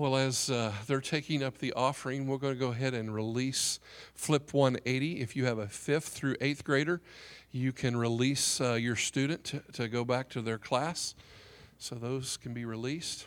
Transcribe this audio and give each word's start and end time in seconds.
Well, 0.00 0.16
as 0.16 0.48
uh, 0.48 0.72
they're 0.86 1.02
taking 1.02 1.42
up 1.42 1.58
the 1.58 1.74
offering, 1.74 2.26
we're 2.26 2.38
going 2.38 2.54
to 2.54 2.58
go 2.58 2.68
ahead 2.68 2.94
and 2.94 3.14
release 3.14 3.78
Flip 4.14 4.54
180. 4.54 5.20
If 5.20 5.36
you 5.36 5.44
have 5.44 5.58
a 5.58 5.66
fifth 5.66 6.08
through 6.08 6.36
eighth 6.40 6.64
grader, 6.64 7.02
you 7.52 7.70
can 7.70 7.94
release 7.94 8.62
uh, 8.62 8.76
your 8.80 8.96
student 8.96 9.44
to, 9.44 9.62
to 9.74 9.88
go 9.88 10.06
back 10.06 10.30
to 10.30 10.40
their 10.40 10.56
class. 10.56 11.14
So 11.76 11.96
those 11.96 12.38
can 12.38 12.54
be 12.54 12.64
released. 12.64 13.26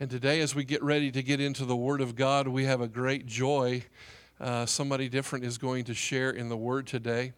And 0.00 0.08
today, 0.08 0.40
as 0.40 0.54
we 0.54 0.64
get 0.64 0.82
ready 0.82 1.10
to 1.10 1.22
get 1.22 1.42
into 1.42 1.66
the 1.66 1.76
Word 1.76 2.00
of 2.00 2.16
God, 2.16 2.48
we 2.48 2.64
have 2.64 2.80
a 2.80 2.88
great 2.88 3.26
joy. 3.26 3.84
Uh, 4.40 4.64
somebody 4.64 5.10
different 5.10 5.44
is 5.44 5.58
going 5.58 5.84
to 5.84 5.94
share 5.94 6.30
in 6.30 6.48
the 6.48 6.56
Word 6.56 6.86
today. 6.86 7.34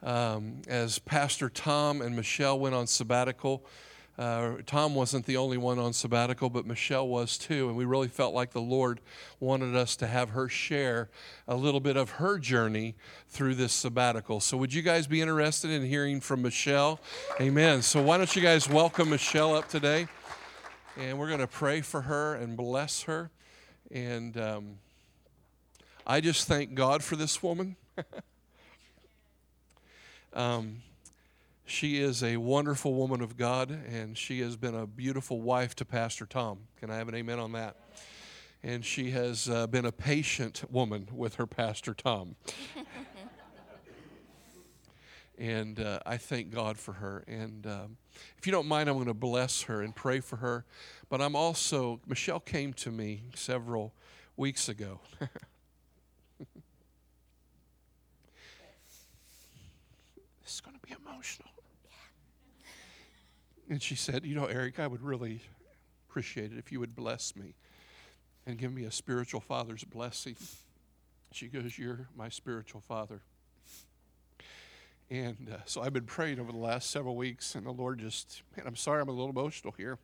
Um, 0.00 0.62
as 0.68 1.00
Pastor 1.00 1.48
Tom 1.48 2.00
and 2.00 2.14
Michelle 2.14 2.56
went 2.56 2.76
on 2.76 2.86
sabbatical, 2.86 3.66
uh, 4.18 4.52
Tom 4.66 4.94
wasn't 4.94 5.26
the 5.26 5.36
only 5.36 5.56
one 5.56 5.78
on 5.78 5.92
sabbatical, 5.92 6.48
but 6.48 6.66
Michelle 6.66 7.06
was 7.06 7.36
too. 7.36 7.68
And 7.68 7.76
we 7.76 7.84
really 7.84 8.08
felt 8.08 8.34
like 8.34 8.52
the 8.52 8.60
Lord 8.60 9.00
wanted 9.40 9.76
us 9.76 9.96
to 9.96 10.06
have 10.06 10.30
her 10.30 10.48
share 10.48 11.10
a 11.46 11.54
little 11.54 11.80
bit 11.80 11.96
of 11.96 12.10
her 12.12 12.38
journey 12.38 12.94
through 13.28 13.54
this 13.56 13.72
sabbatical. 13.72 14.40
So, 14.40 14.56
would 14.56 14.72
you 14.72 14.82
guys 14.82 15.06
be 15.06 15.20
interested 15.20 15.70
in 15.70 15.84
hearing 15.84 16.20
from 16.20 16.42
Michelle? 16.42 17.00
Amen. 17.40 17.82
So, 17.82 18.00
why 18.00 18.16
don't 18.16 18.34
you 18.34 18.42
guys 18.42 18.68
welcome 18.68 19.10
Michelle 19.10 19.54
up 19.54 19.68
today? 19.68 20.08
and 20.96 21.18
we're 21.18 21.28
going 21.28 21.40
to 21.40 21.46
pray 21.46 21.80
for 21.80 22.02
her 22.02 22.34
and 22.34 22.56
bless 22.56 23.02
her. 23.02 23.30
And 23.90 24.36
um, 24.38 24.78
I 26.06 26.20
just 26.20 26.48
thank 26.48 26.74
God 26.74 27.02
for 27.04 27.16
this 27.16 27.42
woman. 27.42 27.76
um, 30.32 30.82
she 31.66 32.00
is 32.00 32.22
a 32.22 32.36
wonderful 32.36 32.94
woman 32.94 33.20
of 33.20 33.36
God, 33.36 33.70
and 33.70 34.16
she 34.16 34.40
has 34.40 34.56
been 34.56 34.76
a 34.76 34.86
beautiful 34.86 35.40
wife 35.40 35.74
to 35.76 35.84
Pastor 35.84 36.24
Tom. 36.24 36.60
Can 36.78 36.92
I 36.92 36.96
have 36.96 37.08
an 37.08 37.16
amen 37.16 37.40
on 37.40 37.52
that? 37.52 37.76
And 38.62 38.84
she 38.84 39.10
has 39.10 39.48
uh, 39.48 39.66
been 39.66 39.84
a 39.84 39.90
patient 39.90 40.62
woman 40.70 41.08
with 41.12 41.34
her 41.34 41.46
Pastor 41.46 41.92
Tom. 41.92 42.36
and 45.38 45.80
uh, 45.80 45.98
I 46.06 46.18
thank 46.18 46.54
God 46.54 46.78
for 46.78 46.92
her. 46.94 47.24
And 47.26 47.66
um, 47.66 47.96
if 48.38 48.46
you 48.46 48.52
don't 48.52 48.68
mind, 48.68 48.88
I'm 48.88 48.94
going 48.94 49.06
to 49.06 49.14
bless 49.14 49.62
her 49.62 49.82
and 49.82 49.94
pray 49.94 50.20
for 50.20 50.36
her. 50.36 50.64
But 51.08 51.20
I'm 51.20 51.34
also, 51.34 52.00
Michelle 52.06 52.40
came 52.40 52.74
to 52.74 52.92
me 52.92 53.24
several 53.34 53.92
weeks 54.36 54.68
ago. 54.68 55.00
this 55.18 55.28
is 60.46 60.60
going 60.60 60.76
to 60.76 60.86
be 60.86 60.94
emotional. 61.04 61.48
And 63.68 63.82
she 63.82 63.96
said, 63.96 64.24
You 64.24 64.34
know, 64.34 64.46
Eric, 64.46 64.78
I 64.78 64.86
would 64.86 65.02
really 65.02 65.40
appreciate 66.08 66.52
it 66.52 66.58
if 66.58 66.70
you 66.70 66.80
would 66.80 66.94
bless 66.94 67.34
me 67.36 67.54
and 68.46 68.58
give 68.58 68.72
me 68.72 68.84
a 68.84 68.90
spiritual 68.90 69.40
father's 69.40 69.84
blessing. 69.84 70.36
She 71.32 71.48
goes, 71.48 71.78
You're 71.78 72.08
my 72.16 72.28
spiritual 72.28 72.80
father. 72.80 73.20
And 75.10 75.50
uh, 75.52 75.58
so 75.66 75.82
I've 75.82 75.92
been 75.92 76.06
praying 76.06 76.40
over 76.40 76.50
the 76.50 76.58
last 76.58 76.90
several 76.90 77.14
weeks, 77.14 77.54
and 77.54 77.64
the 77.64 77.70
Lord 77.70 78.00
just, 78.00 78.42
man, 78.56 78.66
I'm 78.66 78.74
sorry 78.74 79.00
I'm 79.00 79.08
a 79.08 79.12
little 79.12 79.30
emotional 79.30 79.72
here. 79.76 79.98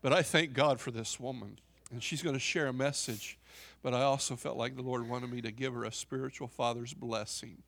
But 0.00 0.14
I 0.14 0.22
thank 0.22 0.54
God 0.54 0.80
for 0.80 0.90
this 0.90 1.20
woman. 1.20 1.58
And 1.92 2.02
she's 2.02 2.22
going 2.22 2.36
to 2.36 2.40
share 2.40 2.68
a 2.68 2.72
message, 2.72 3.38
but 3.82 3.92
I 3.92 4.02
also 4.02 4.36
felt 4.36 4.56
like 4.56 4.76
the 4.76 4.82
Lord 4.82 5.08
wanted 5.08 5.30
me 5.30 5.42
to 5.42 5.50
give 5.50 5.74
her 5.74 5.84
a 5.84 5.92
spiritual 5.92 6.48
father's 6.48 6.94
blessing. 6.94 7.62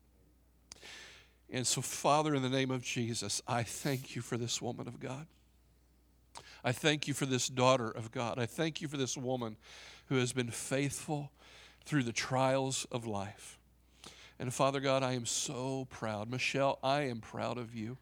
And 1.53 1.67
so, 1.67 1.81
Father, 1.81 2.33
in 2.33 2.41
the 2.41 2.49
name 2.49 2.71
of 2.71 2.81
Jesus, 2.81 3.39
I 3.47 3.61
thank 3.61 4.15
you 4.15 4.23
for 4.23 4.37
this 4.37 4.59
woman 4.59 4.87
of 4.87 4.99
God. 4.99 5.27
I 6.63 6.71
thank 6.71 7.07
you 7.07 7.13
for 7.13 7.27
this 7.27 7.47
daughter 7.47 7.91
of 7.91 8.11
God. 8.11 8.39
I 8.39 8.47
thank 8.47 8.81
you 8.81 8.87
for 8.87 8.97
this 8.97 9.15
woman 9.15 9.57
who 10.09 10.15
has 10.15 10.33
been 10.33 10.49
faithful 10.49 11.31
through 11.85 12.03
the 12.03 12.11
trials 12.11 12.87
of 12.91 13.05
life. 13.05 13.59
And 14.39 14.51
Father 14.51 14.79
God, 14.79 15.03
I 15.03 15.13
am 15.13 15.27
so 15.27 15.85
proud. 15.91 16.27
Michelle, 16.27 16.79
I 16.81 17.01
am 17.01 17.19
proud 17.19 17.59
of 17.59 17.75
you. 17.75 17.97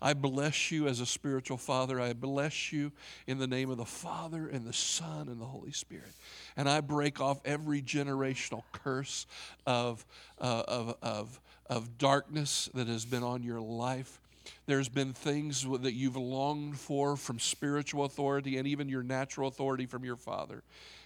I 0.00 0.14
bless 0.14 0.70
you 0.70 0.86
as 0.86 1.00
a 1.00 1.06
spiritual 1.06 1.56
father. 1.56 2.00
I 2.00 2.12
bless 2.12 2.72
you 2.72 2.92
in 3.26 3.38
the 3.38 3.46
name 3.46 3.70
of 3.70 3.78
the 3.78 3.84
Father 3.84 4.46
and 4.46 4.66
the 4.66 4.72
Son 4.72 5.28
and 5.28 5.40
the 5.40 5.46
Holy 5.46 5.72
Spirit. 5.72 6.12
And 6.56 6.68
I 6.68 6.82
break 6.82 7.20
off 7.20 7.40
every 7.44 7.82
generational 7.82 8.62
curse 8.72 9.26
of, 9.66 10.04
uh, 10.38 10.62
of, 10.68 10.96
of, 11.02 11.40
of 11.68 11.98
darkness 11.98 12.68
that 12.74 12.86
has 12.86 13.04
been 13.04 13.22
on 13.22 13.42
your 13.42 13.60
life. 13.60 14.20
There's 14.66 14.88
been 14.88 15.12
things 15.12 15.66
that 15.80 15.94
you've 15.94 16.16
longed 16.16 16.78
for 16.78 17.16
from 17.16 17.38
spiritual 17.38 18.04
authority 18.04 18.58
and 18.58 18.66
even 18.66 18.88
your 18.88 19.02
natural 19.02 19.48
authority 19.48 19.86
from 19.86 20.04
your 20.04 20.16
Father. 20.16 20.62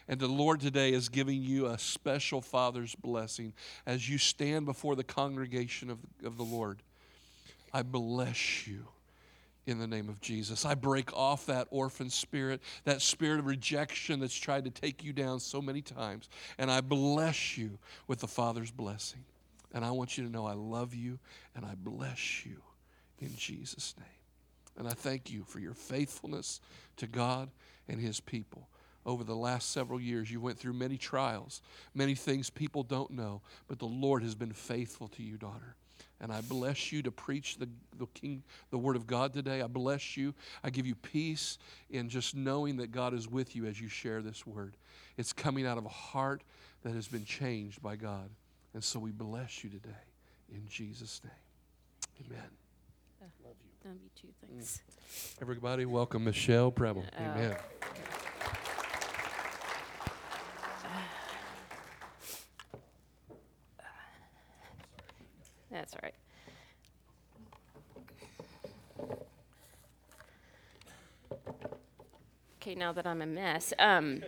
And 0.09 0.19
the 0.19 0.29
Lord 0.29 0.61
today 0.61 0.93
is 0.93 1.09
giving 1.09 1.43
you 1.43 1.67
a 1.67 1.79
special 1.79 2.41
Father's 2.41 2.95
blessing 2.95 3.53
as 3.87 4.09
you 4.09 4.19
stand 4.19 4.67
before 4.67 4.97
the 4.97 5.05
congregation 5.05 5.89
of, 5.91 5.99
of 6.25 6.37
the 6.37 6.43
Lord. 6.43 6.83
I 7.73 7.83
bless 7.83 8.67
you 8.67 8.87
in 9.67 9.79
the 9.79 9.87
name 9.87 10.09
of 10.09 10.21
Jesus. 10.21 10.65
I 10.65 10.75
break 10.75 11.13
off 11.15 11.47
that 11.47 11.69
orphan 11.71 12.11
spirit, 12.11 12.61
that 12.85 13.03
spirit 13.03 13.39
of 13.39 13.47
rejection 13.47 14.21
that's 14.21 14.35
tried 14.35 14.65
to 14.65 14.71
take 14.71 15.05
you 15.05 15.13
down 15.13 15.39
so 15.39 15.63
many 15.63 15.81
times. 15.81 16.29
And 16.59 16.71
I 16.71 16.81
bless 16.81 17.57
you 17.57 17.79
with 18.09 18.19
the 18.19 18.29
Father's 18.29 18.71
blessing. 18.71 19.25
And 19.73 19.85
I 19.85 19.91
want 19.91 20.19
you 20.19 20.25
to 20.25 20.31
know 20.31 20.47
I 20.47 20.55
love 20.55 20.95
you 20.95 21.19
and 21.55 21.65
I 21.65 21.75
bless 21.77 22.45
you 22.45 22.57
in 23.21 23.35
Jesus' 23.37 23.95
name. 23.99 24.07
And 24.79 24.89
I 24.89 24.93
thank 24.93 25.31
you 25.31 25.45
for 25.45 25.59
your 25.59 25.75
faithfulness 25.75 26.61
to 26.97 27.07
God 27.07 27.51
and 27.89 28.01
His 28.01 28.21
people 28.21 28.69
over 29.07 29.25
the 29.25 29.37
last 29.37 29.71
several 29.71 30.01
years. 30.01 30.31
You 30.31 30.41
went 30.41 30.59
through 30.59 30.73
many 30.75 30.97
trials, 30.97 31.63
many 31.95 32.15
things 32.15 32.51
people 32.51 32.83
don't 32.83 33.11
know, 33.11 33.43
but 33.69 33.79
the 33.79 33.87
Lord 33.87 34.23
has 34.23 34.35
been 34.35 34.53
faithful 34.53 35.09
to 35.09 35.23
you, 35.23 35.37
daughter. 35.37 35.77
And 36.23 36.31
I 36.31 36.43
bless 36.43 36.93
you 36.93 37.03
to 37.03 37.11
preach 37.11 37.57
the, 37.57 37.69
the 37.99 38.07
King, 38.15 38.43
the 38.71 38.77
Word 38.77 38.97
of 38.97 39.07
God 39.07 39.33
today. 39.33 39.63
I 39.63 39.67
bless 39.67 40.19
you. 40.19 40.35
I 40.63 40.69
give 40.69 40.87
you 40.87 40.95
peace 40.95 41.57
in 41.89 42.11
just 42.11 42.37
knowing 42.37 42.77
that 42.77 42.93
God 42.93 43.15
is 43.15 43.27
with 43.27 43.57
you 43.57 43.65
as 43.65 43.81
you 43.81 43.89
share 43.89 44.21
this 44.21 44.47
word. 44.47 44.77
It's 45.17 45.33
coming 45.33 45.67
out 45.67 45.79
of 45.79 45.87
a 45.87 45.91
heart 45.91 46.43
that 46.83 46.95
has 46.95 47.09
been 47.09 47.25
changed 47.25 47.83
by 47.83 47.97
God. 47.97 48.29
And 48.75 48.83
so 48.85 49.01
we 49.01 49.11
bless 49.11 49.65
you 49.65 49.71
today 49.71 49.91
in 50.53 50.63
Jesus' 50.69 51.21
name. 51.25 51.33
Amen. 52.27 52.51
Uh, 53.21 53.27
Love 53.45 53.57
you. 53.63 53.71
Love 53.89 53.99
you 54.03 54.11
too. 54.15 54.29
Thanks. 54.47 54.81
Mm. 54.81 55.43
Everybody, 55.43 55.87
welcome 55.87 56.23
Michelle 56.25 56.71
Preble. 56.71 57.05
Uh, 57.19 57.23
Amen. 57.23 57.57
That's 65.73 65.95
all 65.95 66.01
right. 66.03 66.15
Okay, 72.63 72.75
now 72.75 72.93
that 72.93 73.07
I'm 73.07 73.23
a 73.23 73.27
mess. 73.27 73.73
Um, 73.79 74.23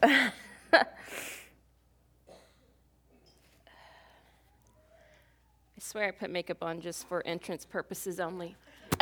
swear 5.90 6.06
I 6.06 6.12
put 6.12 6.30
makeup 6.30 6.62
on 6.62 6.80
just 6.80 7.08
for 7.08 7.26
entrance 7.26 7.66
purposes 7.66 8.20
only. 8.20 8.54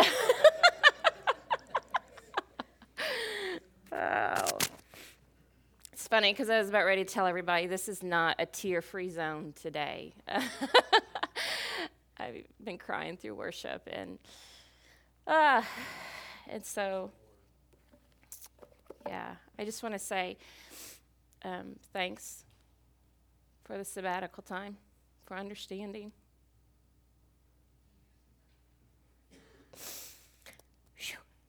oh. 3.93 4.59
It's 5.93 6.09
funny 6.09 6.33
because 6.33 6.49
I 6.49 6.59
was 6.59 6.71
about 6.71 6.87
ready 6.87 7.05
to 7.05 7.13
tell 7.13 7.27
everybody 7.27 7.67
this 7.67 7.91
is 7.91 8.03
not 8.03 8.37
a 8.39 8.47
tear 8.47 8.81
free 8.81 9.11
zone 9.11 9.53
today. 9.61 10.15
I've 12.19 12.45
been 12.65 12.79
crying 12.79 13.19
through 13.19 13.35
worship, 13.35 13.87
and 13.93 14.19
uh, 15.27 15.61
and 16.49 16.65
so, 16.65 17.11
yeah, 19.07 19.35
I 19.59 19.67
just 19.67 19.83
want 19.83 19.95
to 19.95 19.99
say 19.99 20.39
um, 21.45 21.77
thanks 21.93 22.47
for 23.65 23.77
the 23.77 23.85
sabbatical 23.85 24.43
time, 24.43 24.79
for 25.27 25.37
understanding. 25.37 26.13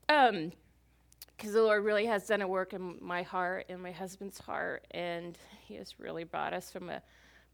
Um, 0.10 0.52
because 1.38 1.54
the 1.54 1.62
Lord 1.62 1.86
really 1.86 2.08
has 2.08 2.28
done 2.28 2.42
a 2.42 2.48
work 2.48 2.74
in 2.74 2.98
my 3.00 3.22
heart 3.22 3.68
and 3.70 3.82
my 3.82 3.92
husband's 3.92 4.40
heart, 4.40 4.86
and 4.92 5.38
He 5.68 5.76
has 5.76 6.00
really 6.00 6.26
brought 6.26 6.52
us 6.52 6.72
from 6.72 6.90
a 6.90 7.02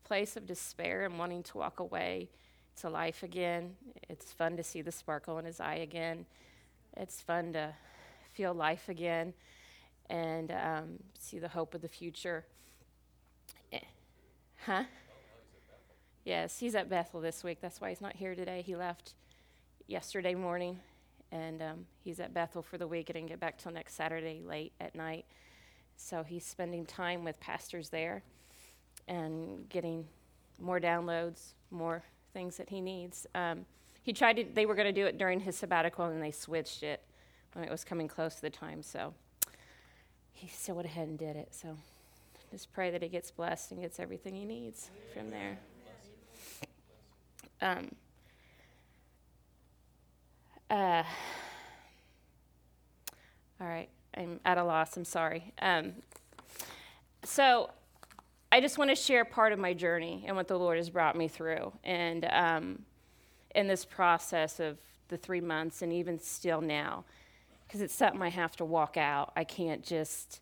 place 0.05 0.37
of 0.37 0.47
despair 0.47 1.03
and 1.03 1.19
wanting 1.19 1.43
to 1.43 1.57
walk 1.57 1.81
away 1.81 2.29
to 2.77 2.89
life 2.89 3.21
again. 3.21 3.75
It's 4.09 4.31
fun 4.31 4.57
to 4.57 4.63
see 4.63 4.81
the 4.81 4.91
sparkle 4.91 5.37
in 5.37 5.45
His 5.45 5.59
eye 5.59 5.75
again. 5.75 6.25
It's 6.97 7.21
fun 7.21 7.53
to 7.53 7.73
feel 8.33 8.53
life 8.53 8.89
again 8.89 9.33
and 10.09 10.51
um, 10.51 10.99
see 11.19 11.37
the 11.37 11.49
hope 11.49 11.75
of 11.75 11.81
the 11.81 11.89
future. 11.89 12.45
Eh. 13.73 13.79
Huh? 14.65 14.85
Yes, 16.23 16.57
he's 16.57 16.73
at 16.73 16.89
Bethel 16.89 17.21
this 17.21 17.43
week. 17.43 17.59
That's 17.61 17.79
why 17.79 17.89
he's 17.89 18.01
not 18.01 18.15
here 18.15 18.33
today. 18.33 18.63
He 18.65 18.75
left 18.75 19.13
yesterday 19.87 20.33
morning 20.33 20.79
and 21.35 21.61
um, 21.61 21.85
he's 22.01 22.21
at 22.21 22.33
Bethel 22.33 22.61
for 22.61 22.77
the 22.77 22.87
week 22.87 23.09
and 23.09 23.15
didn't 23.15 23.27
get 23.27 23.39
back 23.41 23.57
till 23.57 23.71
next 23.71 23.95
Saturday 23.95 24.41
late 24.45 24.71
at 24.79 24.95
night. 24.95 25.25
So 25.97 26.23
he's 26.23 26.45
spending 26.45 26.85
time 26.85 27.25
with 27.25 27.39
pastors 27.41 27.89
there 27.89 28.23
and 29.09 29.67
getting 29.67 30.05
more 30.59 30.79
downloads, 30.79 31.53
more 31.71 32.03
things 32.33 32.55
that 32.55 32.69
he 32.69 32.79
needs. 32.79 33.27
Um, 33.35 33.65
he 34.01 34.13
tried 34.13 34.37
to, 34.37 34.45
they 34.53 34.65
were 34.65 34.75
going 34.75 34.93
to 34.93 35.01
do 35.01 35.05
it 35.05 35.17
during 35.17 35.41
his 35.41 35.57
sabbatical 35.57 36.05
and 36.05 36.23
they 36.23 36.31
switched 36.31 36.83
it 36.83 37.01
when 37.53 37.65
it 37.65 37.71
was 37.71 37.83
coming 37.83 38.07
close 38.07 38.35
to 38.35 38.41
the 38.41 38.49
time. 38.49 38.81
So 38.81 39.13
he 40.31 40.47
still 40.47 40.75
went 40.75 40.87
ahead 40.87 41.09
and 41.09 41.19
did 41.19 41.35
it. 41.35 41.53
So 41.53 41.77
just 42.49 42.71
pray 42.71 42.91
that 42.91 43.01
he 43.01 43.09
gets 43.09 43.29
blessed 43.29 43.71
and 43.71 43.81
gets 43.81 43.99
everything 43.99 44.35
he 44.35 44.45
needs 44.45 44.89
from 45.13 45.29
there. 45.31 45.57
Um, 47.61 47.89
uh, 50.69 51.03
all 53.61 53.67
right, 53.67 53.89
I'm 54.15 54.39
at 54.45 54.57
a 54.57 54.63
loss. 54.63 54.97
I'm 54.97 55.05
sorry. 55.05 55.53
Um, 55.61 55.93
so 57.23 57.69
I 58.51 58.61
just 58.61 58.77
want 58.77 58.89
to 58.89 58.95
share 58.95 59.25
part 59.25 59.51
of 59.51 59.59
my 59.59 59.73
journey 59.73 60.23
and 60.27 60.35
what 60.35 60.47
the 60.47 60.57
Lord 60.57 60.77
has 60.77 60.89
brought 60.89 61.15
me 61.15 61.27
through. 61.27 61.73
And 61.83 62.25
um, 62.31 62.83
in 63.53 63.67
this 63.67 63.85
process 63.85 64.59
of 64.59 64.77
the 65.07 65.17
three 65.17 65.41
months 65.41 65.81
and 65.81 65.91
even 65.91 66.19
still 66.19 66.61
now, 66.61 67.03
because 67.67 67.81
it's 67.81 67.93
something 67.93 68.21
I 68.21 68.29
have 68.29 68.55
to 68.57 68.65
walk 68.65 68.97
out. 68.97 69.31
I 69.35 69.43
can't 69.43 69.83
just 69.83 70.39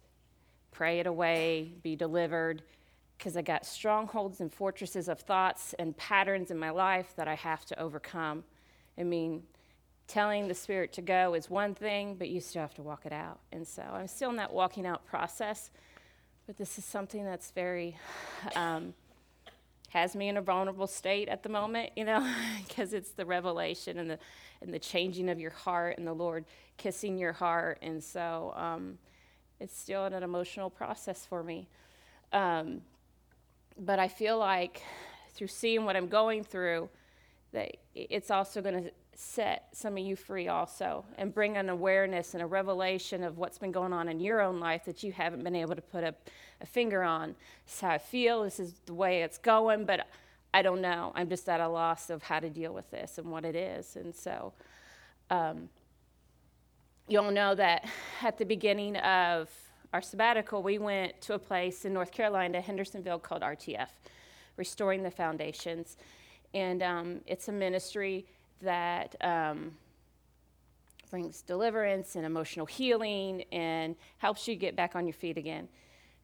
pray 0.72 1.00
it 1.00 1.08
away, 1.08 1.72
be 1.82 1.96
delivered, 1.96 2.64
because 3.18 3.38
I 3.38 3.42
got 3.42 3.66
strongholds 3.66 4.42
and 4.42 4.52
fortresses 4.52 5.08
of 5.08 5.20
thoughts 5.20 5.74
and 5.80 5.96
patterns 5.96 6.52
in 6.52 6.60
my 6.60 6.72
life 6.72 7.14
that 7.16 7.28
I 7.28 7.36
have 7.36 7.66
to 7.66 7.80
overcome. 7.80 8.44
I 8.98 9.04
mean, 9.04 9.44
telling 10.08 10.48
the 10.48 10.54
Spirit 10.54 10.94
to 10.94 11.02
go 11.02 11.34
is 11.34 11.50
one 11.50 11.74
thing, 11.74 12.16
but 12.16 12.30
you 12.30 12.40
still 12.40 12.62
have 12.62 12.74
to 12.76 12.82
walk 12.82 13.06
it 13.06 13.14
out. 13.14 13.40
And 13.52 13.68
so 13.68 13.82
I'm 13.82 14.08
still 14.08 14.30
in 14.30 14.36
that 14.38 14.54
walking 14.54 14.86
out 14.86 15.06
process, 15.06 15.72
but 16.46 16.58
this 16.58 16.78
is 16.78 16.86
something 16.86 17.24
that's 17.24 17.52
very, 17.52 17.98
um, 18.56 18.94
has 19.90 20.16
me 20.16 20.28
in 20.28 20.38
a 20.38 20.42
vulnerable 20.42 20.88
state 20.88 21.30
at 21.30 21.44
the 21.44 21.50
moment, 21.50 21.92
you 21.96 22.04
know, 22.04 22.28
because 22.68 22.94
it's 22.94 23.12
the 23.12 23.26
revelation 23.26 24.00
and 24.00 24.10
the, 24.10 24.20
and 24.62 24.74
the 24.74 24.80
changing 24.80 25.30
of 25.30 25.40
your 25.40 25.52
heart 25.52 25.98
and 25.98 26.08
the 26.08 26.14
Lord 26.14 26.46
kissing 26.78 27.18
your 27.18 27.34
heart. 27.34 27.78
And 27.82 28.04
so 28.04 28.54
um, 28.56 28.98
it's 29.60 29.78
still 29.78 30.06
an 30.06 30.24
emotional 30.24 30.70
process 30.70 31.26
for 31.26 31.44
me. 31.44 31.68
Um, 32.32 32.82
but 33.78 34.00
I 34.00 34.08
feel 34.08 34.38
like 34.38 34.82
through 35.34 35.48
seeing 35.48 35.86
what 35.86 35.96
I'm 35.96 36.08
going 36.08 36.44
through, 36.44 36.90
that 37.52 37.78
it's 37.94 38.32
also 38.32 38.62
going 38.62 38.84
to 38.84 38.92
set 39.16 39.68
some 39.74 39.98
of 39.98 40.04
you 40.04 40.16
free 40.16 40.48
also 40.48 41.06
and 41.18 41.34
bring 41.34 41.58
an 41.58 41.70
awareness 41.70 42.34
and 42.34 42.44
a 42.44 42.46
revelation 42.46 43.24
of 43.24 43.38
what's 43.38 43.58
been 43.58 43.72
going 43.72 43.94
on 43.94 44.10
in 44.10 44.20
your 44.20 44.42
own 44.42 44.60
life 44.60 44.86
that 44.86 45.04
you 45.04 45.12
haven't 45.12 45.44
been 45.44 45.56
able 45.56 45.76
to 45.76 45.82
put 45.82 46.04
a, 46.04 46.14
a 46.62 46.66
finger 46.66 47.04
on. 47.04 47.36
This 47.66 47.76
is 47.76 47.82
how 47.82 47.90
I 47.90 47.98
feel, 47.98 48.44
this 48.44 48.60
is 48.60 48.74
the 48.86 48.94
way 48.94 49.24
it's 49.24 49.38
going, 49.38 49.86
but 49.86 50.08
I 50.54 50.62
don't 50.62 50.82
know. 50.82 51.12
I'm 51.16 51.30
just 51.30 51.50
at 51.50 51.60
a 51.60 51.68
loss 51.68 52.10
of 52.10 52.24
how 52.24 52.40
to 52.40 52.50
deal 52.50 52.74
with 52.74 52.90
this 52.92 53.18
and 53.18 53.32
what 53.32 53.46
it 53.46 53.56
is. 53.56 53.96
And 53.96 54.14
so 54.14 54.54
um, 55.30 55.70
you 57.08 57.20
all 57.20 57.32
know 57.32 57.56
that 57.56 57.86
at 58.22 58.38
the 58.38 58.46
beginning 58.46 58.98
of 58.98 59.50
our 59.94 60.02
sabbatical, 60.02 60.64
we 60.64 60.78
went 60.78 61.20
to 61.22 61.34
a 61.34 61.40
place 61.40 61.86
in 61.86 61.94
North 61.94 62.12
Carolina, 62.12 62.62
Hendersonville, 62.62 63.20
called 63.20 63.42
RTF, 63.42 63.90
Restoring 64.58 65.04
the 65.04 65.12
Foundations. 65.12 65.98
And 66.54 66.84
um, 66.84 67.22
it's 67.26 67.48
a 67.48 67.52
ministry 67.52 68.26
that 68.64 69.16
um, 69.22 69.74
brings 71.10 71.42
deliverance 71.42 72.16
and 72.16 72.26
emotional 72.26 72.66
healing 72.66 73.44
and 73.52 73.96
helps 74.18 74.48
you 74.48 74.56
get 74.56 74.76
back 74.76 74.96
on 74.96 75.06
your 75.06 75.14
feet 75.14 75.38
again. 75.38 75.68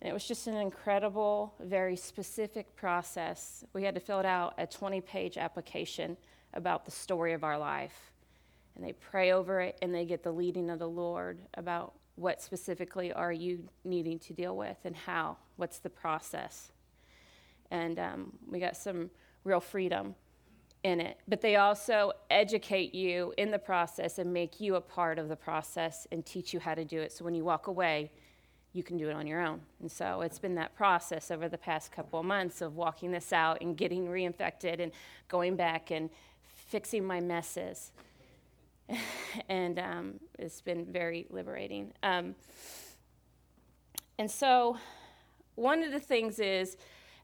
And 0.02 0.10
it 0.10 0.14
was 0.14 0.26
just 0.26 0.48
an 0.48 0.56
incredible, 0.56 1.54
very 1.60 1.96
specific 1.96 2.76
process. 2.76 3.64
We 3.74 3.84
had 3.84 3.94
to 3.96 4.02
fill 4.02 4.26
out 4.26 4.56
a 4.58 4.66
20 4.66 5.02
page 5.02 5.38
application 5.38 6.18
about 6.54 6.86
the 6.86 6.92
story 6.92 7.34
of 7.34 7.44
our 7.44 7.58
life. 7.58 8.12
And 8.76 8.84
they 8.84 8.94
pray 8.94 9.34
over 9.34 9.60
it 9.60 9.78
and 9.82 9.94
they 9.94 10.06
get 10.06 10.24
the 10.24 10.32
leading 10.32 10.70
of 10.70 10.80
the 10.80 10.88
Lord 10.88 11.40
about 11.54 11.94
what 12.16 12.42
specifically 12.42 13.14
are 13.14 13.32
you 13.32 13.68
needing 13.84 14.20
to 14.20 14.34
deal 14.34 14.56
with 14.56 14.78
and 14.86 14.96
how, 14.96 15.38
what's 15.58 15.80
the 15.80 15.90
process. 15.90 16.72
And 17.72 18.00
um, 18.00 18.34
we 18.50 18.60
got 18.60 18.76
some 18.76 19.10
real 19.44 19.60
freedom 19.60 20.16
in 20.84 21.00
it. 21.02 21.20
But 21.28 21.42
they 21.42 21.58
also 21.58 22.14
educate 22.30 22.96
you 22.96 23.34
in 23.38 23.52
the 23.52 23.60
process 23.60 24.20
and 24.20 24.34
make 24.34 24.60
you 24.60 24.76
a 24.76 24.82
part 24.82 25.20
of 25.20 25.28
the 25.28 25.36
process 25.36 26.08
and 26.12 26.26
teach 26.26 26.54
you 26.54 26.60
how 26.60 26.76
to 26.76 26.86
do 26.86 27.00
it. 27.00 27.12
So 27.12 27.26
when 27.26 27.34
you 27.34 27.44
walk 27.44 27.68
away, 27.68 28.12
you 28.74 28.84
can 28.84 28.98
do 28.98 29.10
it 29.10 29.16
on 29.16 29.28
your 29.28 29.42
own. 29.42 29.62
And 29.82 29.92
so 29.92 30.22
it's 30.22 30.40
been 30.40 30.56
that 30.56 30.76
process 30.76 31.32
over 31.32 31.50
the 31.50 31.58
past 31.58 31.92
couple 31.92 32.20
of 32.20 32.26
months 32.26 32.62
of 32.62 32.76
walking 32.76 33.12
this 33.12 33.34
out 33.34 33.62
and 33.62 33.76
getting 33.76 34.08
reinfected 34.08 34.80
and 34.80 34.92
going 35.28 35.56
back 35.56 35.92
and 35.92 36.10
fixing 36.68 37.04
my 37.04 37.20
messes. 37.20 37.92
and 39.50 39.80
um, 39.80 40.20
it's 40.38 40.62
been 40.62 40.86
very 40.86 41.26
liberating. 41.30 41.94
Um, 42.04 42.36
and 44.18 44.30
so 44.30 44.78
one 45.56 45.84
of 45.84 45.92
the 45.92 46.00
things 46.00 46.40
is, 46.40 46.78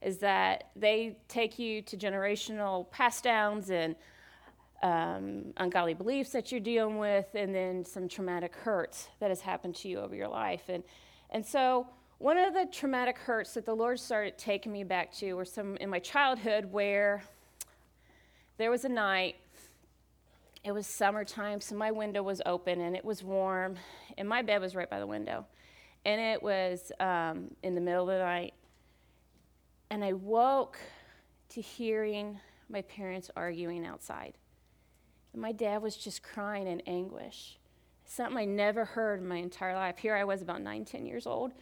is 0.05 0.19
that 0.19 0.69
they 0.75 1.17
take 1.27 1.57
you 1.57 1.81
to 1.81 1.97
generational 1.97 2.89
pass 2.91 3.19
downs 3.21 3.71
and 3.71 3.95
um, 4.83 5.45
ungodly 5.57 5.95
beliefs 5.95 6.29
that 6.29 6.51
you're 6.51 6.61
dealing 6.61 6.99
with, 6.99 7.25
and 7.33 7.55
then 7.55 7.83
some 7.83 8.07
traumatic 8.07 8.55
hurts 8.55 9.07
that 9.19 9.29
has 9.29 9.41
happened 9.41 9.73
to 9.77 9.87
you 9.87 9.99
over 9.99 10.15
your 10.15 10.27
life. 10.27 10.69
And, 10.69 10.83
and 11.31 11.43
so, 11.43 11.87
one 12.19 12.37
of 12.37 12.53
the 12.53 12.67
traumatic 12.71 13.17
hurts 13.17 13.55
that 13.55 13.65
the 13.65 13.73
Lord 13.73 13.99
started 13.99 14.37
taking 14.37 14.71
me 14.71 14.83
back 14.83 15.11
to 15.15 15.33
were 15.33 15.43
some 15.43 15.75
in 15.77 15.89
my 15.89 15.99
childhood 15.99 16.71
where 16.71 17.23
there 18.57 18.69
was 18.69 18.85
a 18.85 18.89
night, 18.89 19.37
it 20.63 20.71
was 20.71 20.85
summertime, 20.85 21.59
so 21.59 21.75
my 21.75 21.89
window 21.89 22.21
was 22.21 22.43
open 22.45 22.79
and 22.79 22.95
it 22.95 23.03
was 23.03 23.23
warm, 23.23 23.75
and 24.19 24.29
my 24.29 24.43
bed 24.43 24.61
was 24.61 24.75
right 24.75 24.89
by 24.89 24.99
the 24.99 25.07
window. 25.07 25.47
And 26.05 26.21
it 26.21 26.43
was 26.43 26.91
um, 26.99 27.49
in 27.63 27.73
the 27.73 27.81
middle 27.81 28.03
of 28.03 28.19
the 28.19 28.23
night, 28.23 28.53
and 29.95 30.03
I 30.03 30.11
woke 30.11 30.77
to 31.47 31.61
hearing 31.61 32.37
my 32.67 32.81
parents 32.81 33.31
arguing 33.37 33.85
outside. 33.85 34.33
And 35.31 35.41
my 35.41 35.53
dad 35.53 35.81
was 35.81 35.95
just 35.95 36.21
crying 36.21 36.67
in 36.67 36.81
anguish. 36.81 37.59
Something 38.03 38.37
I 38.37 38.43
never 38.43 38.83
heard 38.83 39.21
in 39.21 39.27
my 39.29 39.37
entire 39.37 39.73
life. 39.73 39.97
Here 39.97 40.13
I 40.13 40.25
was 40.25 40.41
about 40.41 40.61
nine, 40.61 40.83
ten 40.83 41.05
years 41.05 41.25
old, 41.25 41.53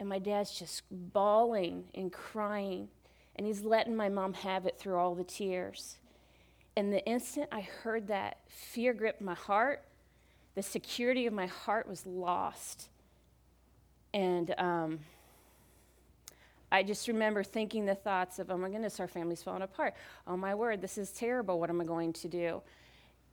and 0.00 0.08
my 0.08 0.18
dad's 0.18 0.58
just 0.58 0.82
bawling 0.90 1.84
and 1.94 2.12
crying, 2.12 2.88
and 3.36 3.46
he's 3.46 3.62
letting 3.62 3.94
my 3.94 4.08
mom 4.08 4.34
have 4.34 4.66
it 4.66 4.76
through 4.76 4.96
all 4.96 5.14
the 5.14 5.22
tears. 5.22 5.98
And 6.76 6.92
the 6.92 7.06
instant 7.06 7.50
I 7.52 7.60
heard 7.60 8.08
that, 8.08 8.38
fear 8.48 8.92
gripped 8.92 9.20
my 9.20 9.34
heart. 9.34 9.84
The 10.56 10.62
security 10.64 11.24
of 11.24 11.32
my 11.32 11.46
heart 11.46 11.86
was 11.86 12.04
lost. 12.04 12.88
And 14.12 14.52
um, 14.58 14.98
I 16.74 16.82
just 16.82 17.06
remember 17.06 17.44
thinking 17.44 17.86
the 17.86 17.94
thoughts 17.94 18.40
of, 18.40 18.50
oh 18.50 18.56
my 18.56 18.68
goodness, 18.68 18.98
our 18.98 19.06
family's 19.06 19.44
falling 19.44 19.62
apart. 19.62 19.94
Oh 20.26 20.36
my 20.36 20.56
word, 20.56 20.80
this 20.80 20.98
is 20.98 21.12
terrible. 21.12 21.60
What 21.60 21.70
am 21.70 21.80
I 21.80 21.84
going 21.84 22.12
to 22.14 22.26
do? 22.26 22.62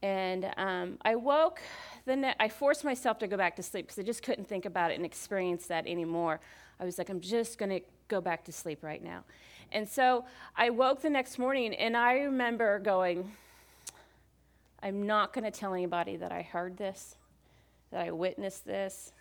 And 0.03 0.53
um, 0.57 0.99
I 1.01 1.15
woke, 1.15 1.59
then 2.05 2.35
I 2.39 2.49
forced 2.49 2.83
myself 2.83 3.17
to 3.17 3.27
go 3.27 3.37
back 3.37 3.55
to 3.55 3.63
sleep 3.63 3.87
because 3.87 3.97
I 3.97 4.03
just 4.03 4.21
couldn't 4.21 4.47
think 4.47 4.65
about 4.65 4.91
it 4.91 4.93
and 4.93 5.03
experience 5.03 5.65
that 5.67 5.87
anymore. 5.87 6.39
I 6.79 6.85
was 6.85 6.99
like, 6.99 7.09
I'm 7.09 7.19
just 7.19 7.57
going 7.57 7.71
to 7.71 7.81
go 8.09 8.21
back 8.21 8.45
to 8.45 8.51
sleep 8.51 8.83
right 8.83 9.03
now. 9.03 9.23
And 9.71 9.89
so 9.89 10.23
I 10.55 10.69
woke 10.69 11.01
the 11.01 11.09
next 11.09 11.39
morning 11.39 11.73
and 11.73 11.97
I 11.97 12.19
remember 12.19 12.77
going, 12.77 13.31
I'm 14.83 15.07
not 15.07 15.33
going 15.33 15.45
to 15.45 15.51
tell 15.51 15.73
anybody 15.73 16.15
that 16.15 16.31
I 16.31 16.43
heard 16.43 16.77
this, 16.77 17.15
that 17.89 18.05
I 18.05 18.11
witnessed 18.11 18.67
this, 18.67 19.13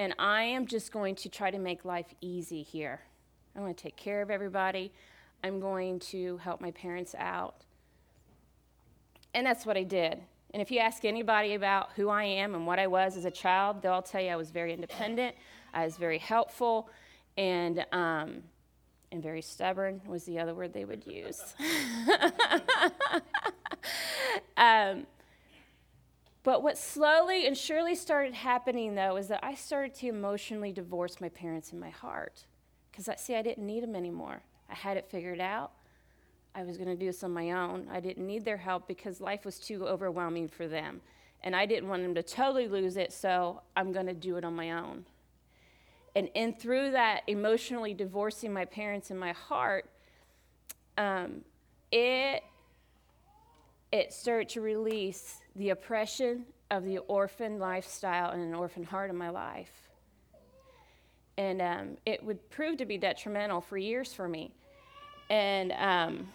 and 0.00 0.14
I 0.18 0.42
am 0.44 0.66
just 0.66 0.92
going 0.92 1.14
to 1.16 1.28
try 1.28 1.50
to 1.50 1.58
make 1.58 1.84
life 1.84 2.14
easy 2.22 2.62
here. 2.62 3.02
I'm 3.54 3.60
going 3.60 3.74
to 3.74 3.82
take 3.82 3.96
care 3.96 4.22
of 4.22 4.30
everybody. 4.30 4.94
I'm 5.44 5.60
going 5.60 6.00
to 6.00 6.38
help 6.38 6.62
my 6.62 6.70
parents 6.70 7.14
out. 7.18 7.66
And 9.34 9.46
that's 9.46 9.66
what 9.66 9.76
I 9.76 9.82
did. 9.82 10.18
And 10.54 10.62
if 10.62 10.70
you 10.70 10.78
ask 10.78 11.04
anybody 11.04 11.52
about 11.52 11.90
who 11.96 12.08
I 12.08 12.24
am 12.24 12.54
and 12.54 12.66
what 12.66 12.78
I 12.78 12.86
was 12.86 13.18
as 13.18 13.26
a 13.26 13.30
child, 13.30 13.82
they'll 13.82 14.00
tell 14.00 14.22
you 14.22 14.30
I 14.30 14.36
was 14.36 14.50
very 14.50 14.72
independent, 14.72 15.36
I 15.74 15.84
was 15.84 15.98
very 15.98 16.18
helpful, 16.18 16.88
and, 17.36 17.84
um, 17.92 18.44
and 19.12 19.22
very 19.22 19.42
stubborn 19.42 20.00
was 20.06 20.24
the 20.24 20.38
other 20.38 20.54
word 20.54 20.72
they 20.72 20.86
would 20.86 21.06
use. 21.06 21.54
um, 24.56 25.06
but 26.42 26.62
what 26.62 26.78
slowly 26.78 27.46
and 27.46 27.56
surely 27.56 27.94
started 27.94 28.34
happening, 28.34 28.94
though, 28.94 29.16
is 29.16 29.28
that 29.28 29.40
I 29.42 29.54
started 29.54 29.94
to 29.96 30.08
emotionally 30.08 30.72
divorce 30.72 31.20
my 31.20 31.28
parents 31.28 31.72
in 31.72 31.78
my 31.78 31.90
heart. 31.90 32.46
Because, 32.90 33.08
I 33.08 33.16
see, 33.16 33.34
I 33.34 33.42
didn't 33.42 33.66
need 33.66 33.82
them 33.82 33.94
anymore. 33.94 34.42
I 34.70 34.74
had 34.74 34.96
it 34.96 35.10
figured 35.10 35.40
out. 35.40 35.72
I 36.54 36.64
was 36.64 36.76
going 36.76 36.88
to 36.88 36.96
do 36.96 37.06
this 37.06 37.22
on 37.22 37.32
my 37.32 37.52
own. 37.52 37.86
I 37.92 38.00
didn't 38.00 38.26
need 38.26 38.44
their 38.44 38.56
help 38.56 38.88
because 38.88 39.20
life 39.20 39.44
was 39.44 39.58
too 39.58 39.86
overwhelming 39.86 40.48
for 40.48 40.66
them. 40.66 41.00
And 41.42 41.54
I 41.54 41.66
didn't 41.66 41.88
want 41.88 42.02
them 42.02 42.14
to 42.14 42.22
totally 42.22 42.68
lose 42.68 42.96
it, 42.96 43.12
so 43.12 43.62
I'm 43.76 43.92
going 43.92 44.06
to 44.06 44.14
do 44.14 44.36
it 44.36 44.44
on 44.44 44.54
my 44.54 44.72
own. 44.72 45.04
And 46.16 46.28
in 46.34 46.54
through 46.54 46.90
that 46.92 47.22
emotionally 47.28 47.94
divorcing 47.94 48.52
my 48.52 48.64
parents 48.64 49.10
in 49.10 49.16
my 49.16 49.32
heart, 49.32 49.88
um, 50.98 51.42
it 51.92 52.42
it 53.92 54.12
started 54.12 54.48
to 54.50 54.60
release 54.60 55.40
the 55.56 55.70
oppression 55.70 56.44
of 56.70 56.84
the 56.84 56.98
orphan 56.98 57.58
lifestyle 57.58 58.30
and 58.30 58.42
an 58.42 58.54
orphan 58.54 58.84
heart 58.84 59.10
in 59.10 59.16
my 59.16 59.30
life. 59.30 59.72
And 61.36 61.60
um, 61.60 61.96
it 62.06 62.22
would 62.24 62.50
prove 62.50 62.76
to 62.78 62.86
be 62.86 62.98
detrimental 62.98 63.60
for 63.60 63.76
years 63.76 64.12
for 64.12 64.28
me. 64.28 64.52
And 65.28 65.72
um, 65.72 66.28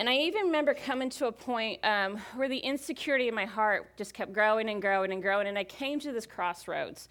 and 0.00 0.08
I 0.08 0.14
even 0.18 0.46
remember 0.46 0.74
coming 0.74 1.10
to 1.10 1.26
a 1.26 1.32
point 1.32 1.84
um, 1.84 2.18
where 2.36 2.48
the 2.48 2.58
insecurity 2.58 3.26
in 3.26 3.34
my 3.34 3.46
heart 3.46 3.96
just 3.96 4.14
kept 4.14 4.32
growing 4.32 4.68
and 4.68 4.80
growing 4.80 5.10
and 5.10 5.20
growing. 5.20 5.48
And 5.48 5.58
I 5.58 5.64
came 5.64 5.98
to 6.00 6.12
this 6.12 6.24
crossroads 6.24 7.08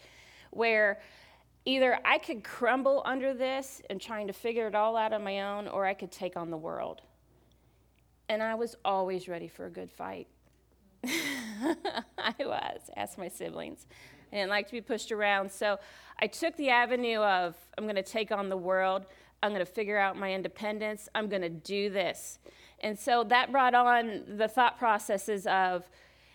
where 0.52 1.02
either 1.68 2.00
I 2.06 2.18
could 2.18 2.46
crumble 2.46 3.02
under 3.04 3.34
this 3.34 3.82
and 3.90 4.00
trying 4.00 4.28
to 4.28 4.34
figure 4.34 4.68
it 4.68 4.74
all 4.74 4.96
out 4.96 5.12
on 5.12 5.22
my 5.22 5.42
own, 5.42 5.68
or 5.68 5.86
I 5.86 5.94
could 5.94 6.12
take 6.14 6.38
on 6.38 6.50
the 6.50 6.58
world. 6.58 7.02
And 8.30 8.42
I 8.42 8.56
was 8.56 8.78
always 8.86 9.28
ready 9.28 9.50
for 9.50 9.66
a 9.66 9.70
good 9.70 9.92
fight. 9.92 10.28
I 11.04 12.34
was, 12.40 12.90
ask 12.96 13.18
my 13.18 13.28
siblings. 13.28 13.86
I 14.32 14.38
didn't 14.38 14.50
like 14.50 14.68
to 14.68 14.72
be 14.72 14.82
pushed 14.82 15.12
around. 15.12 15.52
So 15.52 15.78
I 16.22 16.28
took 16.28 16.56
the 16.56 16.70
avenue 16.70 17.20
of 17.20 17.56
I'm 17.78 17.84
going 17.84 17.98
to 17.98 18.02
take 18.02 18.32
on 18.32 18.48
the 18.48 18.58
world. 18.58 19.06
I'm 19.44 19.52
going 19.52 19.66
to 19.66 19.72
figure 19.72 19.98
out 19.98 20.18
my 20.18 20.34
independence. 20.34 21.10
I'm 21.14 21.28
going 21.28 21.42
to 21.42 21.50
do 21.50 21.90
this. 21.90 22.40
And 22.80 22.98
so 22.98 23.26
that 23.26 23.52
brought 23.52 23.76
on 23.76 24.24
the 24.38 24.48
thought 24.48 24.80
processes 24.80 25.46
of 25.48 25.90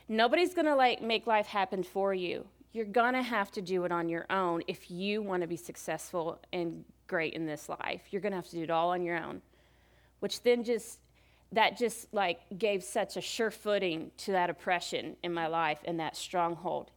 nobody's 0.08 0.52
going 0.52 0.66
to 0.66 0.76
like 0.76 1.00
make 1.00 1.26
life 1.26 1.46
happen 1.46 1.82
for 1.82 2.12
you 2.12 2.44
you're 2.72 2.86
going 2.86 3.14
to 3.14 3.22
have 3.22 3.50
to 3.52 3.62
do 3.62 3.84
it 3.84 3.92
on 3.92 4.08
your 4.08 4.26
own 4.30 4.62
if 4.66 4.90
you 4.90 5.22
want 5.22 5.42
to 5.42 5.46
be 5.46 5.56
successful 5.56 6.40
and 6.52 6.84
great 7.06 7.34
in 7.34 7.46
this 7.46 7.68
life. 7.68 8.02
You're 8.10 8.22
going 8.22 8.32
to 8.32 8.36
have 8.36 8.48
to 8.48 8.56
do 8.56 8.62
it 8.62 8.70
all 8.70 8.90
on 8.90 9.02
your 9.02 9.18
own. 9.22 9.42
Which 10.20 10.42
then 10.42 10.64
just 10.64 10.98
that 11.52 11.76
just 11.76 12.12
like 12.14 12.40
gave 12.58 12.82
such 12.82 13.18
a 13.18 13.20
sure 13.20 13.50
footing 13.50 14.10
to 14.16 14.32
that 14.32 14.48
oppression 14.48 15.16
in 15.22 15.34
my 15.34 15.46
life 15.48 15.80
and 15.84 16.00
that 16.00 16.16
stronghold 16.16 16.90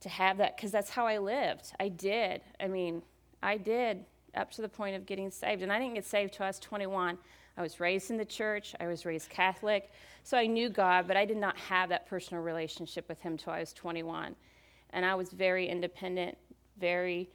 to 0.00 0.08
have 0.08 0.38
that 0.38 0.56
because 0.56 0.70
that's 0.70 0.90
how 0.90 1.06
I 1.06 1.18
lived. 1.18 1.72
I 1.78 1.88
did. 1.88 2.40
I 2.58 2.68
mean, 2.68 3.02
I 3.42 3.58
did 3.58 4.06
up 4.34 4.50
to 4.52 4.62
the 4.62 4.68
point 4.68 4.96
of 4.96 5.04
getting 5.04 5.30
saved. 5.30 5.62
And 5.62 5.72
I 5.72 5.78
didn't 5.78 5.94
get 5.94 6.06
saved 6.06 6.34
till 6.34 6.44
I 6.44 6.48
was 6.48 6.58
21. 6.58 7.18
I 7.56 7.62
was 7.62 7.80
raised 7.80 8.10
in 8.10 8.16
the 8.16 8.24
church, 8.24 8.74
I 8.80 8.86
was 8.86 9.04
raised 9.04 9.28
Catholic. 9.28 9.90
So 10.22 10.38
I 10.38 10.46
knew 10.46 10.70
God, 10.70 11.06
but 11.06 11.16
I 11.16 11.26
did 11.26 11.36
not 11.36 11.56
have 11.58 11.90
that 11.90 12.06
personal 12.06 12.42
relationship 12.42 13.08
with 13.08 13.20
Him 13.20 13.36
till 13.36 13.52
I 13.52 13.60
was 13.60 13.72
21 13.74 14.34
and 14.92 15.04
I 15.04 15.14
was 15.14 15.30
very 15.30 15.68
independent, 15.68 16.36
very, 16.78 17.28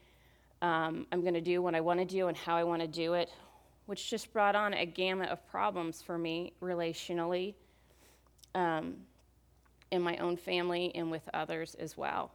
um, 0.62 1.08
I'm 1.12 1.22
going 1.22 1.34
to 1.34 1.42
do 1.42 1.62
what 1.62 1.76
I 1.76 1.82
want 1.82 2.00
to 2.00 2.06
do 2.06 2.28
and 2.28 2.38
how 2.38 2.56
I 2.56 2.64
want 2.64 2.82
to 2.82 2.88
do 2.88 3.14
it, 3.14 3.30
which 3.86 4.10
just 4.10 4.32
brought 4.34 4.56
on 4.56 4.74
a 4.74 4.86
gamut 4.86 5.30
of 5.30 5.46
problems 5.48 6.02
for 6.02 6.18
me 6.18 6.54
relationally, 6.62 7.54
um, 8.54 8.96
in 9.92 10.02
my 10.02 10.18
own 10.18 10.36
family 10.38 10.92
and 10.96 11.12
with 11.12 11.28
others 11.34 11.76
as 11.76 11.98
well. 11.98 12.32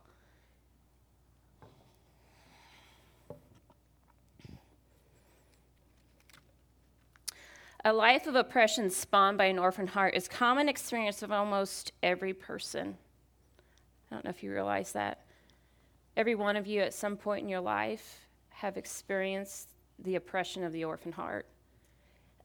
A 7.83 7.93
life 7.93 8.27
of 8.27 8.35
oppression 8.35 8.91
spawned 8.91 9.39
by 9.39 9.47
an 9.47 9.59
orphan 9.59 9.87
heart 9.87 10.15
is 10.15 10.29
common 10.29 10.69
experience 10.69 11.23
of 11.23 11.33
almost 11.33 11.93
every 12.03 12.35
person. 12.35 12.99
I 14.11 14.15
don't 14.15 14.25
know 14.25 14.31
if 14.31 14.43
you 14.43 14.53
realize 14.53 14.93
that. 14.93 15.25
Every 16.17 16.35
one 16.35 16.57
of 16.57 16.67
you 16.67 16.81
at 16.81 16.95
some 16.95 17.17
point 17.17 17.43
in 17.43 17.49
your 17.49 17.61
life 17.61 18.27
have 18.51 18.77
experienced 18.77 19.69
the 19.99 20.17
oppression 20.17 20.65
of 20.65 20.73
the 20.73 20.85
orphan 20.85 21.13
heart. 21.13 21.47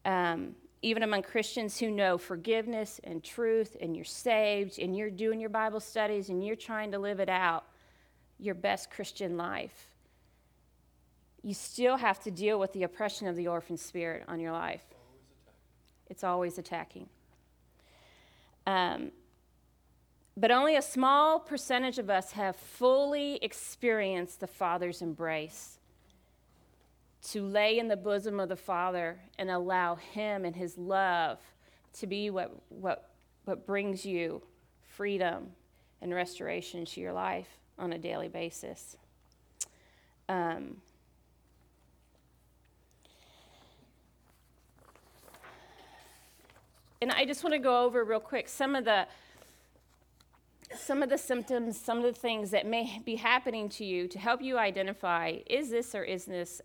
Um, 0.05 0.55
even 0.81 1.01
among 1.01 1.23
Christians 1.23 1.79
who 1.79 1.89
know 1.89 2.17
forgiveness 2.17 3.01
and 3.03 3.23
truth, 3.23 3.75
and 3.81 3.95
you're 3.95 4.05
saved, 4.05 4.77
and 4.77 4.95
you're 4.95 5.09
doing 5.09 5.39
your 5.39 5.49
Bible 5.49 5.79
studies, 5.79 6.29
and 6.29 6.45
you're 6.45 6.55
trying 6.55 6.91
to 6.91 6.99
live 6.99 7.19
it 7.19 7.29
out, 7.29 7.65
your 8.39 8.53
best 8.53 8.91
Christian 8.91 9.35
life, 9.37 9.87
you 11.41 11.53
still 11.53 11.97
have 11.97 12.19
to 12.21 12.31
deal 12.31 12.59
with 12.59 12.73
the 12.73 12.83
oppression 12.83 13.27
of 13.27 13.35
the 13.35 13.47
orphan 13.47 13.77
spirit 13.77 14.23
on 14.27 14.39
your 14.39 14.51
life. 14.51 14.83
It's 16.07 16.23
always 16.23 16.57
attacking. 16.57 17.07
Um, 18.67 19.11
but 20.37 20.51
only 20.51 20.75
a 20.75 20.81
small 20.81 21.39
percentage 21.39 21.97
of 21.97 22.09
us 22.09 22.33
have 22.33 22.55
fully 22.55 23.37
experienced 23.41 24.39
the 24.39 24.47
Father's 24.47 25.01
embrace. 25.01 25.79
To 27.31 27.41
lay 27.41 27.79
in 27.79 27.87
the 27.87 27.97
bosom 27.97 28.39
of 28.39 28.49
the 28.49 28.55
Father 28.55 29.17
and 29.39 29.49
allow 29.49 29.95
Him 29.95 30.45
and 30.45 30.55
His 30.55 30.77
love 30.77 31.39
to 31.93 32.05
be 32.05 32.29
what, 32.29 32.55
what, 32.69 33.09
what 33.45 33.65
brings 33.65 34.05
you 34.05 34.43
freedom 34.95 35.51
and 36.01 36.13
restoration 36.13 36.85
to 36.85 37.01
your 37.01 37.13
life 37.13 37.47
on 37.79 37.93
a 37.93 37.97
daily 37.97 38.27
basis. 38.27 38.97
Um, 40.29 40.77
and 47.01 47.11
I 47.11 47.25
just 47.25 47.43
want 47.43 47.53
to 47.53 47.59
go 47.59 47.85
over 47.85 48.03
real 48.03 48.19
quick 48.19 48.49
some 48.49 48.75
of 48.75 48.85
the 48.85 49.07
some 50.73 51.03
of 51.03 51.09
the 51.09 51.17
symptoms, 51.17 51.79
some 51.79 51.99
of 51.99 52.03
the 52.03 52.13
things 52.13 52.51
that 52.51 52.65
may 52.65 53.01
be 53.05 53.15
happening 53.15 53.69
to 53.69 53.85
you 53.85 54.07
to 54.07 54.19
help 54.19 54.41
you 54.41 54.57
identify 54.57 55.37
is 55.47 55.69
this 55.69 55.93
or 55.93 56.03
is 56.03 56.25
this 56.25 56.61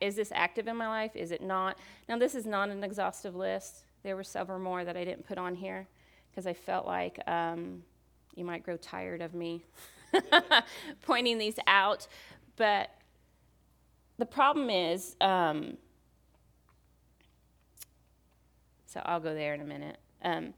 is 0.00 0.14
this 0.14 0.30
active 0.32 0.68
in 0.68 0.76
my 0.76 0.86
life? 0.86 1.16
Is 1.16 1.32
it 1.32 1.42
not? 1.42 1.76
Now 2.08 2.16
this 2.16 2.34
is 2.34 2.46
not 2.46 2.68
an 2.68 2.84
exhaustive 2.84 3.34
list. 3.34 3.84
There 4.04 4.14
were 4.14 4.24
several 4.24 4.58
more 4.58 4.84
that 4.84 4.96
I 4.96 5.04
didn't 5.04 5.26
put 5.26 5.38
on 5.38 5.54
here 5.54 5.88
because 6.30 6.46
I 6.46 6.52
felt 6.52 6.86
like 6.86 7.18
um, 7.26 7.82
you 8.34 8.44
might 8.44 8.62
grow 8.62 8.76
tired 8.76 9.22
of 9.22 9.34
me 9.34 9.64
pointing 11.02 11.38
these 11.38 11.58
out. 11.66 12.06
But 12.56 12.90
the 14.18 14.26
problem 14.26 14.70
is, 14.70 15.16
um, 15.20 15.76
so 18.86 19.00
I'll 19.04 19.20
go 19.20 19.34
there 19.34 19.54
in 19.54 19.60
a 19.60 19.64
minute. 19.64 19.98
Um, 20.22 20.54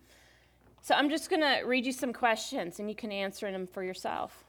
so 0.85 0.95
I'm 0.95 1.09
just 1.09 1.31
going 1.31 1.41
to 1.41 1.63
read 1.65 1.87
you 1.87 1.93
some 1.93 2.13
questions 2.13 2.79
and 2.79 2.91
you 2.91 2.95
can 2.95 3.11
answer 3.11 3.51
them 3.51 3.67
for 3.67 3.83
yourself. 3.83 4.45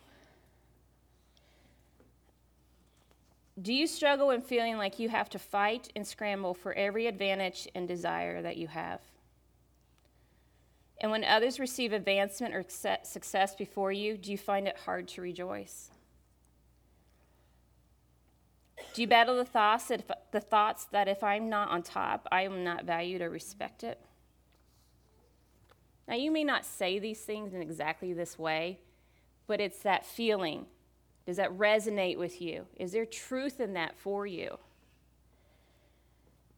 Do 3.61 3.73
you 3.73 3.87
struggle 3.87 4.31
in 4.31 4.41
feeling 4.41 4.75
like 4.75 4.99
you 4.99 5.07
have 5.07 5.29
to 5.29 5.39
fight 5.39 5.93
and 5.95 6.05
scramble 6.05 6.53
for 6.53 6.73
every 6.73 7.07
advantage 7.07 7.69
and 7.73 7.87
desire 7.87 8.41
that 8.41 8.57
you 8.57 8.67
have? 8.67 8.99
And 10.99 11.09
when 11.09 11.23
others 11.23 11.57
receive 11.57 11.93
advancement 11.93 12.53
or 12.53 12.65
success 12.67 13.55
before 13.55 13.93
you, 13.93 14.17
do 14.17 14.29
you 14.29 14.37
find 14.37 14.67
it 14.67 14.75
hard 14.83 15.07
to 15.09 15.21
rejoice? 15.21 15.89
Do 18.93 19.03
you 19.03 19.07
battle 19.07 19.37
the 19.37 19.45
thoughts 19.45 19.85
that 19.85 20.01
if, 20.01 20.11
the 20.33 20.41
thoughts 20.41 20.83
that 20.91 21.07
if 21.07 21.23
I'm 21.23 21.47
not 21.47 21.69
on 21.69 21.81
top, 21.81 22.27
I 22.29 22.41
am 22.41 22.65
not 22.65 22.83
valued 22.83 23.21
or 23.21 23.29
respected? 23.29 23.95
Now, 26.07 26.15
you 26.15 26.31
may 26.31 26.43
not 26.43 26.65
say 26.65 26.99
these 26.99 27.21
things 27.21 27.53
in 27.53 27.61
exactly 27.61 28.13
this 28.13 28.37
way, 28.37 28.79
but 29.47 29.59
it's 29.59 29.79
that 29.79 30.05
feeling. 30.05 30.67
Does 31.25 31.37
that 31.37 31.57
resonate 31.57 32.17
with 32.17 32.41
you? 32.41 32.67
Is 32.77 32.91
there 32.91 33.05
truth 33.05 33.59
in 33.59 33.73
that 33.73 33.97
for 33.97 34.27
you? 34.27 34.59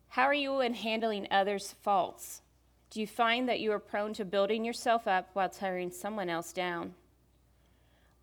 How 0.10 0.24
are 0.24 0.34
you 0.34 0.60
in 0.60 0.74
handling 0.74 1.28
others' 1.32 1.76
faults? 1.82 2.42
Do 2.90 3.00
you 3.00 3.08
find 3.08 3.48
that 3.48 3.60
you 3.60 3.72
are 3.72 3.80
prone 3.80 4.14
to 4.16 4.26
building 4.26 4.66
yourself 4.66 5.08
up 5.08 5.30
while 5.34 5.50
tearing 5.50 5.92
someone 5.92 6.30
else 6.30 6.52
down? 6.52 6.94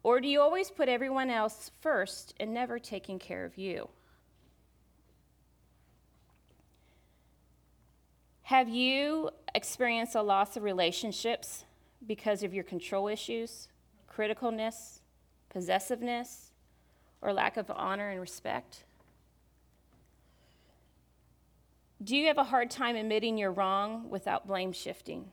Or 0.03 0.21
do 0.21 0.29
you 0.29 0.41
always 0.41 0.71
put 0.71 0.89
everyone 0.89 1.31
else 1.31 1.71
first 1.81 2.35
and 2.39 2.53
never 2.53 2.79
taking 2.79 3.19
care 3.19 3.45
of 3.45 3.57
you? 3.57 3.89
Have 8.49 8.69
you 8.69 9.31
experienced 9.55 10.15
a 10.15 10.21
loss 10.21 10.59
of 10.59 10.65
relationships 10.65 11.65
because 12.07 12.43
of 12.43 12.53
your 12.53 12.63
control 12.63 13.09
issues, 13.09 13.69
criticalness, 14.15 15.01
possessiveness, 15.49 16.51
or 17.23 17.33
lack 17.33 17.57
of 17.57 17.71
honor 17.75 18.11
and 18.11 18.21
respect? 18.21 18.85
Do 22.03 22.15
you 22.15 22.27
have 22.27 22.37
a 22.37 22.45
hard 22.45 22.71
time 22.71 22.97
admitting 22.97 23.39
you're 23.39 23.51
wrong 23.51 24.11
without 24.11 24.47
blame 24.47 24.73
shifting? 24.73 25.31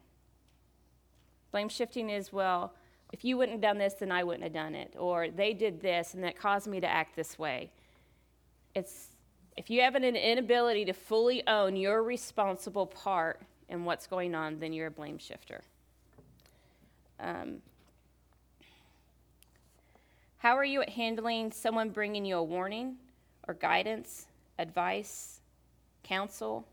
Blame 1.51 1.67
shifting 1.67 2.09
is, 2.09 2.31
well, 2.31 2.73
if 3.11 3.25
you 3.25 3.35
wouldn't 3.35 3.55
have 3.55 3.61
done 3.61 3.77
this, 3.77 3.95
then 3.95 4.13
I 4.13 4.23
wouldn't 4.23 4.43
have 4.43 4.53
done 4.53 4.73
it. 4.73 4.95
Or 4.97 5.29
they 5.29 5.51
did 5.51 5.81
this 5.81 6.13
and 6.13 6.23
that 6.23 6.39
caused 6.39 6.65
me 6.65 6.79
to 6.79 6.87
act 6.87 7.17
this 7.17 7.37
way. 7.37 7.71
It's 8.73 9.10
if 9.57 9.69
you 9.69 9.81
have 9.81 9.95
an 9.95 10.03
inability 10.03 10.85
to 10.85 10.93
fully 10.93 11.45
own 11.47 11.75
your 11.75 12.03
responsible 12.03 12.85
part 12.87 13.41
in 13.69 13.85
what's 13.85 14.07
going 14.07 14.33
on, 14.33 14.59
then 14.59 14.73
you're 14.73 14.87
a 14.87 14.91
blame 14.91 15.17
shifter. 15.17 15.61
Um, 17.19 17.61
how 20.37 20.57
are 20.57 20.65
you 20.65 20.81
at 20.81 20.89
handling 20.89 21.51
someone 21.51 21.89
bringing 21.89 22.25
you 22.25 22.37
a 22.37 22.43
warning 22.43 22.95
or 23.47 23.53
guidance, 23.53 24.25
advice, 24.57 25.41
counsel? 26.03 26.67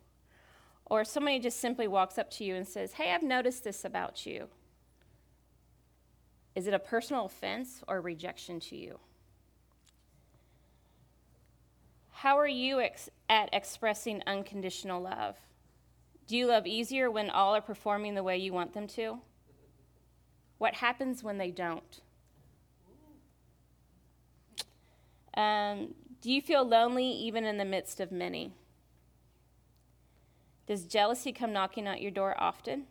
Or 0.87 1.05
somebody 1.05 1.39
just 1.39 1.61
simply 1.61 1.87
walks 1.87 2.17
up 2.17 2.31
to 2.33 2.45
you 2.45 2.55
and 2.55 2.67
says, 2.67 2.93
Hey, 2.93 3.13
I've 3.13 3.23
noticed 3.23 3.65
this 3.65 3.85
about 3.85 4.25
you. 4.25 4.49
Is 6.55 6.67
it 6.67 6.75
a 6.75 6.79
personal 6.79 7.27
offense 7.27 7.83
or 7.87 8.01
rejection 8.01 8.59
to 8.61 8.77
you? 8.77 8.99
How 12.23 12.37
are 12.37 12.49
you 12.49 12.81
ex- 12.81 13.11
at 13.29 13.49
expressing 13.53 14.25
unconditional 14.27 15.01
love? 15.01 15.37
Do 16.27 16.37
you 16.37 16.47
love 16.47 16.67
easier 16.67 17.09
when 17.09 17.31
all 17.31 17.55
are 17.55 17.61
performing 17.61 18.17
the 18.17 18.25
way 18.25 18.37
you 18.37 18.53
want 18.53 18.75
them 18.75 18.89
to? 18.89 19.21
What 20.59 20.75
happens 20.75 21.23
when 21.23 21.39
they 21.39 21.53
don't? 21.53 22.01
Um, 25.35 25.95
do 26.21 26.33
you 26.33 26.43
feel 26.43 26.67
lonely 26.67 27.07
even 27.07 27.45
in 27.45 27.57
the 27.57 27.65
midst 27.65 28.01
of 28.01 28.11
many? 28.11 28.53
Does 30.67 30.87
jealousy 30.87 31.33
come 31.33 31.53
knocking 31.53 31.87
at 31.87 32.03
your 32.03 32.11
door 32.11 32.35
often? 32.37 32.87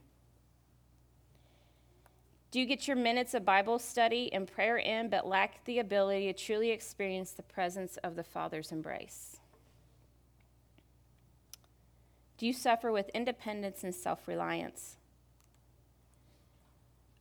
Do 2.58 2.62
you 2.62 2.66
get 2.66 2.88
your 2.88 2.98
minutes 2.98 3.36
of 3.36 3.46
Bible 3.46 3.78
study 3.78 4.34
and 4.34 4.52
prayer 4.52 4.78
in, 4.78 5.10
but 5.10 5.28
lack 5.28 5.64
the 5.66 5.78
ability 5.78 6.26
to 6.26 6.34
truly 6.34 6.72
experience 6.72 7.30
the 7.30 7.44
presence 7.44 7.98
of 7.98 8.16
the 8.16 8.24
Father's 8.24 8.72
embrace? 8.72 9.38
Do 12.40 12.48
you 12.48 12.54
suffer 12.54 12.92
with 12.92 13.10
independence 13.10 13.84
and 13.84 13.94
self 13.94 14.28
reliance? 14.28 14.96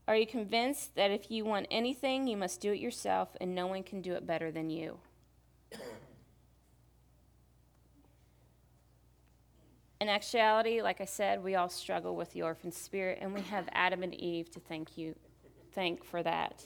Are 0.08 0.16
you 0.16 0.26
convinced 0.26 0.94
that 0.94 1.10
if 1.10 1.30
you 1.30 1.44
want 1.44 1.66
anything, 1.70 2.26
you 2.26 2.38
must 2.38 2.62
do 2.62 2.72
it 2.72 2.80
yourself 2.80 3.36
and 3.38 3.54
no 3.54 3.66
one 3.66 3.82
can 3.82 4.00
do 4.00 4.14
it 4.14 4.26
better 4.26 4.50
than 4.50 4.70
you? 4.70 5.00
In 10.00 10.08
actuality, 10.08 10.80
like 10.80 11.02
I 11.02 11.06
said, 11.06 11.44
we 11.44 11.56
all 11.56 11.68
struggle 11.68 12.16
with 12.16 12.32
the 12.32 12.40
orphan 12.40 12.72
spirit, 12.72 13.18
and 13.20 13.34
we 13.34 13.40
have 13.42 13.68
Adam 13.72 14.02
and 14.02 14.14
Eve 14.14 14.50
to 14.52 14.60
thank 14.60 14.96
you, 14.96 15.14
thank 15.76 16.02
for 16.02 16.24
that. 16.24 16.64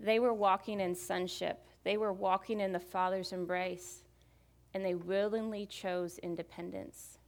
They 0.00 0.18
were 0.18 0.34
walking 0.34 0.80
in 0.80 0.96
sonship. 0.96 1.64
They 1.84 1.96
were 1.96 2.12
walking 2.12 2.58
in 2.58 2.72
the 2.72 2.80
Father's 2.80 3.32
embrace, 3.32 4.02
and 4.74 4.84
they 4.84 4.94
willingly 4.94 5.66
chose 5.66 6.18
independence. 6.18 7.18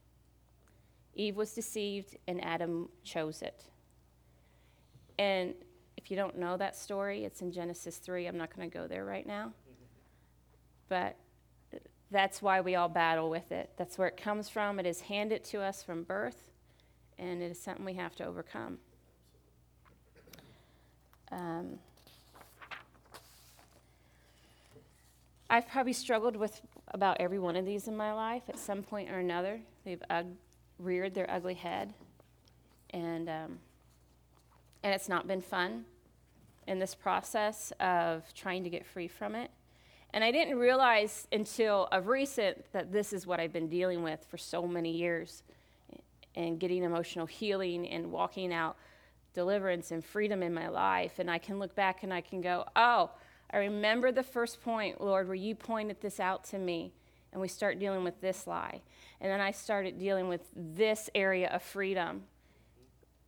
Eve 1.13 1.35
was 1.35 1.53
deceived, 1.53 2.17
and 2.27 2.43
Adam 2.43 2.89
chose 3.03 3.43
it. 3.43 3.63
And 5.19 5.53
if 5.97 6.09
you 6.09 6.17
don't 6.17 6.37
know 6.37 6.57
that 6.57 6.75
story, 6.75 7.23
it's 7.23 7.41
in 7.41 7.51
Genesis 7.51 7.97
3. 7.97 8.25
I'm 8.25 8.37
not 8.37 8.53
going 8.55 8.69
to 8.69 8.75
go 8.75 8.87
there 8.87 9.05
right 9.05 9.27
now. 9.27 9.53
But 10.89 11.15
that's 12.09 12.41
why 12.41 12.61
we 12.61 12.73
all 12.73 12.89
battle 12.89 13.29
with 13.29 13.51
it. 13.51 13.69
That's 13.77 13.99
where 13.99 14.07
it 14.07 14.17
comes 14.17 14.49
from. 14.49 14.79
It 14.79 14.87
is 14.87 15.01
handed 15.01 15.43
to 15.45 15.61
us 15.61 15.83
from 15.83 16.03
birth, 16.03 16.49
and 17.19 17.41
it 17.43 17.51
is 17.51 17.61
something 17.61 17.85
we 17.85 17.93
have 17.93 18.15
to 18.15 18.25
overcome. 18.25 18.79
Um, 21.33 21.79
I've 25.49 25.67
probably 25.67 25.93
struggled 25.93 26.35
with 26.35 26.61
about 26.89 27.17
every 27.19 27.39
one 27.39 27.55
of 27.55 27.65
these 27.65 27.87
in 27.87 27.97
my 27.97 28.13
life 28.13 28.43
at 28.49 28.57
some 28.57 28.83
point 28.83 29.09
or 29.09 29.19
another. 29.19 29.59
They've 29.83 30.01
ug- 30.09 30.35
reared 30.77 31.13
their 31.13 31.29
ugly 31.29 31.55
head, 31.55 31.93
and 32.91 33.29
um, 33.29 33.59
and 34.83 34.93
it's 34.93 35.09
not 35.09 35.27
been 35.27 35.41
fun 35.41 35.85
in 36.67 36.79
this 36.79 36.95
process 36.95 37.73
of 37.79 38.23
trying 38.33 38.63
to 38.63 38.69
get 38.69 38.85
free 38.85 39.07
from 39.07 39.35
it. 39.35 39.49
And 40.13 40.23
I 40.23 40.31
didn't 40.31 40.57
realize 40.57 41.27
until 41.31 41.87
of 41.91 42.07
recent 42.07 42.71
that 42.73 42.91
this 42.91 43.11
is 43.11 43.25
what 43.25 43.39
I've 43.39 43.53
been 43.53 43.69
dealing 43.69 44.03
with 44.03 44.23
for 44.29 44.37
so 44.37 44.67
many 44.67 44.91
years 44.91 45.41
and 46.35 46.59
getting 46.59 46.83
emotional 46.83 47.25
healing 47.25 47.87
and 47.89 48.11
walking 48.11 48.53
out 48.53 48.77
deliverance 49.33 49.91
and 49.91 50.03
freedom 50.03 50.43
in 50.43 50.53
my 50.53 50.69
life. 50.69 51.19
And 51.19 51.29
I 51.29 51.37
can 51.37 51.59
look 51.59 51.75
back 51.75 52.03
and 52.03 52.13
I 52.13 52.21
can 52.21 52.41
go, 52.41 52.65
oh, 52.75 53.11
I 53.51 53.57
remember 53.57 54.11
the 54.11 54.23
first 54.23 54.61
point, 54.61 55.01
Lord, 55.01 55.27
where 55.27 55.35
you 55.35 55.55
pointed 55.55 56.01
this 56.01 56.19
out 56.19 56.43
to 56.45 56.57
me. 56.57 56.93
And 57.31 57.41
we 57.41 57.47
start 57.47 57.79
dealing 57.79 58.03
with 58.03 58.19
this 58.21 58.45
lie. 58.45 58.81
And 59.19 59.31
then 59.31 59.41
I 59.41 59.51
started 59.51 59.99
dealing 59.99 60.27
with 60.27 60.41
this 60.55 61.09
area 61.15 61.49
of 61.49 61.63
freedom. 61.63 62.23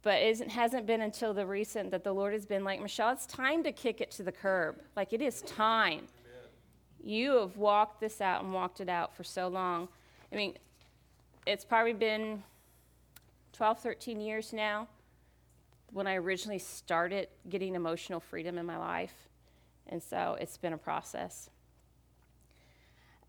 But 0.04 0.22
it 0.22 0.52
hasn't 0.52 0.86
been 0.86 1.02
until 1.02 1.34
the 1.34 1.46
recent 1.48 1.90
that 1.90 2.04
the 2.04 2.14
Lord 2.14 2.34
has 2.34 2.46
been 2.46 2.64
like, 2.64 2.80
Michelle, 2.80 3.12
it's 3.12 3.26
time 3.26 3.64
to 3.64 3.72
kick 3.72 4.02
it 4.02 4.12
to 4.12 4.24
the 4.24 4.32
curb. 4.32 4.80
Like, 4.96 5.14
it 5.14 5.22
is 5.22 5.42
time. 5.42 6.08
You 7.04 7.38
have 7.38 7.58
walked 7.58 8.00
this 8.00 8.22
out 8.22 8.44
and 8.44 8.54
walked 8.54 8.82
it 8.82 8.90
out 8.90 9.16
for 9.16 9.24
so 9.24 9.48
long. 9.48 9.88
I 10.32 10.36
mean, 10.36 10.56
it's 11.48 11.66
probably 11.66 11.94
been 11.94 12.44
12, 13.54 13.80
13 13.80 14.22
years 14.22 14.54
now 14.54 14.88
when 15.96 16.08
I 16.08 16.16
originally 16.16 16.60
started 16.60 17.30
getting 17.48 17.74
emotional 17.74 18.20
freedom 18.20 18.58
in 18.58 18.66
my 18.66 18.78
life. 18.78 19.14
And 19.88 20.04
so 20.04 20.36
it's 20.42 20.58
been 20.58 20.74
a 20.74 20.78
process. 20.78 21.50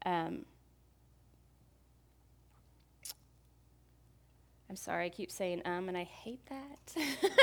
Um, 0.04 0.46
I'm 4.68 4.74
sorry, 4.74 5.06
I 5.06 5.10
keep 5.10 5.30
saying 5.30 5.62
um, 5.64 5.88
and 5.88 5.96
I 5.96 6.02
hate 6.02 6.40
that. 6.48 6.96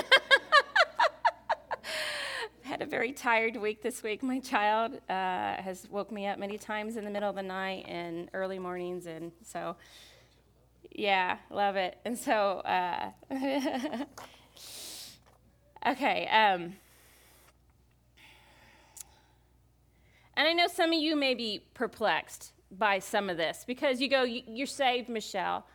had 2.63 2.81
a 2.81 2.85
very 2.85 3.13
tired 3.13 3.55
week 3.55 3.81
this 3.81 4.03
week. 4.03 4.23
My 4.23 4.39
child 4.39 4.95
uh, 5.09 5.55
has 5.61 5.87
woke 5.89 6.11
me 6.11 6.27
up 6.27 6.37
many 6.37 6.57
times 6.57 6.97
in 6.97 7.05
the 7.05 7.11
middle 7.11 7.29
of 7.29 7.35
the 7.37 7.43
night 7.43 7.85
and 7.87 8.29
early 8.33 8.59
mornings, 8.59 9.05
and 9.05 9.31
so 9.41 9.77
yeah, 10.91 11.37
love 11.49 11.77
it. 11.77 11.97
And 12.03 12.17
so, 12.17 12.59
uh, 12.59 13.11
okay. 15.87 16.27
Um, 16.27 16.75
and 20.35 20.47
I 20.47 20.53
know 20.53 20.67
some 20.67 20.91
of 20.91 20.99
you 20.99 21.15
may 21.15 21.33
be 21.33 21.63
perplexed 21.73 22.51
by 22.71 22.99
some 22.99 23.29
of 23.29 23.37
this 23.37 23.63
because 23.65 24.01
you 24.01 24.09
go, 24.09 24.23
You're 24.23 24.67
saved, 24.67 25.09
Michelle. 25.09 25.65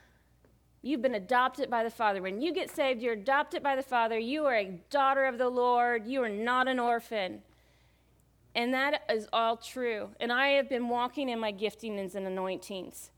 You've 0.81 1.03
been 1.03 1.17
adopted 1.17 1.71
by 1.71 1.83
the 1.83 1.91
Father. 1.91 2.23
When 2.23 2.41
you 2.41 2.53
get 2.53 2.71
saved, 2.71 3.03
you're 3.03 3.15
adopted 3.15 3.63
by 3.63 3.75
the 3.75 3.83
Father. 3.83 4.19
You 4.19 4.45
are 4.47 4.55
a 4.55 4.81
daughter 4.91 5.25
of 5.25 5.37
the 5.37 5.49
Lord. 5.49 6.07
You 6.07 6.23
are 6.23 6.29
not 6.29 6.69
an 6.69 6.79
orphan. 6.79 7.43
And 8.55 8.73
that 8.75 9.03
is 9.11 9.29
all 9.33 9.57
true. 9.57 10.11
And 10.21 10.33
I 10.33 10.49
have 10.51 10.69
been 10.69 10.89
walking 10.89 11.29
in 11.29 11.41
my 11.41 11.53
giftings 11.53 12.15
and 12.15 12.27
anointings. 12.27 13.11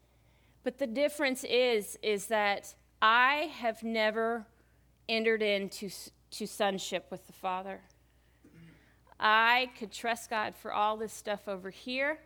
But 0.65 0.79
the 0.79 0.87
difference 0.87 1.45
is, 1.45 1.99
is 2.03 2.27
that 2.27 2.75
I 3.01 3.51
have 3.59 3.83
never 3.83 4.47
entered 5.09 5.43
into 5.43 5.91
to 6.33 6.47
sonship 6.47 7.07
with 7.11 7.27
the 7.27 7.33
Father. 7.33 7.81
I 9.19 9.71
could 9.79 9.93
trust 9.93 10.31
God 10.31 10.55
for 10.55 10.73
all 10.73 10.97
this 10.97 11.13
stuff 11.13 11.49
over 11.49 11.71
here, 11.71 12.19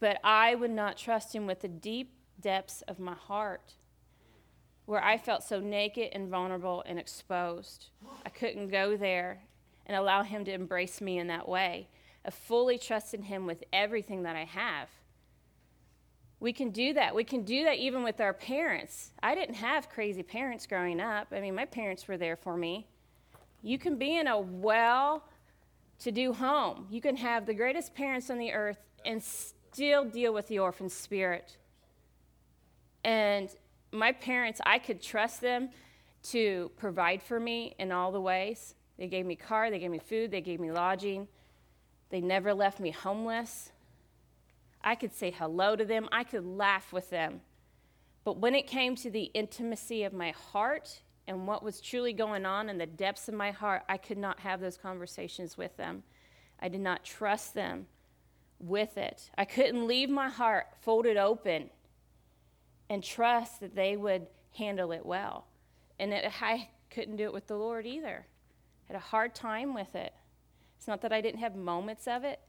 but 0.00 0.18
I 0.24 0.54
would 0.54 0.70
not 0.70 0.96
trust 0.96 1.34
Him 1.34 1.46
with 1.46 1.60
the 1.60 1.68
deep 1.68 2.12
depths 2.40 2.82
of 2.82 2.98
my 2.98 3.14
heart 3.14 3.74
where 4.86 5.02
I 5.02 5.16
felt 5.16 5.42
so 5.42 5.60
naked 5.60 6.10
and 6.12 6.28
vulnerable 6.28 6.82
and 6.86 6.98
exposed. 6.98 7.86
I 8.26 8.28
couldn't 8.28 8.68
go 8.68 8.96
there 8.96 9.42
and 9.86 9.96
allow 9.96 10.22
Him 10.22 10.44
to 10.44 10.52
embrace 10.52 11.00
me 11.00 11.18
in 11.18 11.28
that 11.28 11.48
way, 11.48 11.88
of 12.24 12.34
fully 12.34 12.78
trusting 12.78 13.22
Him 13.22 13.46
with 13.46 13.64
everything 13.72 14.24
that 14.24 14.36
I 14.36 14.44
have. 14.44 14.88
We 16.44 16.52
can 16.52 16.68
do 16.68 16.92
that. 16.92 17.14
We 17.14 17.24
can 17.24 17.42
do 17.42 17.64
that 17.64 17.78
even 17.78 18.02
with 18.02 18.20
our 18.20 18.34
parents. 18.34 19.12
I 19.22 19.34
didn't 19.34 19.54
have 19.54 19.88
crazy 19.88 20.22
parents 20.22 20.66
growing 20.66 21.00
up. 21.00 21.28
I 21.32 21.40
mean, 21.40 21.54
my 21.54 21.64
parents 21.64 22.06
were 22.06 22.18
there 22.18 22.36
for 22.36 22.54
me. 22.54 22.86
You 23.62 23.78
can 23.78 23.96
be 23.96 24.18
in 24.18 24.26
a 24.26 24.38
well 24.38 25.24
to 26.00 26.12
do 26.12 26.34
home. 26.34 26.86
You 26.90 27.00
can 27.00 27.16
have 27.16 27.46
the 27.46 27.54
greatest 27.54 27.94
parents 27.94 28.28
on 28.28 28.36
the 28.36 28.52
earth 28.52 28.76
and 29.06 29.22
still 29.22 30.04
deal 30.04 30.34
with 30.34 30.46
the 30.48 30.58
orphan 30.58 30.90
spirit. 30.90 31.56
And 33.04 33.48
my 33.90 34.12
parents, 34.12 34.60
I 34.66 34.80
could 34.80 35.00
trust 35.00 35.40
them 35.40 35.70
to 36.24 36.70
provide 36.76 37.22
for 37.22 37.40
me 37.40 37.74
in 37.78 37.90
all 37.90 38.12
the 38.12 38.20
ways. 38.20 38.74
They 38.98 39.06
gave 39.06 39.24
me 39.24 39.34
car, 39.34 39.70
they 39.70 39.78
gave 39.78 39.90
me 39.90 39.98
food, 39.98 40.30
they 40.30 40.42
gave 40.42 40.60
me 40.60 40.70
lodging. 40.70 41.26
They 42.10 42.20
never 42.20 42.52
left 42.52 42.80
me 42.80 42.90
homeless. 42.90 43.70
I 44.84 44.94
could 44.94 45.14
say 45.14 45.30
hello 45.30 45.74
to 45.74 45.84
them, 45.84 46.08
I 46.12 46.24
could 46.24 46.44
laugh 46.44 46.92
with 46.92 47.10
them. 47.10 47.40
But 48.22 48.38
when 48.38 48.54
it 48.54 48.66
came 48.66 48.94
to 48.96 49.10
the 49.10 49.24
intimacy 49.34 50.04
of 50.04 50.12
my 50.12 50.30
heart 50.30 51.00
and 51.26 51.46
what 51.46 51.62
was 51.62 51.80
truly 51.80 52.12
going 52.12 52.44
on 52.44 52.68
in 52.68 52.78
the 52.78 52.86
depths 52.86 53.28
of 53.28 53.34
my 53.34 53.50
heart, 53.50 53.82
I 53.88 53.96
could 53.96 54.18
not 54.18 54.40
have 54.40 54.60
those 54.60 54.76
conversations 54.76 55.56
with 55.56 55.76
them. 55.76 56.02
I 56.60 56.68
did 56.68 56.80
not 56.80 57.04
trust 57.04 57.54
them 57.54 57.86
with 58.58 58.96
it. 58.96 59.30
I 59.36 59.44
couldn't 59.44 59.86
leave 59.86 60.10
my 60.10 60.28
heart 60.28 60.66
folded 60.80 61.16
open 61.16 61.70
and 62.88 63.02
trust 63.02 63.60
that 63.60 63.74
they 63.74 63.96
would 63.96 64.26
handle 64.56 64.92
it 64.92 65.04
well. 65.04 65.46
And 65.98 66.12
it, 66.12 66.30
I 66.42 66.68
couldn't 66.90 67.16
do 67.16 67.24
it 67.24 67.32
with 67.32 67.46
the 67.46 67.56
Lord 67.56 67.86
either. 67.86 68.26
I 68.88 68.92
Had 68.92 68.96
a 68.96 69.04
hard 69.04 69.34
time 69.34 69.74
with 69.74 69.94
it. 69.94 70.12
It's 70.76 70.86
not 70.86 71.00
that 71.02 71.12
I 71.12 71.20
didn't 71.20 71.40
have 71.40 71.56
moments 71.56 72.06
of 72.06 72.24
it. 72.24 72.40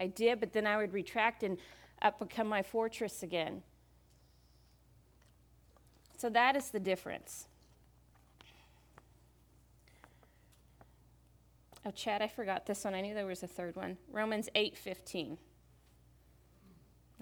I 0.00 0.06
did, 0.06 0.40
but 0.40 0.52
then 0.52 0.66
I 0.66 0.76
would 0.76 0.92
retract 0.92 1.42
and 1.42 1.58
up 2.00 2.18
become 2.18 2.46
my 2.46 2.62
fortress 2.62 3.22
again. 3.22 3.62
So 6.16 6.28
that 6.30 6.56
is 6.56 6.70
the 6.70 6.80
difference. 6.80 7.46
Oh, 11.86 11.90
Chad, 11.90 12.22
I 12.22 12.28
forgot 12.28 12.66
this 12.66 12.84
one. 12.84 12.94
I 12.94 13.00
knew 13.00 13.14
there 13.14 13.26
was 13.26 13.42
a 13.42 13.48
third 13.48 13.76
one. 13.76 13.96
Romans 14.10 14.48
8:15. 14.54 15.38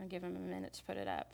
I'll 0.00 0.08
give 0.08 0.24
him 0.24 0.36
a 0.36 0.40
minute 0.40 0.72
to 0.74 0.82
put 0.82 0.96
it 0.96 1.08
up. 1.08 1.32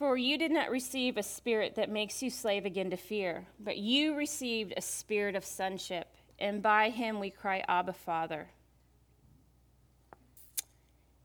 For 0.00 0.16
you 0.16 0.38
did 0.38 0.50
not 0.50 0.70
receive 0.70 1.18
a 1.18 1.22
spirit 1.22 1.74
that 1.74 1.90
makes 1.90 2.22
you 2.22 2.30
slave 2.30 2.64
again 2.64 2.88
to 2.88 2.96
fear, 2.96 3.44
but 3.62 3.76
you 3.76 4.14
received 4.14 4.72
a 4.74 4.80
spirit 4.80 5.36
of 5.36 5.44
sonship, 5.44 6.08
and 6.38 6.62
by 6.62 6.88
him 6.88 7.20
we 7.20 7.28
cry, 7.28 7.62
Abba, 7.68 7.92
Father. 7.92 8.48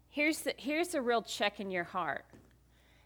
Here's 0.09 0.41
the, 0.41 0.53
here's 0.57 0.89
the 0.89 1.01
real 1.01 1.21
check 1.21 1.61
in 1.61 1.71
your 1.71 1.85
heart. 1.85 2.25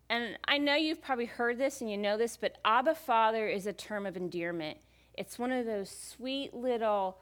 And 0.10 0.40
I 0.48 0.58
know 0.58 0.74
you've 0.74 1.04
probably 1.04 1.28
heard 1.28 1.60
this 1.60 1.82
and 1.82 1.92
you 1.92 1.98
know 1.98 2.18
this, 2.18 2.36
but 2.36 2.58
Abba, 2.66 2.96
Father 2.96 3.48
is 3.48 3.68
a 3.68 3.74
term 3.74 4.08
of 4.08 4.18
endearment. 4.18 4.80
It's 5.14 5.38
one 5.38 5.52
of 5.52 5.68
those 5.68 5.92
sweet 5.92 6.52
little 6.52 7.20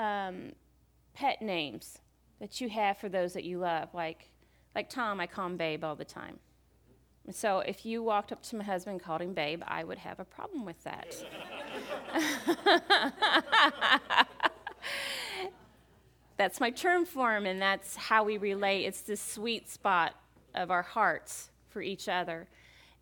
um, 0.00 0.50
pet 1.14 1.40
names 1.40 1.98
that 2.40 2.60
you 2.60 2.68
have 2.70 2.98
for 2.98 3.08
those 3.08 3.34
that 3.34 3.44
you 3.44 3.58
love. 3.58 3.94
Like, 3.94 4.30
like 4.74 4.90
Tom, 4.90 5.20
I 5.20 5.28
call 5.28 5.46
him 5.46 5.56
Babe 5.56 5.84
all 5.84 5.94
the 5.94 6.04
time. 6.04 6.40
So 7.30 7.60
if 7.60 7.86
you 7.86 8.02
walked 8.02 8.32
up 8.32 8.42
to 8.44 8.56
my 8.56 8.64
husband 8.64 8.94
and 8.94 9.02
called 9.02 9.22
him 9.22 9.32
babe, 9.32 9.62
I 9.66 9.82
would 9.82 9.98
have 9.98 10.20
a 10.20 10.24
problem 10.24 10.66
with 10.66 10.82
that. 10.84 11.16
that's 16.36 16.60
my 16.60 16.70
term 16.70 17.06
for 17.06 17.34
him, 17.34 17.46
and 17.46 17.62
that's 17.62 17.96
how 17.96 18.24
we 18.24 18.36
relate. 18.36 18.84
It's 18.84 19.00
the 19.00 19.16
sweet 19.16 19.70
spot 19.70 20.14
of 20.54 20.70
our 20.70 20.82
hearts 20.82 21.50
for 21.70 21.80
each 21.80 22.08
other. 22.08 22.46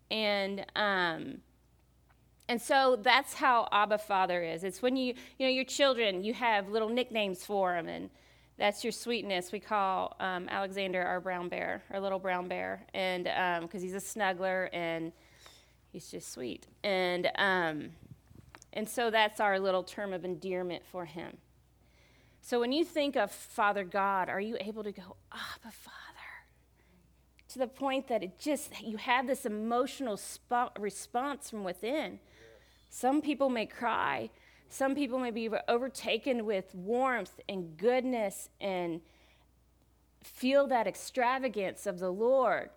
And, 0.09 0.65
um, 0.75 1.39
and 2.47 2.61
so 2.61 2.97
that's 3.01 3.33
how 3.33 3.67
Abba 3.73 3.97
Father 3.97 4.41
is. 4.41 4.63
It's 4.63 4.81
when 4.81 4.95
you, 4.95 5.15
you 5.37 5.47
know, 5.47 5.51
your 5.51 5.65
children, 5.65 6.23
you 6.23 6.33
have 6.33 6.69
little 6.69 6.89
nicknames 6.89 7.45
for 7.45 7.73
them, 7.73 7.89
and 7.89 8.09
that's 8.63 8.81
your 8.81 8.93
sweetness. 8.93 9.51
We 9.51 9.59
call 9.59 10.15
um, 10.21 10.47
Alexander 10.47 11.03
our 11.03 11.19
brown 11.19 11.49
bear, 11.49 11.83
our 11.91 11.99
little 11.99 12.17
brown 12.17 12.47
bear, 12.47 12.85
and 12.93 13.25
because 13.25 13.81
um, 13.81 13.81
he's 13.81 13.93
a 13.93 13.97
snuggler 13.97 14.69
and 14.71 15.11
he's 15.91 16.09
just 16.09 16.31
sweet, 16.31 16.67
and 16.81 17.29
um, 17.35 17.89
and 18.71 18.87
so 18.87 19.11
that's 19.11 19.41
our 19.41 19.59
little 19.59 19.83
term 19.83 20.13
of 20.13 20.23
endearment 20.23 20.81
for 20.89 21.03
him. 21.03 21.35
So 22.39 22.61
when 22.61 22.71
you 22.71 22.85
think 22.85 23.17
of 23.17 23.33
Father 23.33 23.83
God, 23.83 24.29
are 24.29 24.39
you 24.39 24.55
able 24.61 24.85
to 24.85 24.93
go, 24.93 25.17
Abba 25.33 25.73
Father? 25.73 25.97
To 27.49 27.59
the 27.59 27.67
point 27.67 28.07
that 28.07 28.23
it 28.23 28.39
just, 28.39 28.81
you 28.81 28.95
have 28.95 29.27
this 29.27 29.45
emotional 29.45 30.15
sp- 30.15 30.71
response 30.79 31.49
from 31.49 31.65
within. 31.65 32.17
Some 32.89 33.21
people 33.21 33.49
may 33.49 33.65
cry, 33.65 34.29
some 34.73 34.95
people 34.95 35.19
may 35.19 35.29
be 35.29 35.47
overtaken 35.67 36.45
with 36.45 36.73
warmth 36.73 37.39
and 37.47 37.77
goodness 37.77 38.49
and 38.59 39.01
feel 40.23 40.65
that 40.65 40.87
extravagance 40.87 41.85
of 41.85 41.99
the 41.99 42.09
Lord. 42.09 42.71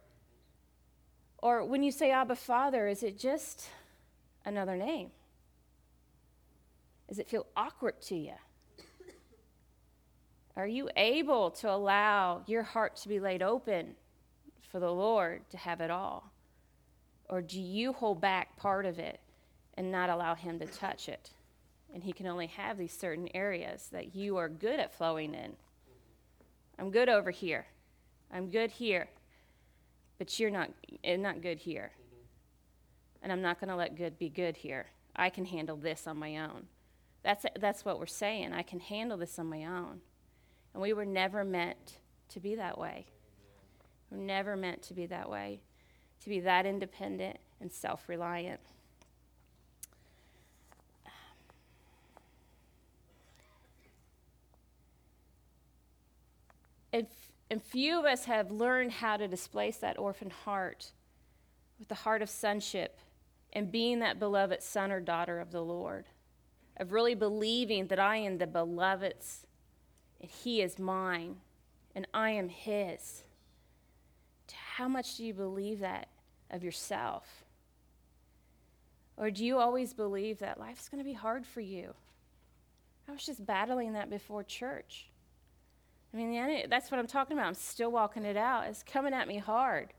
Or 1.38 1.64
when 1.64 1.82
you 1.82 1.90
say 1.90 2.10
Abba 2.10 2.36
Father, 2.36 2.86
is 2.86 3.02
it 3.02 3.18
just 3.18 3.70
another 4.44 4.76
name? 4.76 5.10
Does 7.08 7.18
it 7.18 7.30
feel 7.30 7.46
awkward 7.56 8.02
to 8.02 8.14
you? 8.14 8.34
Are 10.54 10.66
you 10.66 10.90
able 10.96 11.50
to 11.52 11.70
allow 11.70 12.42
your 12.46 12.62
heart 12.62 12.96
to 12.96 13.08
be 13.08 13.20
laid 13.20 13.42
open 13.42 13.94
for 14.70 14.80
the 14.80 14.92
Lord 14.92 15.48
to 15.48 15.56
have 15.56 15.80
it 15.80 15.90
all? 15.90 16.30
Or 17.30 17.40
do 17.40 17.58
you 17.58 17.94
hold 17.94 18.20
back 18.20 18.54
part 18.58 18.84
of 18.84 18.98
it 18.98 19.18
and 19.78 19.90
not 19.90 20.10
allow 20.10 20.34
Him 20.34 20.58
to 20.58 20.66
touch 20.66 21.08
it? 21.08 21.30
And 21.96 22.04
He 22.04 22.12
can 22.12 22.26
only 22.26 22.48
have 22.48 22.76
these 22.76 22.92
certain 22.92 23.26
areas 23.32 23.88
that 23.90 24.14
you 24.14 24.36
are 24.36 24.50
good 24.50 24.78
at 24.78 24.92
flowing 24.92 25.32
in. 25.32 25.56
I'm 26.78 26.90
good 26.90 27.08
over 27.08 27.30
here. 27.30 27.64
I'm 28.30 28.50
good 28.50 28.70
here. 28.70 29.08
But 30.18 30.38
you're 30.38 30.50
not, 30.50 30.68
eh, 31.02 31.16
not 31.16 31.40
good 31.40 31.58
here. 31.58 31.92
And 33.22 33.32
I'm 33.32 33.40
not 33.40 33.58
going 33.58 33.70
to 33.70 33.76
let 33.76 33.96
good 33.96 34.18
be 34.18 34.28
good 34.28 34.58
here. 34.58 34.88
I 35.16 35.30
can 35.30 35.46
handle 35.46 35.78
this 35.78 36.06
on 36.06 36.18
my 36.18 36.36
own. 36.36 36.66
That's, 37.22 37.46
that's 37.58 37.82
what 37.82 37.98
we're 37.98 38.04
saying. 38.04 38.52
I 38.52 38.60
can 38.60 38.80
handle 38.80 39.16
this 39.16 39.38
on 39.38 39.46
my 39.46 39.64
own. 39.64 40.02
And 40.74 40.82
we 40.82 40.92
were 40.92 41.06
never 41.06 41.44
meant 41.44 42.00
to 42.28 42.40
be 42.40 42.56
that 42.56 42.76
way. 42.76 43.06
We're 44.10 44.18
never 44.18 44.54
meant 44.54 44.82
to 44.82 44.92
be 44.92 45.06
that 45.06 45.30
way, 45.30 45.62
to 46.20 46.28
be 46.28 46.40
that 46.40 46.66
independent 46.66 47.38
and 47.58 47.72
self 47.72 48.06
reliant. 48.06 48.60
And, 56.96 57.06
and 57.50 57.62
few 57.62 57.98
of 57.98 58.06
us 58.06 58.24
have 58.24 58.50
learned 58.50 58.90
how 58.90 59.18
to 59.18 59.28
displace 59.28 59.76
that 59.78 59.98
orphan 59.98 60.30
heart 60.30 60.92
with 61.78 61.88
the 61.88 61.94
heart 61.94 62.22
of 62.22 62.30
sonship 62.30 62.98
and 63.52 63.70
being 63.70 63.98
that 63.98 64.18
beloved 64.18 64.62
son 64.62 64.90
or 64.90 65.00
daughter 65.00 65.38
of 65.38 65.50
the 65.50 65.60
Lord, 65.60 66.06
of 66.78 66.92
really 66.92 67.14
believing 67.14 67.88
that 67.88 67.98
I 67.98 68.16
am 68.16 68.38
the 68.38 68.46
beloved's 68.46 69.46
and 70.22 70.30
He 70.30 70.62
is 70.62 70.78
mine, 70.78 71.36
and 71.94 72.06
I 72.14 72.30
am 72.30 72.48
His. 72.48 73.24
How 74.76 74.88
much 74.88 75.18
do 75.18 75.24
you 75.24 75.34
believe 75.34 75.80
that 75.80 76.08
of 76.50 76.64
yourself? 76.64 77.44
Or 79.18 79.30
do 79.30 79.44
you 79.44 79.58
always 79.58 79.92
believe 79.92 80.38
that 80.38 80.58
life's 80.58 80.88
going 80.88 81.02
to 81.02 81.08
be 81.08 81.12
hard 81.12 81.44
for 81.44 81.60
you? 81.60 81.92
I 83.06 83.12
was 83.12 83.26
just 83.26 83.44
battling 83.44 83.92
that 83.92 84.08
before 84.08 84.42
church. 84.42 85.10
I 86.12 86.16
mean, 86.16 86.66
that's 86.68 86.90
what 86.90 86.98
I'm 86.98 87.06
talking 87.06 87.36
about. 87.36 87.48
I'm 87.48 87.54
still 87.54 87.90
walking 87.90 88.24
it 88.24 88.36
out. 88.36 88.66
It's 88.66 88.82
coming 88.82 89.12
at 89.12 89.28
me 89.28 89.38
hard. 89.38 89.92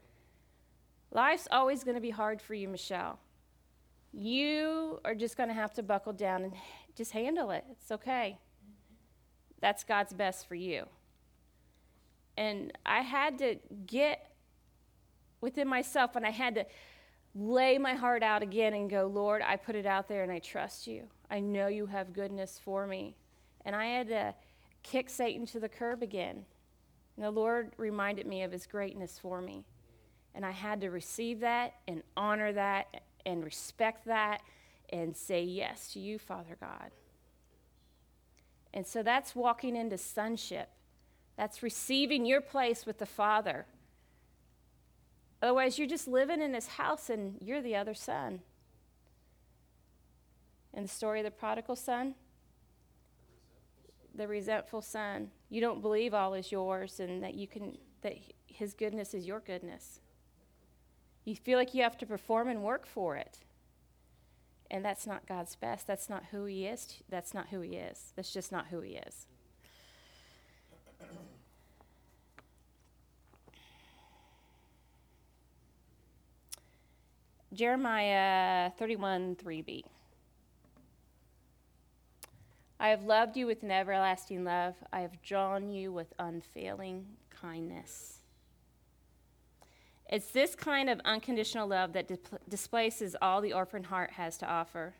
Life's 1.11 1.47
always 1.51 1.83
going 1.83 1.95
to 1.95 2.01
be 2.01 2.09
hard 2.09 2.41
for 2.41 2.53
you, 2.53 2.67
Michelle. 2.67 3.19
You 4.11 4.99
are 5.05 5.15
just 5.15 5.37
going 5.37 5.49
to 5.49 5.55
have 5.55 5.73
to 5.75 5.83
buckle 5.83 6.13
down 6.13 6.43
and 6.43 6.53
just 6.95 7.11
handle 7.11 7.51
it. 7.51 7.63
It's 7.71 7.91
okay. 7.91 8.39
That's 9.61 9.83
God's 9.83 10.13
best 10.13 10.47
for 10.47 10.55
you. 10.55 10.85
And 12.35 12.71
I 12.85 13.01
had 13.01 13.37
to 13.39 13.55
get 13.85 14.31
within 15.41 15.67
myself 15.67 16.15
and 16.15 16.25
I 16.25 16.31
had 16.31 16.55
to 16.55 16.65
lay 17.35 17.77
my 17.77 17.93
heart 17.93 18.23
out 18.23 18.41
again 18.41 18.73
and 18.73 18.89
go, 18.89 19.07
Lord, 19.07 19.41
I 19.45 19.55
put 19.55 19.75
it 19.75 19.85
out 19.85 20.07
there 20.07 20.23
and 20.23 20.31
I 20.31 20.39
trust 20.39 20.87
you. 20.87 21.03
I 21.29 21.39
know 21.39 21.67
you 21.67 21.85
have 21.87 22.13
goodness 22.13 22.59
for 22.63 22.87
me. 22.87 23.15
And 23.65 23.75
I 23.75 23.85
had 23.85 24.07
to 24.09 24.33
kick 24.83 25.09
Satan 25.09 25.45
to 25.47 25.59
the 25.59 25.69
curb 25.69 26.01
again. 26.01 26.45
And 27.15 27.25
the 27.25 27.31
Lord 27.31 27.73
reminded 27.77 28.27
me 28.27 28.43
of 28.43 28.51
his 28.51 28.65
greatness 28.65 29.19
for 29.19 29.41
me. 29.41 29.65
And 30.35 30.45
I 30.45 30.51
had 30.51 30.81
to 30.81 30.89
receive 30.89 31.39
that 31.39 31.73
and 31.87 32.03
honor 32.15 32.53
that 32.53 33.01
and 33.25 33.43
respect 33.43 34.05
that 34.05 34.41
and 34.89 35.15
say 35.17 35.43
yes 35.43 35.93
to 35.93 35.99
you, 35.99 36.19
Father 36.19 36.55
God. 36.59 36.91
And 38.73 38.85
so 38.85 39.01
that's 39.01 39.35
walking 39.35 39.75
into 39.75 39.97
sonship. 39.97 40.69
That's 41.35 41.63
receiving 41.63 42.25
your 42.25 42.41
place 42.41 42.85
with 42.85 42.99
the 42.99 43.05
Father. 43.05 43.65
Otherwise, 45.41 45.77
you're 45.77 45.87
just 45.87 46.07
living 46.07 46.41
in 46.41 46.53
his 46.53 46.67
house 46.67 47.09
and 47.09 47.37
you're 47.41 47.61
the 47.61 47.75
other 47.75 47.93
son. 47.93 48.41
And 50.73 50.85
the 50.85 50.89
story 50.89 51.19
of 51.19 51.25
the 51.25 51.31
prodigal 51.31 51.75
son, 51.75 52.15
the 54.17 54.27
resentful 54.27 54.81
son, 54.81 55.29
you 55.49 55.61
don't 55.61 55.81
believe 55.81 56.13
all 56.13 56.33
is 56.33 56.51
yours 56.51 56.99
and 56.99 57.23
that 57.23 57.35
you 57.35 57.47
can 57.47 57.77
that 58.01 58.17
his 58.47 58.73
goodness 58.73 59.13
is 59.13 59.25
your 59.25 59.39
goodness. 59.39 60.01
You 61.23 61.35
feel 61.35 61.57
like 61.57 61.73
you 61.73 61.83
have 61.83 61.97
to 61.99 62.05
perform 62.05 62.47
and 62.47 62.63
work 62.63 62.85
for 62.85 63.15
it. 63.15 63.39
And 64.69 64.83
that's 64.83 65.05
not 65.07 65.27
God's 65.27 65.55
best. 65.55 65.87
That's 65.87 66.09
not 66.09 66.25
who 66.31 66.45
He 66.45 66.65
is. 66.65 67.01
That's 67.09 67.33
not 67.33 67.49
who 67.49 67.61
He 67.61 67.75
is. 67.75 68.13
That's 68.15 68.33
just 68.33 68.51
not 68.51 68.67
who 68.67 68.81
He 68.81 68.93
is. 68.93 69.27
Jeremiah 77.53 78.71
31 78.77 79.35
3b. 79.35 79.83
I 82.79 82.89
have 82.89 83.03
loved 83.03 83.35
you 83.35 83.47
with 83.47 83.63
an 83.63 83.71
everlasting 83.71 84.43
love. 84.43 84.75
I 84.93 84.99
have 85.01 85.21
drawn 85.23 85.69
you 85.69 85.91
with 85.91 86.13
unfailing 86.19 87.05
kindness. 87.29 88.19
It's 90.09 90.31
this 90.31 90.55
kind 90.55 90.89
of 90.89 91.01
unconditional 91.03 91.67
love 91.67 91.93
that 91.93 92.07
di- 92.07 92.17
displaces 92.47 93.15
all 93.21 93.41
the 93.41 93.53
orphan 93.53 93.83
heart 93.85 94.11
has 94.11 94.37
to 94.37 94.47
offer. 94.47 94.93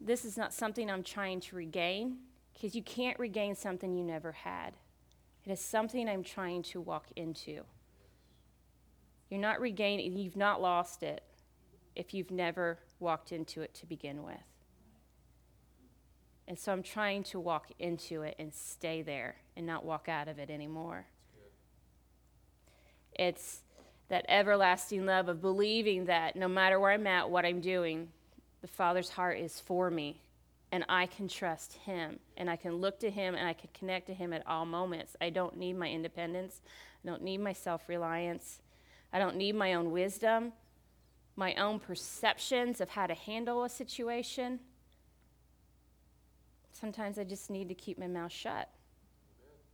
This 0.00 0.24
is 0.24 0.36
not 0.36 0.52
something 0.52 0.90
I'm 0.90 1.04
trying 1.04 1.40
to 1.40 1.56
regain, 1.56 2.16
because 2.52 2.74
you 2.74 2.82
can't 2.82 3.18
regain 3.18 3.54
something 3.54 3.94
you 3.94 4.02
never 4.02 4.32
had. 4.32 4.74
It 5.44 5.52
is 5.52 5.60
something 5.60 6.08
I'm 6.08 6.24
trying 6.24 6.62
to 6.64 6.80
walk 6.80 7.08
into. 7.16 7.64
You're 9.28 9.40
not 9.40 9.60
regaining, 9.60 10.16
you've 10.16 10.36
not 10.36 10.60
lost 10.60 11.02
it 11.02 11.22
if 11.94 12.14
you've 12.14 12.30
never 12.30 12.78
walked 12.98 13.30
into 13.30 13.60
it 13.60 13.74
to 13.74 13.86
begin 13.86 14.24
with. 14.24 14.53
And 16.46 16.58
so 16.58 16.72
I'm 16.72 16.82
trying 16.82 17.22
to 17.24 17.40
walk 17.40 17.68
into 17.78 18.22
it 18.22 18.36
and 18.38 18.52
stay 18.52 19.02
there 19.02 19.36
and 19.56 19.66
not 19.66 19.84
walk 19.84 20.08
out 20.08 20.28
of 20.28 20.38
it 20.38 20.50
anymore. 20.50 21.06
It's 23.14 23.60
that 24.08 24.26
everlasting 24.28 25.06
love 25.06 25.28
of 25.28 25.40
believing 25.40 26.06
that 26.06 26.36
no 26.36 26.48
matter 26.48 26.78
where 26.78 26.92
I'm 26.92 27.06
at, 27.06 27.30
what 27.30 27.46
I'm 27.46 27.60
doing, 27.60 28.08
the 28.60 28.68
Father's 28.68 29.10
heart 29.10 29.38
is 29.38 29.60
for 29.60 29.90
me. 29.90 30.20
And 30.72 30.84
I 30.88 31.06
can 31.06 31.28
trust 31.28 31.74
Him. 31.84 32.18
And 32.36 32.50
I 32.50 32.56
can 32.56 32.76
look 32.76 32.98
to 33.00 33.10
Him 33.10 33.34
and 33.34 33.48
I 33.48 33.52
can 33.52 33.70
connect 33.72 34.08
to 34.08 34.14
Him 34.14 34.32
at 34.32 34.46
all 34.46 34.66
moments. 34.66 35.16
I 35.20 35.30
don't 35.30 35.56
need 35.56 35.74
my 35.74 35.88
independence. 35.88 36.60
I 37.04 37.08
don't 37.08 37.22
need 37.22 37.38
my 37.38 37.52
self 37.52 37.88
reliance. 37.88 38.60
I 39.12 39.18
don't 39.18 39.36
need 39.36 39.54
my 39.54 39.74
own 39.74 39.92
wisdom, 39.92 40.52
my 41.36 41.54
own 41.54 41.78
perceptions 41.78 42.80
of 42.80 42.90
how 42.90 43.06
to 43.06 43.14
handle 43.14 43.62
a 43.62 43.68
situation. 43.68 44.58
Sometimes 46.74 47.18
I 47.18 47.24
just 47.24 47.50
need 47.50 47.68
to 47.68 47.74
keep 47.74 47.98
my 47.98 48.08
mouth 48.08 48.32
shut 48.32 48.68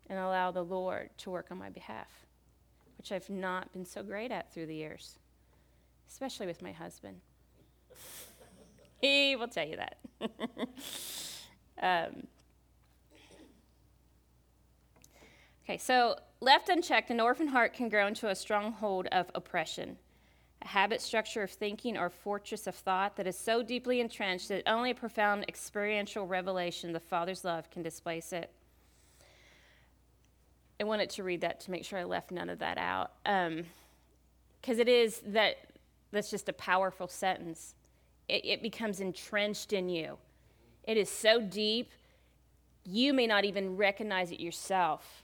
and 0.09 0.19
allow 0.19 0.51
the 0.51 0.63
Lord 0.63 1.09
to 1.19 1.31
work 1.31 1.47
on 1.51 1.59
my 1.59 1.71
behalf, 1.71 2.27
which 2.99 3.11
I've 3.11 3.31
not 3.31 3.73
been 3.73 3.87
so 3.87 4.03
great 4.03 4.31
at 4.31 4.53
through 4.53 4.67
the 4.67 4.75
years, 4.75 5.19
especially 6.09 6.47
with 6.47 6.61
my 6.61 6.73
husband. 6.73 7.21
he 9.01 9.35
will 9.35 9.49
tell 9.49 9.67
you 9.67 9.77
that. 9.77 9.97
um, 11.83 12.27
okay, 15.65 15.79
so 15.79 16.17
left 16.43 16.69
unchecked, 16.69 17.11
an 17.11 17.19
orphan 17.19 17.49
heart 17.49 17.73
can 17.73 17.89
grow 17.89 18.07
into 18.07 18.29
a 18.29 18.35
stronghold 18.35 19.07
of 19.11 19.31
oppression 19.35 19.97
a 20.63 20.69
habit 20.69 21.01
structure 21.01 21.43
of 21.43 21.51
thinking 21.51 21.97
or 21.97 22.11
fortress 22.11 22.67
of 22.67 22.75
thought 22.75 23.17
that 23.17 23.27
is 23.27 23.39
so 23.39 23.63
deeply 23.63 24.01
entrenched 24.01 24.49
that 24.49 24.63
only 24.67 24.91
a 24.91 24.95
profound 24.95 25.45
experiential 25.49 26.27
revelation 26.27 26.91
of 26.91 26.95
the 26.95 27.01
Father's 27.01 27.45
love 27.45 27.71
can 27.71 27.83
displace 27.83 28.33
it. 28.33 28.51
I 30.79 30.85
wanted 30.85 31.11
to 31.11 31.23
read 31.23 31.43
that 31.43 31.61
to 31.61 31.71
make 31.71 31.85
sure 31.85 31.99
I 31.99 32.05
left 32.05 32.31
none 32.31 32.49
of 32.49 32.59
that 32.61 32.79
out. 32.79 33.13
Because 33.25 34.77
um, 34.77 34.81
it 34.81 34.89
is 34.89 35.21
that, 35.27 35.57
that's 36.11 36.31
just 36.31 36.49
a 36.49 36.55
powerful 36.55 37.09
sentence. 37.09 37.75
It, 38.29 38.45
it 38.45 38.63
becomes 38.63 39.01
entrenched 39.01 39.73
in 39.73 39.89
you. 39.89 40.17
It 40.85 40.97
is 40.97 41.11
so 41.11 41.41
deep, 41.41 41.91
you 42.85 43.13
may 43.13 43.27
not 43.27 43.45
even 43.45 43.77
recognize 43.77 44.31
it 44.31 44.41
yourself. 44.41 45.23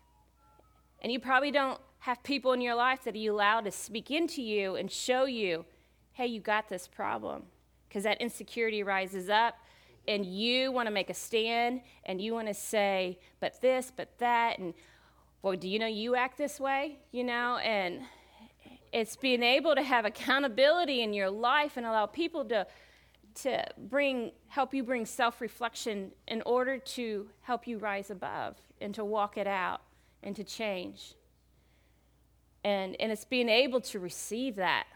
And 1.01 1.11
you 1.11 1.18
probably 1.20 1.51
don't 1.51 1.81
have 2.00 2.22
people 2.22 2.52
in 2.52 2.61
your 2.61 2.74
life 2.74 3.04
that 3.04 3.16
you 3.16 3.32
allow 3.32 3.61
to 3.61 3.70
speak 3.70 4.11
into 4.11 4.42
you 4.42 4.76
and 4.76 4.90
show 4.90 5.24
you, 5.24 5.64
hey, 6.12 6.26
you 6.26 6.40
got 6.40 6.68
this 6.68 6.87
problem. 6.87 7.42
Because 7.88 8.04
that 8.04 8.20
insecurity 8.20 8.82
rises 8.82 9.28
up, 9.28 9.54
and 10.09 10.24
you 10.24 10.70
want 10.70 10.87
to 10.87 10.92
make 10.92 11.11
a 11.11 11.14
stand, 11.14 11.80
and 12.04 12.20
you 12.20 12.32
want 12.32 12.48
to 12.48 12.54
say, 12.54 13.18
but 13.40 13.61
this, 13.61 13.92
but 13.94 14.18
that, 14.18 14.59
and 14.59 14.74
well, 15.42 15.56
do 15.56 15.68
you 15.68 15.78
know 15.78 15.87
you 15.87 16.16
act 16.16 16.38
this 16.38 16.59
way? 16.59 16.98
You 17.12 17.24
know, 17.24 17.56
and 17.59 18.00
it's 18.92 19.16
being 19.16 19.42
able 19.42 19.74
to 19.74 19.82
have 19.82 20.04
accountability 20.04 21.02
in 21.02 21.12
your 21.12 21.30
life 21.30 21.76
and 21.76 21.87
allow 21.87 22.06
people 22.06 22.44
to 22.46 22.66
to 23.35 23.62
bring 23.76 24.32
help 24.48 24.72
you 24.72 24.82
bring 24.82 25.04
self-reflection 25.04 26.11
in 26.26 26.42
order 26.46 26.78
to 26.78 27.28
help 27.42 27.66
you 27.66 27.76
rise 27.78 28.11
above 28.11 28.56
and 28.80 28.94
to 28.94 29.04
walk 29.04 29.37
it 29.37 29.46
out 29.46 29.82
and 30.22 30.35
to 30.35 30.42
change 30.42 31.14
and, 32.66 32.96
and 33.00 33.12
it's 33.12 33.24
being 33.24 33.48
able 33.48 33.81
to 33.81 34.00
receive 34.00 34.57
that. 34.57 34.87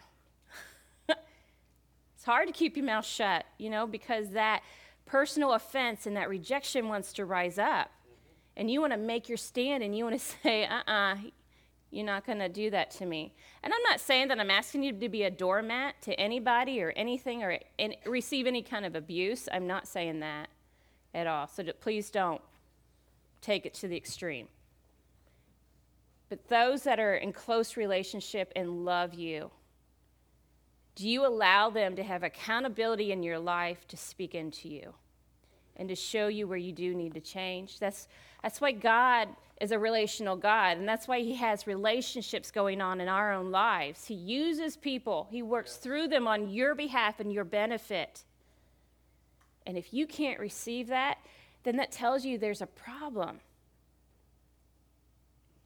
it's 1.09 2.25
hard 2.25 2.47
to 2.49 2.53
keep 2.53 2.75
your 2.75 2.85
mouth 2.85 3.05
shut, 3.05 3.45
you 3.57 3.69
know, 3.69 3.87
because 3.87 4.31
that 4.31 4.61
personal 5.05 5.53
offense 5.53 6.05
and 6.05 6.17
that 6.17 6.27
rejection 6.27 6.89
wants 6.89 7.13
to 7.13 7.23
rise 7.23 7.57
up. 7.57 7.89
And 8.57 8.69
you 8.69 8.81
want 8.81 8.91
to 8.91 8.97
make 8.97 9.29
your 9.29 9.37
stand 9.37 9.83
and 9.83 9.97
you 9.97 10.03
want 10.03 10.19
to 10.19 10.25
say, 10.43 10.65
uh 10.65 10.81
uh-uh, 10.85 11.13
uh, 11.13 11.17
you're 11.91 12.05
not 12.05 12.25
going 12.25 12.39
to 12.39 12.49
do 12.49 12.69
that 12.71 12.91
to 12.91 13.05
me. 13.05 13.33
And 13.63 13.73
I'm 13.73 13.83
not 13.83 14.01
saying 14.01 14.27
that 14.27 14.39
I'm 14.39 14.51
asking 14.51 14.83
you 14.83 14.91
to 14.91 15.09
be 15.09 15.23
a 15.23 15.31
doormat 15.31 16.01
to 16.01 16.13
anybody 16.19 16.81
or 16.81 16.91
anything 16.97 17.41
or 17.41 17.57
receive 18.05 18.47
any 18.47 18.63
kind 18.63 18.85
of 18.85 18.95
abuse. 18.95 19.47
I'm 19.49 19.67
not 19.67 19.87
saying 19.87 20.19
that 20.19 20.49
at 21.13 21.25
all. 21.25 21.47
So 21.47 21.63
please 21.79 22.09
don't 22.09 22.41
take 23.41 23.65
it 23.65 23.73
to 23.75 23.87
the 23.87 23.95
extreme. 23.95 24.49
But 26.31 26.47
those 26.47 26.83
that 26.83 26.97
are 26.97 27.15
in 27.15 27.33
close 27.33 27.75
relationship 27.75 28.53
and 28.55 28.85
love 28.85 29.13
you, 29.13 29.51
do 30.95 31.09
you 31.09 31.27
allow 31.27 31.69
them 31.69 31.97
to 31.97 32.03
have 32.03 32.23
accountability 32.23 33.11
in 33.11 33.21
your 33.21 33.37
life 33.37 33.85
to 33.89 33.97
speak 33.97 34.33
into 34.33 34.69
you 34.69 34.93
and 35.75 35.89
to 35.89 35.95
show 35.95 36.29
you 36.29 36.47
where 36.47 36.57
you 36.57 36.71
do 36.71 36.95
need 36.95 37.15
to 37.15 37.19
change? 37.19 37.79
That's, 37.79 38.07
that's 38.41 38.61
why 38.61 38.71
God 38.71 39.27
is 39.59 39.73
a 39.73 39.77
relational 39.77 40.37
God, 40.37 40.77
and 40.77 40.87
that's 40.87 41.05
why 41.05 41.19
He 41.19 41.35
has 41.35 41.67
relationships 41.67 42.49
going 42.49 42.79
on 42.79 43.01
in 43.01 43.09
our 43.09 43.33
own 43.33 43.51
lives. 43.51 44.05
He 44.05 44.15
uses 44.15 44.77
people, 44.77 45.27
He 45.31 45.41
works 45.41 45.75
through 45.75 46.07
them 46.07 46.29
on 46.29 46.49
your 46.49 46.75
behalf 46.75 47.19
and 47.19 47.33
your 47.33 47.43
benefit. 47.43 48.23
And 49.67 49.77
if 49.77 49.93
you 49.93 50.07
can't 50.07 50.39
receive 50.39 50.87
that, 50.87 51.17
then 51.63 51.75
that 51.75 51.91
tells 51.91 52.23
you 52.23 52.37
there's 52.37 52.61
a 52.61 52.67
problem 52.67 53.41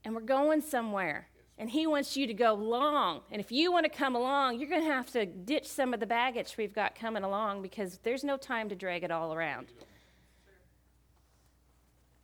and 0.06 0.14
we're 0.14 0.22
going 0.22 0.62
somewhere. 0.62 1.28
And 1.58 1.70
he 1.70 1.88
wants 1.88 2.16
you 2.16 2.28
to 2.28 2.34
go 2.34 2.54
long. 2.54 3.22
And 3.32 3.40
if 3.42 3.52
you 3.52 3.72
want 3.72 3.86
to 3.86 3.90
come 3.90 4.16
along, 4.16 4.60
you're 4.60 4.70
going 4.70 4.84
to 4.84 4.92
have 4.92 5.10
to 5.12 5.26
ditch 5.26 5.68
some 5.68 5.94
of 5.94 6.00
the 6.00 6.06
baggage 6.06 6.56
we've 6.58 6.74
got 6.74 6.96
coming 6.96 7.24
along 7.24 7.62
because 7.62 8.00
there's 8.04 8.24
no 8.24 8.38
time 8.38 8.70
to 8.70 8.76
drag 8.76 9.04
it 9.04 9.12
all 9.12 9.34
around. 9.34 9.68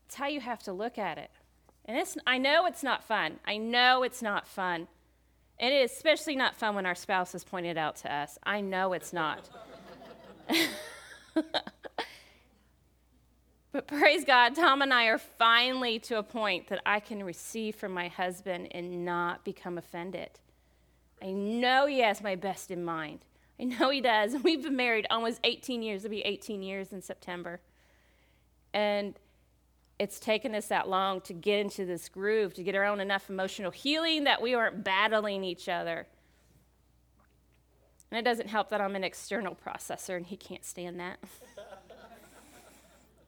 It's 0.05 0.15
how 0.15 0.27
you 0.27 0.41
have 0.41 0.61
to 0.63 0.73
look 0.73 0.97
at 0.97 1.17
it. 1.17 1.31
And 1.85 1.97
it's, 1.97 2.17
I 2.27 2.37
know 2.37 2.65
it's 2.65 2.83
not 2.83 3.03
fun. 3.03 3.39
I 3.45 3.57
know 3.57 4.03
it's 4.03 4.21
not 4.21 4.47
fun. 4.47 4.87
And 5.57 5.73
it 5.73 5.77
is 5.77 5.91
especially 5.91 6.35
not 6.35 6.55
fun 6.55 6.75
when 6.75 6.85
our 6.85 6.95
spouse 6.95 7.31
has 7.31 7.43
pointed 7.43 7.77
out 7.77 7.95
to 7.97 8.13
us. 8.13 8.37
I 8.43 8.61
know 8.61 8.93
it's 8.93 9.13
not. 9.13 9.49
Praise 13.91 14.23
God, 14.23 14.55
Tom 14.55 14.81
and 14.81 14.93
I 14.93 15.07
are 15.07 15.17
finally 15.17 15.99
to 15.99 16.17
a 16.17 16.23
point 16.23 16.69
that 16.69 16.81
I 16.85 17.01
can 17.01 17.21
receive 17.23 17.75
from 17.75 17.91
my 17.91 18.07
husband 18.07 18.69
and 18.71 19.03
not 19.03 19.43
become 19.43 19.77
offended. 19.77 20.29
I 21.21 21.31
know 21.31 21.87
he 21.87 21.99
has 21.99 22.23
my 22.23 22.35
best 22.35 22.71
in 22.71 22.85
mind. 22.85 23.19
I 23.59 23.65
know 23.65 23.89
he 23.89 23.99
does. 23.99 24.33
We've 24.43 24.63
been 24.63 24.77
married 24.77 25.07
almost 25.09 25.41
18 25.43 25.83
years. 25.83 26.05
It'll 26.05 26.11
be 26.11 26.21
18 26.21 26.63
years 26.63 26.93
in 26.93 27.01
September. 27.01 27.59
And 28.73 29.15
it's 29.99 30.21
taken 30.21 30.55
us 30.55 30.67
that 30.67 30.87
long 30.87 31.19
to 31.21 31.33
get 31.33 31.59
into 31.59 31.85
this 31.85 32.07
groove, 32.07 32.53
to 32.53 32.63
get 32.63 32.75
our 32.75 32.85
own 32.85 33.01
enough 33.01 33.29
emotional 33.29 33.71
healing 33.71 34.23
that 34.23 34.41
we 34.41 34.53
aren't 34.53 34.85
battling 34.85 35.43
each 35.43 35.67
other. 35.67 36.07
And 38.09 38.17
it 38.17 38.23
doesn't 38.23 38.47
help 38.47 38.69
that 38.69 38.79
I'm 38.79 38.95
an 38.95 39.03
external 39.03 39.53
processor 39.53 40.15
and 40.15 40.25
he 40.25 40.37
can't 40.37 40.63
stand 40.63 40.97
that. 41.01 41.19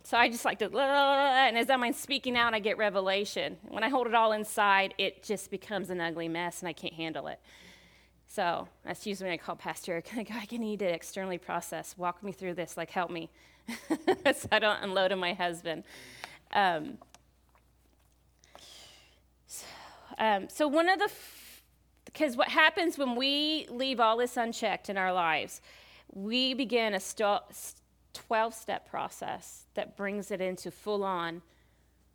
So 0.05 0.17
I 0.17 0.27
just 0.27 0.43
like 0.43 0.59
to, 0.59 0.65
and 0.65 1.57
as 1.57 1.69
I'm 1.69 1.93
speaking 1.93 2.35
out, 2.35 2.53
I 2.53 2.59
get 2.59 2.77
revelation. 2.77 3.57
When 3.69 3.83
I 3.83 3.89
hold 3.89 4.05
it 4.05 4.13
all 4.13 4.33
inside, 4.33 4.93
it 4.97 5.23
just 5.23 5.49
becomes 5.49 5.89
an 5.89 6.01
ugly 6.01 6.27
mess 6.27 6.59
and 6.59 6.67
I 6.67 6.73
can't 6.73 6.93
handle 6.93 7.27
it. 7.27 7.39
So 8.27 8.67
that's 8.83 9.05
usually 9.07 9.29
when 9.29 9.33
I 9.35 9.37
call 9.37 9.55
Pastor 9.55 9.93
Eric. 9.93 10.09
I 10.17 10.23
go, 10.23 10.33
I 10.33 10.57
need 10.57 10.79
to 10.79 10.85
externally 10.85 11.37
process. 11.37 11.97
Walk 11.97 12.21
me 12.21 12.33
through 12.33 12.55
this. 12.55 12.75
Like, 12.75 12.89
help 12.89 13.11
me. 13.11 13.29
so 13.87 14.47
I 14.51 14.59
don't 14.59 14.83
unload 14.83 15.13
on 15.13 15.19
my 15.19 15.33
husband. 15.33 15.83
Um, 16.51 16.97
so, 19.47 19.65
um, 20.17 20.49
so 20.49 20.67
one 20.67 20.89
of 20.89 20.99
the, 20.99 21.09
because 22.05 22.33
f- 22.33 22.37
what 22.37 22.49
happens 22.49 22.97
when 22.97 23.15
we 23.15 23.67
leave 23.69 24.01
all 24.01 24.17
this 24.17 24.35
unchecked 24.35 24.89
in 24.89 24.97
our 24.97 25.13
lives, 25.13 25.61
we 26.11 26.53
begin 26.53 26.93
a 26.93 26.99
st- 26.99 27.41
12 28.13 28.53
step 28.53 28.89
process 28.89 29.65
that 29.73 29.97
brings 29.97 30.31
it 30.31 30.41
into 30.41 30.71
full 30.71 31.03
on 31.03 31.41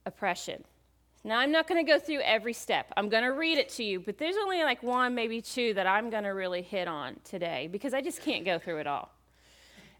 oppression. 0.06 0.64
Now, 1.24 1.38
I'm 1.38 1.50
not 1.50 1.66
going 1.66 1.84
to 1.84 1.90
go 1.90 1.98
through 1.98 2.20
every 2.20 2.52
step. 2.52 2.92
I'm 2.96 3.08
going 3.08 3.24
to 3.24 3.30
read 3.30 3.58
it 3.58 3.68
to 3.70 3.84
you, 3.84 4.00
but 4.00 4.18
there's 4.18 4.36
only 4.36 4.62
like 4.62 4.82
one, 4.82 5.14
maybe 5.14 5.40
two 5.40 5.74
that 5.74 5.86
I'm 5.86 6.10
going 6.10 6.22
to 6.22 6.30
really 6.30 6.62
hit 6.62 6.88
on 6.88 7.16
today 7.24 7.68
because 7.70 7.92
I 7.92 8.00
just 8.00 8.22
can't 8.22 8.44
go 8.44 8.58
through 8.58 8.78
it 8.78 8.86
all. 8.86 9.10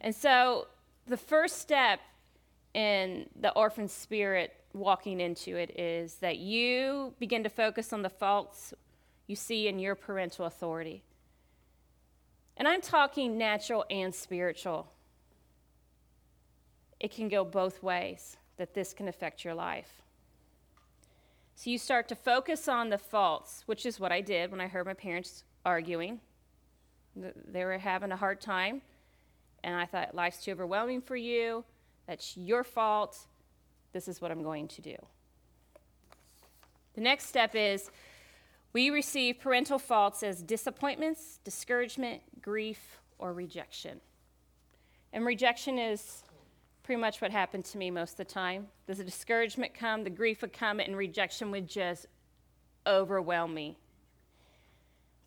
And 0.00 0.14
so, 0.14 0.68
the 1.06 1.16
first 1.16 1.58
step 1.58 2.00
in 2.74 3.26
the 3.40 3.50
orphan 3.52 3.88
spirit 3.88 4.54
walking 4.74 5.20
into 5.20 5.56
it 5.56 5.78
is 5.78 6.16
that 6.16 6.38
you 6.38 7.14
begin 7.18 7.42
to 7.42 7.48
focus 7.48 7.92
on 7.92 8.02
the 8.02 8.10
faults 8.10 8.74
you 9.26 9.34
see 9.34 9.68
in 9.68 9.78
your 9.78 9.94
parental 9.94 10.46
authority. 10.46 11.02
And 12.56 12.68
I'm 12.68 12.80
talking 12.80 13.38
natural 13.38 13.84
and 13.90 14.14
spiritual. 14.14 14.90
It 17.00 17.10
can 17.10 17.28
go 17.28 17.44
both 17.44 17.82
ways 17.82 18.36
that 18.56 18.74
this 18.74 18.92
can 18.92 19.08
affect 19.08 19.44
your 19.44 19.54
life. 19.54 20.02
So 21.54 21.70
you 21.70 21.78
start 21.78 22.08
to 22.08 22.14
focus 22.14 22.68
on 22.68 22.88
the 22.88 22.98
faults, 22.98 23.62
which 23.66 23.84
is 23.84 23.98
what 23.98 24.12
I 24.12 24.20
did 24.20 24.50
when 24.50 24.60
I 24.60 24.68
heard 24.68 24.86
my 24.86 24.94
parents 24.94 25.44
arguing. 25.64 26.20
They 27.16 27.64
were 27.64 27.78
having 27.78 28.12
a 28.12 28.16
hard 28.16 28.40
time, 28.40 28.82
and 29.64 29.74
I 29.74 29.84
thought, 29.86 30.14
life's 30.14 30.44
too 30.44 30.52
overwhelming 30.52 31.00
for 31.00 31.16
you. 31.16 31.64
That's 32.06 32.36
your 32.36 32.62
fault. 32.62 33.18
This 33.92 34.06
is 34.06 34.20
what 34.20 34.30
I'm 34.30 34.42
going 34.42 34.68
to 34.68 34.82
do. 34.82 34.96
The 36.94 37.00
next 37.00 37.26
step 37.26 37.54
is 37.54 37.90
we 38.72 38.90
receive 38.90 39.40
parental 39.40 39.78
faults 39.78 40.22
as 40.22 40.42
disappointments, 40.42 41.40
discouragement, 41.42 42.22
grief, 42.40 43.00
or 43.18 43.32
rejection. 43.32 44.00
And 45.12 45.26
rejection 45.26 45.78
is 45.78 46.22
pretty 46.88 47.02
much 47.02 47.20
what 47.20 47.30
happened 47.30 47.66
to 47.66 47.76
me 47.76 47.90
most 47.90 48.12
of 48.12 48.16
the 48.16 48.24
time. 48.24 48.66
Does 48.86 48.96
the 48.96 49.04
discouragement 49.04 49.74
come, 49.74 50.04
the 50.04 50.08
grief 50.08 50.40
would 50.40 50.54
come, 50.54 50.80
and 50.80 50.96
rejection 50.96 51.50
would 51.50 51.68
just 51.68 52.06
overwhelm 52.86 53.52
me. 53.52 53.76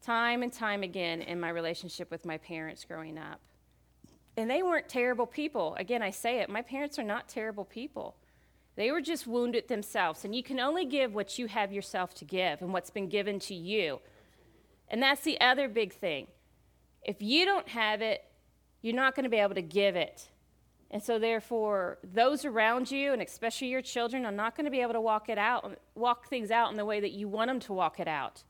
Time 0.03 0.41
and 0.41 0.51
time 0.51 0.81
again 0.81 1.21
in 1.21 1.39
my 1.39 1.49
relationship 1.49 2.09
with 2.09 2.25
my 2.25 2.39
parents 2.39 2.83
growing 2.83 3.15
up. 3.15 3.39
And 4.35 4.49
they 4.49 4.63
weren't 4.63 4.89
terrible 4.89 5.27
people. 5.27 5.75
Again, 5.75 6.01
I 6.01 6.09
say 6.09 6.39
it, 6.39 6.49
my 6.49 6.63
parents 6.63 6.97
are 6.97 7.03
not 7.03 7.29
terrible 7.29 7.65
people. 7.65 8.15
They 8.75 8.89
were 8.89 8.99
just 8.99 9.27
wounded 9.27 9.67
themselves. 9.67 10.25
And 10.25 10.33
you 10.33 10.41
can 10.41 10.59
only 10.59 10.85
give 10.85 11.13
what 11.13 11.37
you 11.37 11.45
have 11.45 11.71
yourself 11.71 12.15
to 12.15 12.25
give 12.25 12.63
and 12.63 12.73
what's 12.73 12.89
been 12.89 13.07
given 13.07 13.37
to 13.37 13.53
you. 13.53 13.99
And 14.87 14.99
that's 14.99 15.21
the 15.21 15.39
other 15.39 15.69
big 15.69 15.93
thing. 15.93 16.25
If 17.03 17.21
you 17.21 17.45
don't 17.45 17.69
have 17.69 18.01
it, 18.01 18.23
you're 18.81 18.95
not 18.95 19.13
going 19.13 19.25
to 19.25 19.29
be 19.29 19.37
able 19.37 19.53
to 19.53 19.61
give 19.61 19.95
it. 19.95 20.30
And 20.91 21.01
so, 21.01 21.17
therefore, 21.17 21.99
those 22.03 22.43
around 22.43 22.91
you, 22.91 23.13
and 23.13 23.21
especially 23.21 23.69
your 23.69 23.81
children, 23.81 24.25
are 24.25 24.31
not 24.31 24.57
going 24.57 24.65
to 24.65 24.71
be 24.71 24.81
able 24.81 24.93
to 24.93 25.01
walk 25.01 25.29
it 25.29 25.37
out, 25.37 25.79
walk 25.95 26.27
things 26.27 26.51
out 26.51 26.69
in 26.69 26.75
the 26.75 26.83
way 26.83 26.99
that 26.99 27.11
you 27.11 27.29
want 27.29 27.49
them 27.49 27.61
to 27.61 27.73
walk 27.73 28.01
it 28.01 28.09
out. 28.09 28.43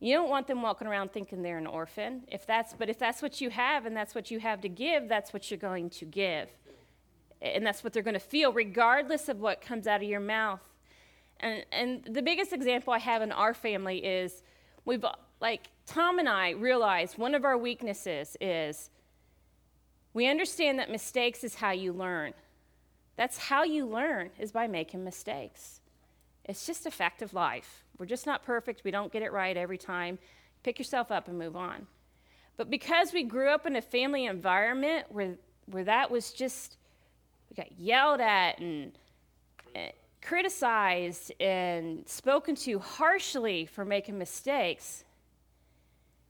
You 0.00 0.14
don't 0.14 0.28
want 0.28 0.48
them 0.48 0.62
walking 0.62 0.88
around 0.88 1.12
thinking 1.12 1.42
they're 1.42 1.58
an 1.58 1.66
orphan. 1.66 2.22
If 2.26 2.44
that's, 2.44 2.74
but 2.74 2.88
if 2.88 2.98
that's 2.98 3.22
what 3.22 3.40
you 3.40 3.50
have 3.50 3.86
and 3.86 3.96
that's 3.96 4.16
what 4.16 4.32
you 4.32 4.40
have 4.40 4.60
to 4.62 4.68
give, 4.68 5.08
that's 5.08 5.32
what 5.32 5.48
you're 5.48 5.58
going 5.58 5.90
to 5.90 6.04
give. 6.04 6.50
And 7.40 7.64
that's 7.64 7.84
what 7.84 7.92
they're 7.92 8.02
going 8.02 8.14
to 8.14 8.20
feel, 8.20 8.52
regardless 8.52 9.28
of 9.28 9.40
what 9.40 9.60
comes 9.60 9.86
out 9.86 10.02
of 10.02 10.08
your 10.08 10.20
mouth. 10.20 10.62
And, 11.38 11.64
and 11.70 12.04
the 12.04 12.22
biggest 12.22 12.52
example 12.52 12.92
I 12.92 12.98
have 12.98 13.22
in 13.22 13.30
our 13.30 13.54
family 13.54 14.04
is 14.04 14.42
we've, 14.84 15.04
like, 15.40 15.68
Tom 15.86 16.18
and 16.18 16.28
I 16.28 16.50
realized 16.50 17.16
one 17.16 17.36
of 17.36 17.44
our 17.44 17.56
weaknesses 17.56 18.36
is 18.40 18.90
we 20.14 20.26
understand 20.26 20.78
that 20.78 20.90
mistakes 20.90 21.44
is 21.44 21.56
how 21.56 21.70
you 21.70 21.92
learn. 21.92 22.34
That's 23.16 23.38
how 23.38 23.64
you 23.64 23.86
learn, 23.86 24.30
is 24.38 24.52
by 24.52 24.66
making 24.66 25.04
mistakes. 25.04 25.80
It's 26.44 26.66
just 26.66 26.86
a 26.86 26.90
fact 26.90 27.20
of 27.20 27.34
life. 27.34 27.84
We're 27.98 28.06
just 28.06 28.26
not 28.26 28.44
perfect. 28.44 28.84
We 28.84 28.90
don't 28.90 29.12
get 29.12 29.22
it 29.22 29.32
right 29.32 29.56
every 29.56 29.78
time. 29.78 30.18
Pick 30.62 30.78
yourself 30.78 31.10
up 31.10 31.28
and 31.28 31.38
move 31.38 31.56
on. 31.56 31.86
But 32.56 32.70
because 32.70 33.12
we 33.12 33.24
grew 33.24 33.48
up 33.50 33.66
in 33.66 33.76
a 33.76 33.82
family 33.82 34.26
environment 34.26 35.06
where, 35.10 35.34
where 35.66 35.84
that 35.84 36.10
was 36.10 36.32
just, 36.32 36.76
we 37.50 37.54
got 37.54 37.78
yelled 37.78 38.20
at 38.20 38.58
and, 38.58 38.92
and 39.74 39.92
criticized 40.22 41.32
and 41.40 42.08
spoken 42.08 42.54
to 42.54 42.78
harshly 42.78 43.66
for 43.66 43.84
making 43.84 44.18
mistakes, 44.18 45.04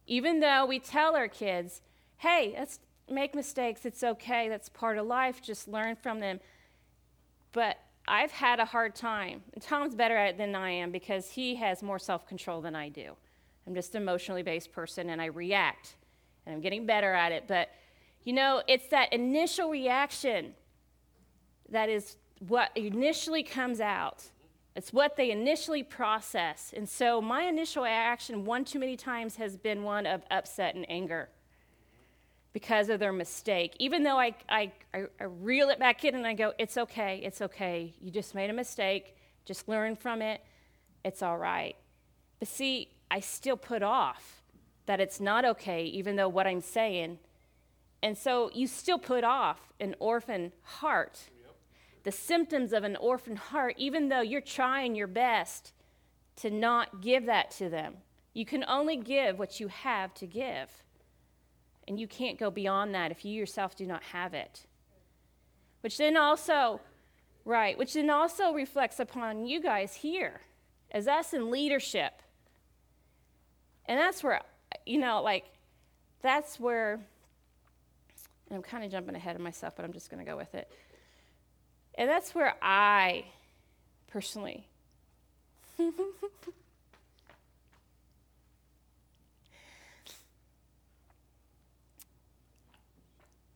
even 0.06 0.40
though 0.40 0.66
we 0.66 0.78
tell 0.78 1.16
our 1.16 1.28
kids, 1.28 1.80
hey, 2.18 2.54
that's, 2.56 2.78
make 3.10 3.34
mistakes. 3.34 3.84
It's 3.84 4.02
okay. 4.02 4.48
That's 4.48 4.68
part 4.68 4.98
of 4.98 5.06
life. 5.06 5.40
Just 5.42 5.68
learn 5.68 5.96
from 5.96 6.20
them. 6.20 6.40
But 7.52 7.78
I've 8.06 8.30
had 8.30 8.58
a 8.60 8.64
hard 8.64 8.94
time. 8.94 9.42
And 9.52 9.62
Tom's 9.62 9.94
better 9.94 10.16
at 10.16 10.30
it 10.30 10.38
than 10.38 10.54
I 10.54 10.70
am 10.70 10.90
because 10.90 11.30
he 11.30 11.56
has 11.56 11.82
more 11.82 11.98
self 11.98 12.26
control 12.26 12.60
than 12.60 12.74
I 12.74 12.88
do. 12.88 13.12
I'm 13.66 13.74
just 13.74 13.94
an 13.94 14.02
emotionally 14.02 14.42
based 14.42 14.72
person 14.72 15.10
and 15.10 15.20
I 15.20 15.26
react. 15.26 15.96
And 16.46 16.54
I'm 16.54 16.60
getting 16.60 16.86
better 16.86 17.12
at 17.12 17.32
it. 17.32 17.44
But, 17.46 17.68
you 18.24 18.32
know, 18.32 18.62
it's 18.66 18.88
that 18.88 19.12
initial 19.12 19.68
reaction 19.68 20.54
that 21.68 21.88
is 21.88 22.16
what 22.46 22.70
initially 22.74 23.42
comes 23.42 23.80
out. 23.80 24.24
It's 24.74 24.92
what 24.92 25.16
they 25.16 25.30
initially 25.30 25.82
process. 25.82 26.72
And 26.74 26.88
so 26.88 27.20
my 27.20 27.42
initial 27.42 27.82
reaction, 27.82 28.44
one 28.44 28.64
too 28.64 28.78
many 28.78 28.96
times, 28.96 29.36
has 29.36 29.56
been 29.56 29.82
one 29.82 30.06
of 30.06 30.22
upset 30.30 30.74
and 30.74 30.86
anger 30.88 31.28
because 32.52 32.88
of 32.88 32.98
their 33.00 33.12
mistake. 33.12 33.74
Even 33.78 34.02
though 34.02 34.18
I, 34.18 34.34
I, 34.48 34.72
I, 34.94 35.04
I, 35.20 35.24
reel 35.24 35.68
it 35.68 35.78
back 35.78 36.04
in 36.04 36.14
and 36.14 36.26
I 36.26 36.34
go, 36.34 36.52
it's 36.58 36.76
okay, 36.76 37.20
it's 37.22 37.42
okay. 37.42 37.94
You 38.00 38.10
just 38.10 38.34
made 38.34 38.50
a 38.50 38.54
mistake. 38.54 39.16
Just 39.44 39.68
learn 39.68 39.96
from 39.96 40.22
it. 40.22 40.40
It's 41.04 41.22
all 41.22 41.38
right. 41.38 41.76
But 42.38 42.48
see, 42.48 42.88
I 43.10 43.20
still 43.20 43.56
put 43.56 43.82
off 43.82 44.42
that 44.86 45.00
it's 45.00 45.20
not 45.20 45.44
okay, 45.44 45.84
even 45.84 46.16
though 46.16 46.28
what 46.28 46.46
I'm 46.46 46.60
saying. 46.60 47.18
And 48.02 48.16
so 48.16 48.50
you 48.54 48.66
still 48.66 48.98
put 48.98 49.24
off 49.24 49.60
an 49.80 49.94
orphan 49.98 50.52
heart, 50.62 51.20
yep. 51.42 51.54
the 52.04 52.12
symptoms 52.12 52.72
of 52.72 52.84
an 52.84 52.96
orphan 52.96 53.36
heart, 53.36 53.74
even 53.76 54.08
though 54.08 54.20
you're 54.20 54.40
trying 54.40 54.94
your 54.94 55.06
best 55.06 55.72
to 56.36 56.50
not 56.50 57.02
give 57.02 57.26
that 57.26 57.50
to 57.52 57.68
them. 57.68 57.96
You 58.32 58.46
can 58.46 58.64
only 58.68 58.96
give 58.96 59.38
what 59.38 59.60
you 59.60 59.68
have 59.68 60.14
to 60.14 60.26
give. 60.26 60.84
And 61.88 61.98
you 61.98 62.06
can't 62.06 62.38
go 62.38 62.50
beyond 62.50 62.94
that 62.94 63.10
if 63.10 63.24
you 63.24 63.32
yourself 63.32 63.74
do 63.74 63.86
not 63.86 64.02
have 64.04 64.34
it. 64.34 64.66
Which 65.80 65.96
then 65.96 66.18
also, 66.18 66.80
right, 67.46 67.78
which 67.78 67.94
then 67.94 68.10
also 68.10 68.52
reflects 68.52 69.00
upon 69.00 69.46
you 69.46 69.62
guys 69.62 69.94
here 69.94 70.42
as 70.90 71.08
us 71.08 71.32
in 71.32 71.50
leadership. 71.50 72.22
And 73.86 73.98
that's 73.98 74.22
where, 74.22 74.42
you 74.84 74.98
know, 74.98 75.22
like, 75.22 75.46
that's 76.20 76.60
where, 76.60 77.00
and 78.50 78.56
I'm 78.56 78.62
kind 78.62 78.84
of 78.84 78.90
jumping 78.90 79.14
ahead 79.14 79.34
of 79.34 79.40
myself, 79.40 79.74
but 79.74 79.86
I'm 79.86 79.94
just 79.94 80.10
going 80.10 80.22
to 80.22 80.30
go 80.30 80.36
with 80.36 80.54
it. 80.54 80.70
And 81.94 82.08
that's 82.08 82.34
where 82.34 82.54
I 82.60 83.24
personally 84.08 84.66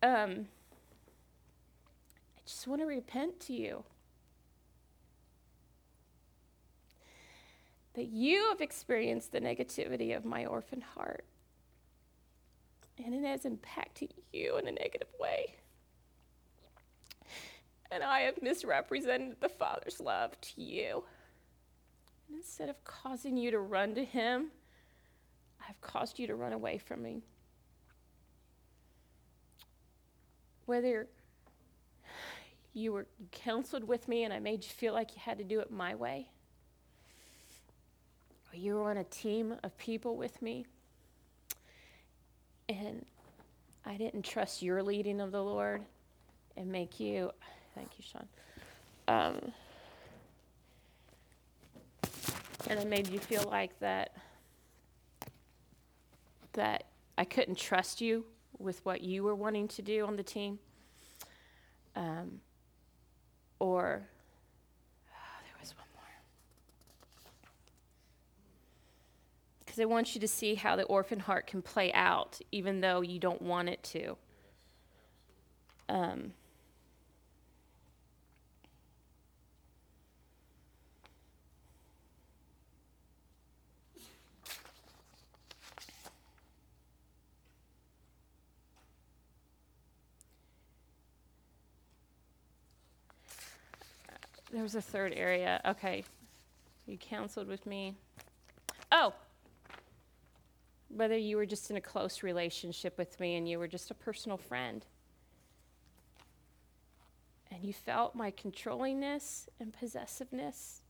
um, 0.02 0.46
I 2.36 2.40
just 2.44 2.66
want 2.66 2.80
to 2.80 2.86
repent 2.86 3.40
to 3.40 3.52
you. 3.52 3.84
That 7.94 8.08
you 8.08 8.48
have 8.48 8.60
experienced 8.60 9.32
the 9.32 9.40
negativity 9.40 10.16
of 10.16 10.24
my 10.24 10.46
orphan 10.46 10.80
heart. 10.80 11.24
And 13.04 13.14
it 13.14 13.24
has 13.24 13.44
impacted 13.44 14.14
you 14.32 14.56
in 14.58 14.66
a 14.66 14.72
negative 14.72 15.08
way. 15.20 15.54
And 17.90 18.02
I 18.02 18.20
have 18.20 18.40
misrepresented 18.40 19.36
the 19.40 19.50
Father's 19.50 20.00
love 20.00 20.40
to 20.40 20.62
you. 20.62 21.04
And 22.28 22.38
instead 22.38 22.70
of 22.70 22.82
causing 22.84 23.36
you 23.36 23.50
to 23.50 23.58
run 23.58 23.94
to 23.94 24.04
Him, 24.04 24.50
I've 25.68 25.80
caused 25.80 26.18
you 26.18 26.26
to 26.26 26.34
run 26.34 26.54
away 26.54 26.78
from 26.78 27.02
me. 27.02 27.22
Whether 30.72 31.06
you 32.72 32.94
were 32.94 33.06
counseled 33.30 33.84
with 33.84 34.08
me 34.08 34.24
and 34.24 34.32
I 34.32 34.38
made 34.38 34.64
you 34.64 34.70
feel 34.70 34.94
like 34.94 35.10
you 35.14 35.20
had 35.22 35.36
to 35.36 35.44
do 35.44 35.60
it 35.60 35.70
my 35.70 35.94
way, 35.94 36.28
or 38.50 38.56
you 38.56 38.76
were 38.76 38.88
on 38.88 38.96
a 38.96 39.04
team 39.04 39.54
of 39.62 39.76
people 39.76 40.16
with 40.16 40.40
me 40.40 40.64
and 42.70 43.04
I 43.84 43.98
didn't 43.98 44.22
trust 44.22 44.62
your 44.62 44.82
leading 44.82 45.20
of 45.20 45.30
the 45.30 45.44
Lord 45.44 45.82
and 46.56 46.72
make 46.72 46.98
you, 46.98 47.32
thank 47.74 47.90
you, 47.98 48.04
Sean. 48.10 48.26
Um, 49.08 49.52
and 52.70 52.80
I 52.80 52.84
made 52.84 53.08
you 53.08 53.18
feel 53.18 53.46
like 53.50 53.78
that 53.80 54.16
that 56.54 56.84
I 57.18 57.26
couldn't 57.26 57.58
trust 57.58 58.00
you 58.00 58.24
with 58.62 58.84
what 58.84 59.00
you 59.00 59.22
were 59.22 59.34
wanting 59.34 59.68
to 59.68 59.82
do 59.82 60.06
on 60.06 60.16
the 60.16 60.22
team. 60.22 60.58
Um, 61.94 62.40
or, 63.58 64.02
oh, 65.10 65.40
there 65.44 65.56
was 65.60 65.74
one 65.76 65.86
more. 65.94 66.04
Because 69.60 69.78
I 69.80 69.84
want 69.84 70.14
you 70.14 70.20
to 70.20 70.28
see 70.28 70.54
how 70.54 70.76
the 70.76 70.84
orphan 70.84 71.20
heart 71.20 71.46
can 71.46 71.62
play 71.62 71.92
out, 71.92 72.40
even 72.50 72.80
though 72.80 73.00
you 73.00 73.18
don't 73.18 73.42
want 73.42 73.68
it 73.68 73.82
to. 73.84 74.16
Um, 75.88 76.32
there 94.52 94.62
was 94.62 94.74
a 94.74 94.82
third 94.82 95.12
area. 95.16 95.60
Okay. 95.64 96.04
You 96.86 96.98
counseled 96.98 97.48
with 97.48 97.64
me. 97.66 97.94
Oh, 98.90 99.14
whether 100.88 101.16
you 101.16 101.36
were 101.36 101.46
just 101.46 101.70
in 101.70 101.76
a 101.76 101.80
close 101.80 102.22
relationship 102.22 102.98
with 102.98 103.18
me 103.18 103.36
and 103.36 103.48
you 103.48 103.58
were 103.58 103.68
just 103.68 103.90
a 103.90 103.94
personal 103.94 104.36
friend. 104.36 104.84
And 107.50 107.64
you 107.64 107.72
felt 107.72 108.14
my 108.14 108.30
controllingness 108.30 109.48
and 109.58 109.72
possessiveness. 109.72 110.80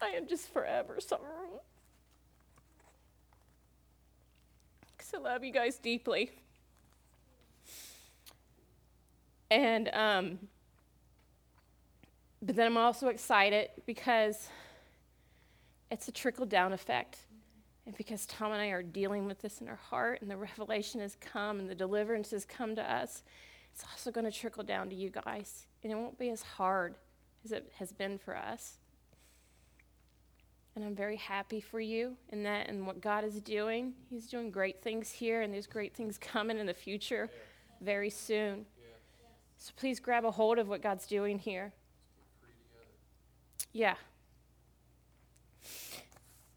I 0.00 0.08
am 0.08 0.26
just 0.26 0.52
forever 0.52 0.98
sorry. 1.00 1.22
Because 4.96 5.12
I 5.14 5.18
love 5.18 5.44
you 5.44 5.52
guys 5.52 5.78
deeply. 5.78 6.30
And, 9.56 9.88
um, 9.94 10.38
but 12.42 12.56
then 12.56 12.66
I'm 12.66 12.76
also 12.76 13.08
excited 13.08 13.70
because 13.86 14.50
it's 15.90 16.08
a 16.08 16.12
trickle 16.12 16.44
down 16.44 16.74
effect. 16.74 17.20
And 17.86 17.96
because 17.96 18.26
Tom 18.26 18.52
and 18.52 18.60
I 18.60 18.66
are 18.66 18.82
dealing 18.82 19.24
with 19.24 19.40
this 19.40 19.62
in 19.62 19.68
our 19.68 19.76
heart, 19.76 20.20
and 20.20 20.30
the 20.30 20.36
revelation 20.36 21.00
has 21.00 21.16
come, 21.16 21.58
and 21.58 21.70
the 21.70 21.74
deliverance 21.74 22.32
has 22.32 22.44
come 22.44 22.74
to 22.76 22.82
us, 22.82 23.22
it's 23.72 23.82
also 23.90 24.10
going 24.10 24.26
to 24.26 24.30
trickle 24.30 24.62
down 24.62 24.90
to 24.90 24.94
you 24.94 25.08
guys. 25.08 25.66
And 25.82 25.90
it 25.90 25.96
won't 25.96 26.18
be 26.18 26.28
as 26.28 26.42
hard 26.42 26.96
as 27.42 27.52
it 27.52 27.72
has 27.78 27.92
been 27.92 28.18
for 28.18 28.36
us. 28.36 28.76
And 30.74 30.84
I'm 30.84 30.94
very 30.94 31.16
happy 31.16 31.62
for 31.62 31.80
you 31.80 32.14
in 32.28 32.42
that 32.42 32.68
and 32.68 32.86
what 32.86 33.00
God 33.00 33.24
is 33.24 33.40
doing. 33.40 33.94
He's 34.10 34.26
doing 34.26 34.50
great 34.50 34.82
things 34.82 35.10
here, 35.10 35.40
and 35.40 35.54
there's 35.54 35.66
great 35.66 35.94
things 35.94 36.18
coming 36.18 36.58
in 36.58 36.66
the 36.66 36.74
future 36.74 37.30
very 37.80 38.10
soon. 38.10 38.66
So 39.58 39.72
please 39.76 40.00
grab 40.00 40.24
a 40.24 40.30
hold 40.30 40.58
of 40.58 40.68
what 40.68 40.82
God's 40.82 41.06
doing 41.06 41.38
here. 41.38 41.72
Yeah. 43.72 43.94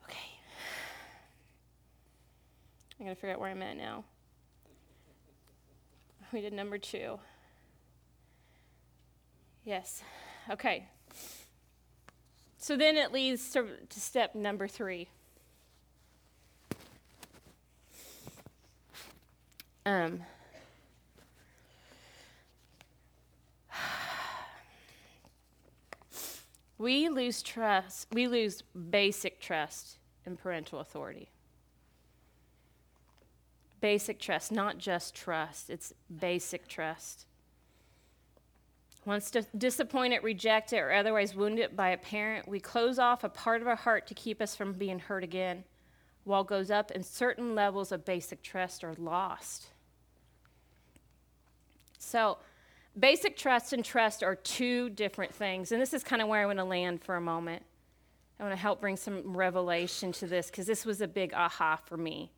Okay. 0.06 0.18
I 3.00 3.04
gotta 3.04 3.16
figure 3.16 3.32
out 3.32 3.39
where 3.39 3.50
I'm 3.50 3.62
at 3.62 3.78
now. 3.78 4.04
We 6.32 6.41
did 6.41 6.54
number 6.54 6.78
two. 6.78 7.20
Yes. 9.66 10.04
Okay. 10.50 10.88
So 12.58 12.78
then 12.78 12.97
it 12.97 13.12
leads 13.12 13.50
to, 13.52 13.66
to 13.89 14.00
step 14.00 14.36
number 14.36 14.68
three. 14.68 15.08
Um, 19.86 20.22
we 26.80 27.10
lose 27.10 27.44
trust, 27.44 28.08
we 28.12 28.28
lose 28.28 28.64
basic 28.90 29.40
trust 29.40 30.00
in 30.26 30.38
parental 30.38 30.80
authority. 30.80 31.30
Basic 33.82 34.20
trust, 34.20 34.52
not 34.52 34.78
just 34.78 35.14
trust, 35.14 35.70
it's 35.70 35.94
basic 36.20 36.68
trust. 36.68 37.26
Once 39.06 39.32
disappointed, 39.58 40.24
rejected, 40.24 40.80
or 40.80 40.92
otherwise 40.92 41.36
wounded 41.36 41.76
by 41.76 41.90
a 41.90 41.98
parent, 41.98 42.48
we 42.48 42.60
close 42.60 42.98
off 42.98 43.24
a 43.24 43.30
part 43.30 43.62
of 43.62 43.68
our 43.68 43.76
heart 43.76 44.08
to 44.08 44.14
keep 44.14 44.42
us 44.42 44.56
from 44.56 44.74
being 44.74 45.00
hurt 45.00 45.24
again. 45.24 45.64
Wall 46.26 46.44
goes 46.44 46.72
up, 46.72 46.92
and 46.92 47.06
certain 47.06 47.56
levels 47.56 47.92
of 47.92 48.06
basic 48.06 48.42
trust 48.42 48.84
are 48.84 48.94
lost. 48.96 49.68
So, 51.98 52.38
Basic 53.00 53.38
trust 53.38 53.72
and 53.72 53.86
trust 53.86 54.24
are 54.24 54.36
two 54.36 54.89
different 54.89 55.34
things. 55.34 55.72
And 55.72 55.82
this 55.82 55.93
is 55.93 56.04
kind 56.04 56.22
of 56.22 56.28
where 56.28 56.41
I 56.41 56.45
want 56.45 56.60
to 56.60 56.66
land 56.66 57.02
for 57.02 57.16
a 57.16 57.22
moment. 57.22 57.64
I 58.39 58.43
want 58.43 58.54
to 58.54 58.62
help 58.62 58.82
bring 58.82 58.97
some 58.97 59.36
revelation 59.36 60.12
to 60.14 60.28
this 60.28 60.50
because 60.50 60.66
this 60.66 60.86
was 60.86 61.02
a 61.02 61.08
big 61.08 61.34
aha 61.34 61.76
for 61.76 61.97
me. 61.97 62.32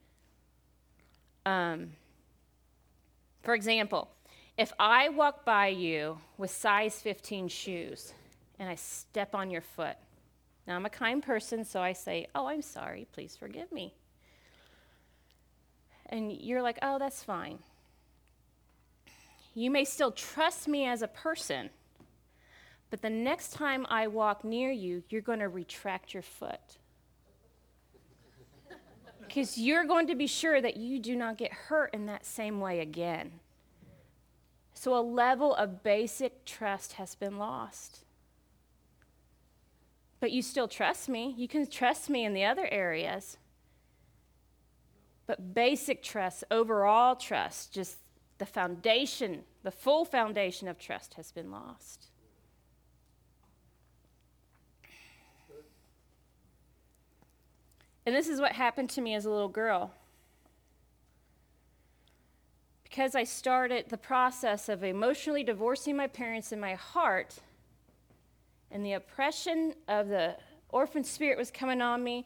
Um, 1.45 1.91
for 3.43 3.53
example, 3.55 4.09
if 4.57 4.73
I 4.79 5.09
walk 5.09 5.45
by 5.45 5.67
you 5.67 6.19
with 6.37 6.51
size 6.51 7.01
15 7.01 7.47
shoes 7.47 8.13
and 8.59 8.69
I 8.69 8.75
step 8.75 9.33
on 9.33 9.49
your 9.49 9.61
foot, 9.61 9.95
now 10.67 10.75
I'm 10.75 10.85
a 10.85 10.89
kind 10.89 11.23
person, 11.23 11.65
so 11.65 11.81
I 11.81 11.93
say, 11.93 12.27
Oh, 12.35 12.47
I'm 12.47 12.61
sorry, 12.61 13.07
please 13.13 13.35
forgive 13.35 13.71
me. 13.71 13.93
And 16.07 16.31
you're 16.31 16.61
like, 16.61 16.77
Oh, 16.81 16.99
that's 16.99 17.23
fine. 17.23 17.59
You 19.53 19.69
may 19.69 19.83
still 19.83 20.11
trust 20.11 20.67
me 20.67 20.85
as 20.85 21.01
a 21.01 21.07
person, 21.07 21.69
but 22.89 23.01
the 23.01 23.09
next 23.09 23.53
time 23.53 23.85
I 23.89 24.07
walk 24.07 24.43
near 24.43 24.71
you, 24.71 25.03
you're 25.09 25.21
going 25.21 25.39
to 25.39 25.49
retract 25.49 26.13
your 26.13 26.23
foot. 26.23 26.77
Because 29.19 29.57
you're 29.57 29.85
going 29.85 30.07
to 30.07 30.15
be 30.15 30.27
sure 30.27 30.61
that 30.61 30.75
you 30.77 30.99
do 30.99 31.15
not 31.15 31.37
get 31.37 31.53
hurt 31.53 31.93
in 31.93 32.05
that 32.07 32.25
same 32.25 32.59
way 32.59 32.81
again. 32.81 33.31
So, 34.73 34.97
a 34.97 34.99
level 34.99 35.55
of 35.55 35.83
basic 35.83 36.43
trust 36.43 36.93
has 36.93 37.15
been 37.15 37.37
lost. 37.37 38.03
But 40.19 40.31
you 40.31 40.41
still 40.41 40.67
trust 40.67 41.07
me. 41.07 41.33
You 41.37 41.47
can 41.47 41.65
trust 41.67 42.09
me 42.09 42.25
in 42.25 42.33
the 42.33 42.43
other 42.43 42.67
areas. 42.71 43.37
But 45.27 45.53
basic 45.53 46.03
trust, 46.03 46.43
overall 46.51 47.15
trust, 47.15 47.73
just 47.73 47.97
the 48.41 48.45
foundation, 48.47 49.43
the 49.61 49.69
full 49.69 50.03
foundation 50.03 50.67
of 50.67 50.79
trust 50.79 51.13
has 51.13 51.31
been 51.31 51.51
lost. 51.51 52.07
And 58.03 58.15
this 58.15 58.27
is 58.27 58.41
what 58.41 58.53
happened 58.53 58.89
to 58.89 59.01
me 59.01 59.13
as 59.13 59.25
a 59.25 59.29
little 59.29 59.47
girl. 59.47 59.93
Because 62.83 63.13
I 63.13 63.25
started 63.25 63.89
the 63.89 63.97
process 63.97 64.69
of 64.69 64.83
emotionally 64.83 65.43
divorcing 65.43 65.95
my 65.95 66.07
parents 66.07 66.51
in 66.51 66.59
my 66.59 66.73
heart, 66.73 67.35
and 68.71 68.83
the 68.83 68.93
oppression 68.93 69.75
of 69.87 70.07
the 70.07 70.35
orphan 70.69 71.03
spirit 71.03 71.37
was 71.37 71.51
coming 71.51 71.79
on 71.79 72.03
me, 72.03 72.25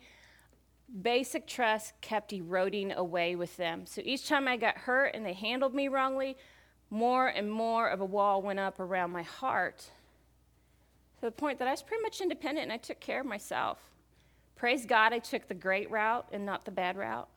basic 1.01 1.47
trust 1.47 1.93
kept 2.01 2.31
eroding 2.33 2.91
away 2.91 3.35
with 3.35 3.57
them. 3.57 3.85
So 3.85 4.01
each 4.03 4.27
time 4.27 4.47
I 4.47 4.57
got 4.57 4.77
hurt 4.77 5.11
and 5.13 5.25
they 5.25 5.33
handled 5.33 5.73
me 5.73 5.87
wrongly, 5.87 6.37
more 6.89 7.27
and 7.27 7.51
more 7.51 7.87
of 7.89 8.01
a 8.01 8.05
wall 8.05 8.41
went 8.41 8.59
up 8.59 8.79
around 8.79 9.11
my 9.11 9.23
heart 9.23 9.79
to 11.19 11.21
the 11.21 11.31
point 11.31 11.59
that 11.59 11.67
I 11.67 11.71
was 11.71 11.81
pretty 11.81 12.03
much 12.03 12.21
independent 12.21 12.63
and 12.63 12.71
I 12.71 12.77
took 12.77 12.99
care 12.99 13.21
of 13.21 13.25
myself. 13.25 13.79
Praise 14.55 14.85
God, 14.85 15.11
I 15.11 15.19
took 15.19 15.47
the 15.47 15.53
great 15.53 15.89
route 15.89 16.27
and 16.31 16.45
not 16.45 16.65
the 16.65 16.71
bad 16.71 16.95
route. 16.97 17.27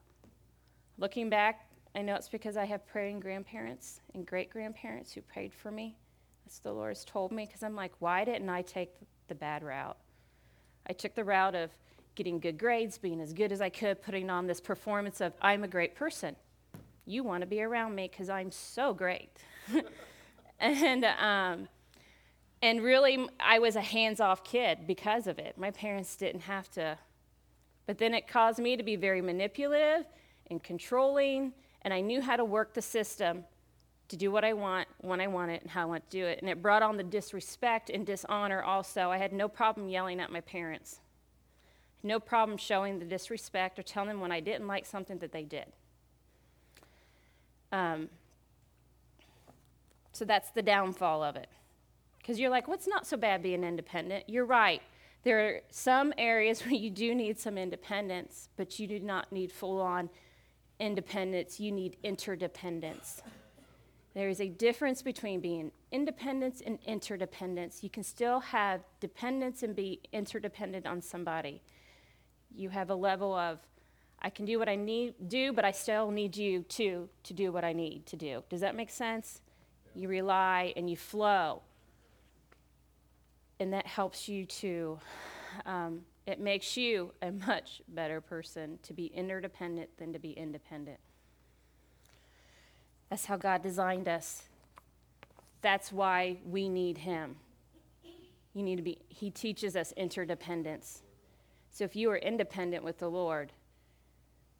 Looking 0.99 1.31
back, 1.31 1.67
I 1.95 2.03
know 2.03 2.15
it's 2.15 2.29
because 2.29 2.57
I 2.57 2.65
have 2.67 2.87
praying 2.87 3.21
grandparents 3.21 4.01
and 4.15 4.27
great 4.27 4.51
grandparents 4.51 5.13
who 5.13 5.23
prayed 5.23 5.53
for 5.55 5.71
me. 5.71 5.97
That's 6.45 6.59
the 6.61 6.73
Lord 6.73 6.91
has 6.91 7.05
told 7.05 7.33
me 7.33 7.47
because 7.47 7.63
I'm 7.63 7.75
like, 7.75 7.93
why 7.99 8.25
didn't 8.25 8.49
I 8.49 8.63
take 8.63 8.91
the 9.29 9.35
bad 9.35 9.63
route? 9.63 9.97
I 10.89 10.93
took 10.93 11.15
the 11.15 11.25
route 11.25 11.55
of 11.55 11.71
getting 12.19 12.41
good 12.41 12.59
grades, 12.59 12.99
being 12.99 13.21
as 13.21 13.33
good 13.33 13.53
as 13.53 13.61
I 13.61 13.69
could, 13.71 14.03
putting 14.03 14.29
on 14.29 14.49
this 14.49 14.61
performance 14.61 15.21
of, 15.21 15.33
I'm 15.41 15.63
a 15.63 15.69
great 15.69 15.95
person. 15.95 16.35
You 17.07 17.23
want 17.23 17.43
to 17.43 17.47
be 17.47 17.63
around 17.63 17.95
me 17.95 18.09
because 18.11 18.29
I'm 18.29 18.51
so 18.51 18.93
great. 18.93 19.31
and, 20.59 21.05
um, 21.05 21.69
and 22.61 22.83
really, 22.83 23.29
I 23.39 23.61
was 23.61 23.77
a 23.77 23.81
hands 23.81 24.19
off 24.19 24.43
kid 24.43 24.81
because 24.85 25.29
of 25.29 25.39
it. 25.39 25.57
My 25.57 25.71
parents 25.71 26.17
didn't 26.17 26.41
have 26.41 26.69
to. 26.73 26.99
But 27.87 27.99
then 27.99 28.13
it 28.15 28.27
caused 28.27 28.59
me 28.59 28.77
to 28.77 28.83
be 28.83 28.97
very 28.97 29.23
manipulative 29.23 30.05
and 30.51 30.61
controlling, 30.61 31.53
and 31.83 31.95
I 31.95 32.01
knew 32.01 32.21
how 32.21 32.35
to 32.35 32.45
work 32.45 32.75
the 32.75 32.83
system 32.83 33.45
to 34.09 34.17
do 34.17 34.33
what 34.33 34.45
I 34.45 34.55
want, 34.55 34.89
when 35.03 35.21
I 35.21 35.29
want 35.29 35.53
it, 35.53 35.63
and 35.63 35.71
how 35.71 35.83
I 35.83 35.85
want 35.85 36.11
to 36.11 36.19
do 36.19 36.27
it. 36.27 36.41
And 36.41 36.51
it 36.51 36.63
brought 36.63 36.83
on 36.83 36.97
the 36.97 37.05
disrespect 37.05 37.91
and 37.91 38.05
dishonor 38.05 38.63
also. 38.65 39.09
I 39.09 39.19
had 39.19 39.33
no 39.33 39.47
problem 39.47 39.89
yelling 39.89 40.19
at 40.19 40.33
my 40.33 40.41
parents. 40.41 40.99
No 42.03 42.21
problem 42.21 42.57
showing 42.57 42.99
the 42.99 43.05
disrespect 43.05 43.79
or 43.79 43.83
telling 43.83 44.11
them 44.11 44.21
when 44.21 44.33
I 44.33 44.41
didn't 44.41 44.67
like 44.67 44.87
something 44.87 45.19
that 45.19 45.33
they 45.33 45.45
did. 45.45 45.67
Um, 47.73 48.09
so 50.13 50.25
that's 50.25 50.51
the 50.51 50.63
downfall 50.63 51.23
of 51.23 51.37
it. 51.37 51.49
Because 52.19 52.39
you're 52.39 52.51
like, 52.51 52.69
what's 52.69 52.87
well, 52.87 52.97
not 52.97 53.07
so 53.07 53.17
bad 53.17 53.43
being 53.43 53.65
independent? 53.65 54.25
You're 54.29 54.45
right. 54.45 54.83
There 55.23 55.47
are 55.47 55.61
some 55.71 56.13
areas 56.17 56.61
where 56.65 56.75
you 56.75 56.91
do 56.91 57.15
need 57.15 57.39
some 57.39 57.59
independence, 57.59 58.49
but 58.57 58.79
you 58.79 58.87
do 58.87 59.01
not 59.01 59.33
need 59.33 59.53
full 59.53 59.81
on 59.81 60.11
independence. 60.79 61.59
You 61.59 61.73
need 61.73 61.97
interdependence. 62.03 63.23
There 64.15 64.29
is 64.29 64.41
a 64.41 64.49
difference 64.49 65.03
between 65.03 65.41
being 65.41 65.71
independence 65.93 66.61
and 66.65 66.79
interdependence. 66.87 67.85
You 67.85 67.91
can 67.91 68.03
still 68.03 68.41
have 68.41 68.81
dependence 69.01 69.63
and 69.63 69.77
be 69.77 70.01
interdependent 70.13 70.87
on 70.87 71.03
somebody. 71.03 71.61
You 72.55 72.71
have 72.71 72.91
a 72.91 72.95
level 72.95 73.35
of, 73.35 73.59
I 74.21 74.31
can 74.31 74.45
do 74.45 74.59
what 74.59 74.69
I 74.69 74.75
need 74.75 75.15
do, 75.29 75.53
but 75.53 75.65
I 75.65 75.71
still 75.71 76.11
need 76.11 76.37
you 76.37 76.63
to 76.71 77.09
to 77.23 77.35
do 77.35 77.53
what 77.53 77.65
I 77.65 77.73
need 77.73 78.07
to 78.07 78.17
do. 78.17 78.43
Does 78.49 78.61
that 78.61 78.75
make 78.75 78.91
sense? 78.91 79.41
You 79.95 80.09
rely 80.09 80.73
and 80.77 80.91
you 80.91 80.97
flow, 80.97 81.63
and 83.61 83.73
that 83.73 83.87
helps 83.87 84.29
you 84.29 84.45
to. 84.47 84.99
Um, 85.67 86.03
it 86.27 86.41
makes 86.41 86.77
you 86.77 87.13
a 87.23 87.31
much 87.33 87.81
better 87.89 88.21
person 88.21 88.79
to 88.83 88.93
be 88.93 89.07
interdependent 89.07 89.97
than 89.97 90.13
to 90.13 90.19
be 90.19 90.33
independent. 90.33 90.99
That's 93.09 93.25
how 93.25 93.39
God 93.39 93.63
designed 93.63 94.09
us. 94.09 94.43
That's 95.63 95.91
why 95.91 96.39
we 96.45 96.69
need 96.69 96.99
Him. 96.99 97.37
You 98.53 98.63
need 98.63 98.77
to 98.77 98.83
be, 98.83 98.99
He 99.09 99.31
teaches 99.31 99.75
us 99.75 99.93
interdependence. 99.97 101.03
So 101.79 101.85
if 101.85 101.95
you 101.95 102.11
are 102.11 102.17
independent 102.17 102.83
with 102.83 102.99
the 102.99 103.09
Lord, 103.09 103.53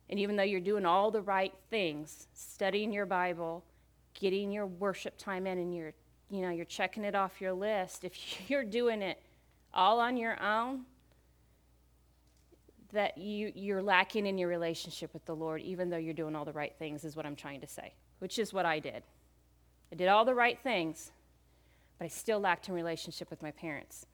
and 0.09 0.21
even 0.21 0.37
though 0.37 0.45
you're 0.45 0.61
doing 0.61 0.87
all 0.87 1.11
the 1.11 1.21
right 1.21 1.53
things, 1.69 2.29
studying 2.33 2.93
your 2.93 3.07
Bible, 3.07 3.65
getting 4.15 4.53
your 4.53 4.67
worship 4.67 5.19
time 5.19 5.45
in, 5.45 5.59
and 5.59 5.75
you're, 5.75 5.95
you 6.31 6.43
know, 6.43 6.51
you're 6.51 6.65
checking 6.65 7.03
it 7.03 7.17
off 7.17 7.41
your 7.41 7.53
list, 7.53 8.05
if 8.05 8.15
you're 8.49 8.63
doing 8.63 9.03
it 9.03 9.21
all 9.75 9.99
on 9.99 10.17
your 10.17 10.41
own, 10.41 10.83
that 12.93 13.19
you, 13.19 13.51
you're 13.53 13.83
lacking 13.83 14.25
in 14.25 14.39
your 14.39 14.49
relationship 14.49 15.13
with 15.13 15.25
the 15.25 15.35
Lord, 15.35 15.61
even 15.63 15.91
though 15.91 15.97
you're 15.97 16.15
doing 16.15 16.37
all 16.37 16.45
the 16.45 16.53
right 16.53 16.77
things, 16.79 17.03
is 17.03 17.17
what 17.17 17.27
I'm 17.27 17.35
trying 17.35 17.63
to 17.63 17.67
say 17.67 17.95
which 18.21 18.39
is 18.39 18.53
what 18.53 18.65
I 18.65 18.79
did. 18.79 19.03
I 19.91 19.97
did 19.97 20.07
all 20.07 20.25
the 20.25 20.35
right 20.37 20.59
things, 20.61 21.11
but 21.99 22.05
I 22.05 22.09
still 22.09 22.39
lacked 22.39 22.69
in 22.69 22.75
relationship 22.75 23.29
with 23.29 23.43
my 23.43 23.51
parents. 23.51 24.07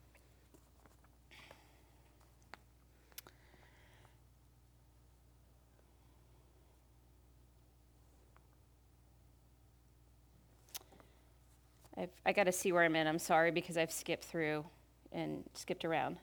I've, 11.97 12.09
I 12.25 12.33
got 12.33 12.43
to 12.43 12.51
see 12.51 12.71
where 12.71 12.83
I'm 12.83 12.95
in. 12.95 13.07
I'm 13.07 13.19
sorry 13.19 13.51
because 13.51 13.77
I've 13.77 13.91
skipped 13.91 14.25
through 14.25 14.65
and 15.11 15.43
skipped 15.53 15.85
around. 15.85 16.17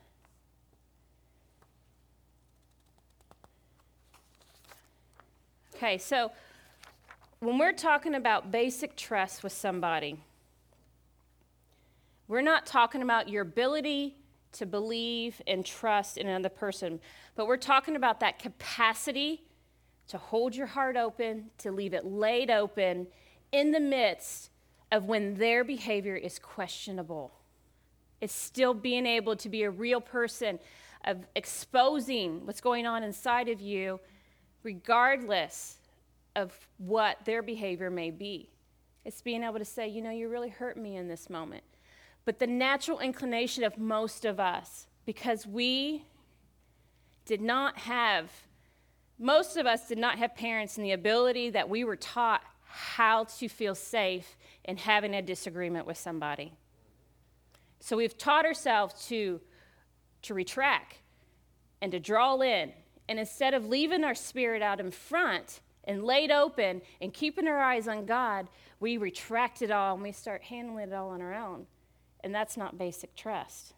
Okay, 5.75 5.97
so 5.97 6.31
when 7.39 7.57
we're 7.57 7.73
talking 7.73 8.15
about 8.15 8.51
basic 8.51 8.95
trust 8.95 9.43
with 9.43 9.51
somebody, 9.51 10.19
we're 12.27 12.41
not 12.41 12.65
talking 12.65 13.01
about 13.01 13.27
your 13.27 13.41
ability 13.41 14.15
to 14.53 14.65
believe 14.65 15.41
and 15.47 15.65
trust 15.65 16.17
in 16.17 16.27
another 16.27 16.49
person, 16.49 16.99
but 17.35 17.47
we're 17.47 17.57
talking 17.57 17.95
about 17.95 18.19
that 18.19 18.37
capacity 18.37 19.43
to 20.07 20.17
hold 20.17 20.55
your 20.55 20.67
heart 20.67 20.95
open, 20.95 21.49
to 21.57 21.71
leave 21.71 21.93
it 21.93 22.05
laid 22.05 22.51
open 22.51 23.07
in 23.51 23.71
the 23.71 23.79
midst 23.79 24.51
of 24.93 25.05
when 25.05 25.33
their 25.33 25.63
behavior 25.63 26.15
is 26.15 26.37
questionable. 26.37 27.33
It's 28.21 28.33
still 28.33 28.75
being 28.75 29.07
able 29.07 29.35
to 29.37 29.49
be 29.49 29.63
a 29.63 29.69
real 29.71 29.99
person, 29.99 30.59
of 31.03 31.25
exposing 31.35 32.45
what's 32.45 32.61
going 32.61 32.85
on 32.85 33.03
inside 33.03 33.49
of 33.49 33.59
you, 33.59 33.99
regardless 34.61 35.79
of 36.35 36.53
what 36.77 37.17
their 37.25 37.41
behavior 37.41 37.89
may 37.89 38.11
be. 38.11 38.51
It's 39.03 39.21
being 39.21 39.43
able 39.43 39.57
to 39.57 39.65
say, 39.65 39.87
you 39.87 40.01
know, 40.01 40.11
you 40.11 40.29
really 40.29 40.49
hurt 40.49 40.77
me 40.77 40.95
in 40.95 41.07
this 41.07 41.27
moment. 41.27 41.63
But 42.23 42.37
the 42.37 42.47
natural 42.47 42.99
inclination 42.99 43.63
of 43.63 43.77
most 43.79 44.25
of 44.25 44.39
us, 44.39 44.87
because 45.05 45.45
we 45.45 46.05
did 47.25 47.41
not 47.41 47.79
have, 47.79 48.31
most 49.17 49.57
of 49.57 49.65
us 49.65 49.87
did 49.87 49.97
not 49.97 50.19
have 50.19 50.35
parents 50.35 50.77
and 50.77 50.85
the 50.85 50.91
ability 50.91 51.49
that 51.49 51.67
we 51.67 51.83
were 51.83 51.97
taught 51.97 52.43
how 52.73 53.25
to 53.25 53.47
feel 53.47 53.75
safe 53.75 54.35
in 54.65 54.77
having 54.77 55.13
a 55.13 55.21
disagreement 55.21 55.85
with 55.85 55.97
somebody. 55.97 56.53
So 57.79 57.97
we've 57.97 58.17
taught 58.17 58.45
ourselves 58.45 59.07
to, 59.07 59.41
to 60.23 60.33
retract 60.33 60.97
and 61.81 61.91
to 61.91 61.99
draw 61.99 62.39
in. 62.41 62.71
And 63.07 63.19
instead 63.19 63.53
of 63.53 63.67
leaving 63.67 64.03
our 64.03 64.15
spirit 64.15 64.61
out 64.61 64.79
in 64.79 64.89
front, 64.89 65.59
and 65.85 66.03
laid 66.03 66.31
open 66.31 66.81
and 67.01 67.13
keeping 67.13 67.47
our 67.47 67.59
eyes 67.59 67.87
on 67.87 68.05
God, 68.05 68.47
we 68.79 68.97
retract 68.97 69.61
it 69.61 69.71
all 69.71 69.95
and 69.95 70.03
we 70.03 70.11
start 70.11 70.43
handling 70.43 70.89
it 70.89 70.93
all 70.93 71.09
on 71.09 71.21
our 71.21 71.33
own. 71.33 71.65
And 72.23 72.33
that's 72.33 72.57
not 72.57 72.77
basic 72.77 73.15
trust. 73.15 73.73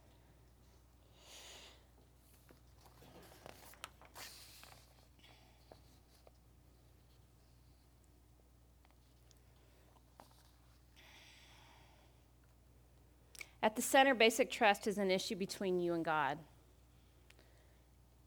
At 13.66 13.76
the 13.76 13.82
center, 13.82 14.14
basic 14.14 14.52
trust 14.52 14.86
is 14.86 15.00
an 15.00 15.10
issue 15.10 15.36
between 15.36 15.80
you 15.80 15.96
and 15.96 16.06
God. 16.06 16.38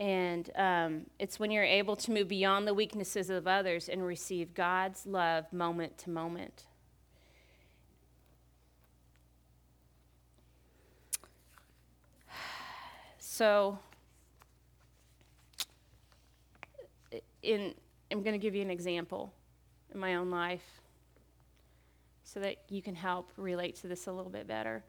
And 0.00 0.50
um, 0.56 1.02
it's 1.20 1.38
when 1.38 1.52
you're 1.52 1.62
able 1.62 1.94
to 1.94 2.10
move 2.10 2.26
beyond 2.26 2.66
the 2.66 2.74
weaknesses 2.74 3.30
of 3.30 3.46
others 3.46 3.88
and 3.88 4.04
receive 4.04 4.52
God's 4.52 5.06
love 5.06 5.52
moment 5.52 5.96
to 5.98 6.10
moment. 6.10 6.64
So, 13.20 13.78
in, 17.42 17.74
I'm 18.10 18.22
going 18.24 18.32
to 18.32 18.38
give 18.38 18.56
you 18.56 18.62
an 18.62 18.70
example 18.70 19.32
in 19.94 20.00
my 20.00 20.16
own 20.16 20.30
life 20.30 20.80
so 22.24 22.40
that 22.40 22.56
you 22.68 22.82
can 22.82 22.96
help 22.96 23.30
relate 23.36 23.76
to 23.76 23.86
this 23.86 24.08
a 24.08 24.12
little 24.12 24.32
bit 24.32 24.48
better. 24.48 24.82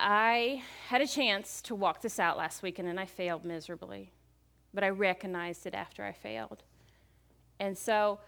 I 0.00 0.62
had 0.88 1.02
a 1.02 1.06
chance 1.06 1.60
to 1.62 1.74
walk 1.74 2.00
this 2.00 2.18
out 2.18 2.38
last 2.38 2.62
weekend 2.62 2.88
and 2.88 2.98
I 2.98 3.04
failed 3.04 3.44
miserably, 3.44 4.12
but 4.72 4.82
I 4.82 4.88
recognized 4.88 5.66
it 5.66 5.74
after 5.74 6.04
I 6.04 6.12
failed. 6.12 6.62
And 7.58 7.76
so 7.76 8.18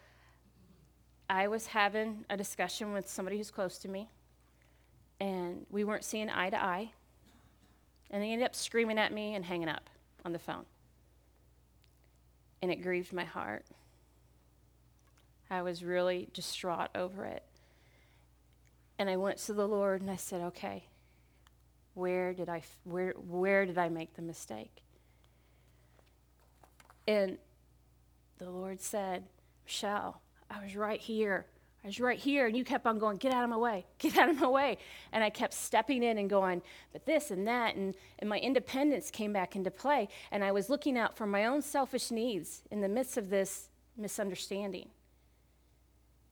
I 1.31 1.49
was 1.49 1.69
having 1.69 2.27
a 2.29 2.37
discussion 2.37 2.93
with 2.93 3.09
somebody 3.09 3.39
who's 3.39 3.51
close 3.51 3.79
to 3.79 3.89
me, 3.89 4.11
and 5.19 5.65
we 5.71 5.83
weren't 5.83 6.05
seeing 6.05 6.29
eye 6.29 6.51
to 6.51 6.63
eye. 6.63 6.93
And 8.11 8.23
they 8.23 8.33
ended 8.33 8.45
up 8.45 8.55
screaming 8.55 8.99
at 8.99 9.13
me 9.13 9.35
and 9.35 9.43
hanging 9.43 9.71
up 9.71 9.89
on 10.27 10.33
the 10.33 10.39
phone. 10.39 10.67
And 12.61 12.71
it 12.71 12.83
grieved 12.83 13.15
my 13.15 13.25
heart. 13.25 13.65
I 15.51 15.63
was 15.63 15.83
really 15.83 16.29
distraught 16.35 16.91
over 16.95 17.25
it. 17.25 17.45
And 18.99 19.09
I 19.09 19.17
went 19.17 19.39
to 19.39 19.55
the 19.55 19.67
Lord 19.67 20.03
and 20.03 20.11
I 20.11 20.17
said, 20.17 20.43
okay, 20.43 20.85
where 21.95 22.33
did 22.33 22.49
I, 22.49 22.63
where, 22.85 23.13
where 23.13 23.67
did 23.67 23.79
I 23.79 23.89
make 23.89 24.15
the 24.15 24.23
mistake? 24.23 24.83
And 27.07 27.39
the 28.39 28.51
Lord 28.51 28.81
said, 28.81 29.25
Michelle, 29.65 30.21
I 30.51 30.63
was 30.63 30.77
right 30.77 31.01
here. 31.01 31.47
I 31.85 31.89
was 31.89 31.99
right 31.99 32.19
here, 32.19 32.47
and 32.47 32.57
you 32.57 32.65
kept 32.65 32.87
on 32.87 32.99
going, 32.99 33.17
Get 33.17 33.33
out 33.33 33.43
of 33.43 33.51
my 33.51 33.57
way, 33.57 33.87
get 33.99 34.17
out 34.17 34.29
of 34.29 34.41
my 34.41 34.47
way. 34.47 34.79
And 35.13 35.25
I 35.25 35.31
kept 35.31 35.53
stepping 35.53 36.03
in 36.03 36.19
and 36.19 36.31
going, 36.31 36.63
But 36.93 37.07
this 37.07 37.31
and 37.31 37.47
that, 37.49 37.75
and, 37.75 37.95
and 38.21 38.31
my 38.31 38.39
independence 38.39 39.11
came 39.11 39.33
back 39.33 39.57
into 39.57 39.71
play. 39.71 40.09
And 40.31 40.45
I 40.45 40.53
was 40.53 40.71
looking 40.71 40.97
out 40.97 41.17
for 41.17 41.27
my 41.27 41.47
own 41.47 41.61
selfish 41.61 42.11
needs 42.11 42.63
in 42.71 42.81
the 42.81 42.89
midst 42.89 43.17
of 43.17 43.31
this 43.31 43.69
misunderstanding. 43.97 44.89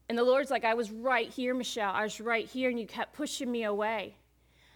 And 0.08 0.16
the 0.16 0.24
Lord's 0.24 0.50
like, 0.50 0.64
I 0.64 0.74
was 0.74 0.90
right 0.90 1.28
here, 1.28 1.54
Michelle. 1.54 1.92
I 1.92 2.02
was 2.02 2.20
right 2.20 2.46
here, 2.46 2.70
and 2.70 2.78
you 2.78 2.86
kept 2.86 3.12
pushing 3.12 3.50
me 3.50 3.64
away. 3.64 4.16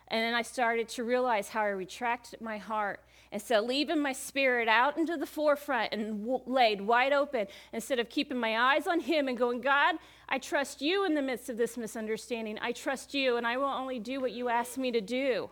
And 0.09 0.23
then 0.23 0.35
I 0.35 0.43
started 0.43 0.89
to 0.91 1.05
realize 1.05 1.49
how 1.49 1.63
I 1.63 1.69
retracted 1.69 2.41
my 2.41 2.59
heart. 2.59 3.01
And 3.33 3.43
so, 3.43 3.61
leaving 3.61 4.01
my 4.01 4.13
spirit 4.13 4.69
out 4.69 4.97
into 4.97 5.17
the 5.17 5.27
forefront 5.27 5.93
and 5.93 6.21
w- 6.21 6.43
laid 6.47 6.81
wide 6.81 7.13
open, 7.13 7.49
instead 7.73 7.99
of 7.99 8.09
keeping 8.09 8.39
my 8.39 8.57
eyes 8.75 8.87
on 8.87 9.01
Him 9.01 9.27
and 9.27 9.37
going, 9.37 9.61
God, 9.61 9.97
I 10.29 10.39
trust 10.39 10.81
you 10.81 11.05
in 11.05 11.15
the 11.15 11.23
midst 11.23 11.49
of 11.49 11.57
this 11.57 11.77
misunderstanding. 11.77 12.59
I 12.63 12.71
trust 12.71 13.13
you, 13.13 13.37
and 13.37 13.45
I 13.45 13.57
will 13.57 13.65
only 13.65 13.99
do 13.99 14.21
what 14.21 14.31
you 14.31 14.49
ask 14.49 14.79
me 14.79 14.93
to 14.93 15.01
do. 15.01 15.51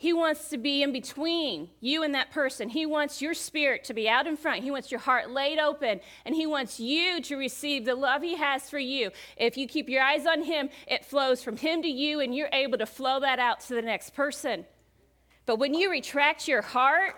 He 0.00 0.14
wants 0.14 0.48
to 0.48 0.56
be 0.56 0.82
in 0.82 0.92
between 0.92 1.68
you 1.78 2.02
and 2.02 2.14
that 2.14 2.30
person. 2.30 2.70
He 2.70 2.86
wants 2.86 3.20
your 3.20 3.34
spirit 3.34 3.84
to 3.84 3.92
be 3.92 4.08
out 4.08 4.26
in 4.26 4.34
front. 4.34 4.62
He 4.62 4.70
wants 4.70 4.90
your 4.90 4.98
heart 4.98 5.28
laid 5.28 5.58
open, 5.58 6.00
and 6.24 6.34
He 6.34 6.46
wants 6.46 6.80
you 6.80 7.20
to 7.20 7.36
receive 7.36 7.84
the 7.84 7.94
love 7.94 8.22
He 8.22 8.34
has 8.36 8.70
for 8.70 8.78
you. 8.78 9.10
If 9.36 9.58
you 9.58 9.68
keep 9.68 9.90
your 9.90 10.02
eyes 10.02 10.24
on 10.24 10.44
Him, 10.44 10.70
it 10.86 11.04
flows 11.04 11.42
from 11.42 11.58
Him 11.58 11.82
to 11.82 11.88
you, 11.88 12.20
and 12.20 12.34
you're 12.34 12.48
able 12.50 12.78
to 12.78 12.86
flow 12.86 13.20
that 13.20 13.38
out 13.38 13.60
to 13.60 13.74
the 13.74 13.82
next 13.82 14.14
person. 14.14 14.64
But 15.44 15.58
when 15.58 15.74
you 15.74 15.90
retract 15.90 16.48
your 16.48 16.62
heart 16.62 17.16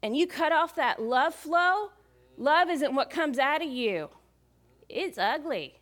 and 0.00 0.16
you 0.16 0.28
cut 0.28 0.52
off 0.52 0.76
that 0.76 1.02
love 1.02 1.34
flow, 1.34 1.90
love 2.36 2.70
isn't 2.70 2.94
what 2.94 3.10
comes 3.10 3.40
out 3.40 3.62
of 3.62 3.68
you, 3.68 4.10
it's 4.88 5.18
ugly 5.18 5.80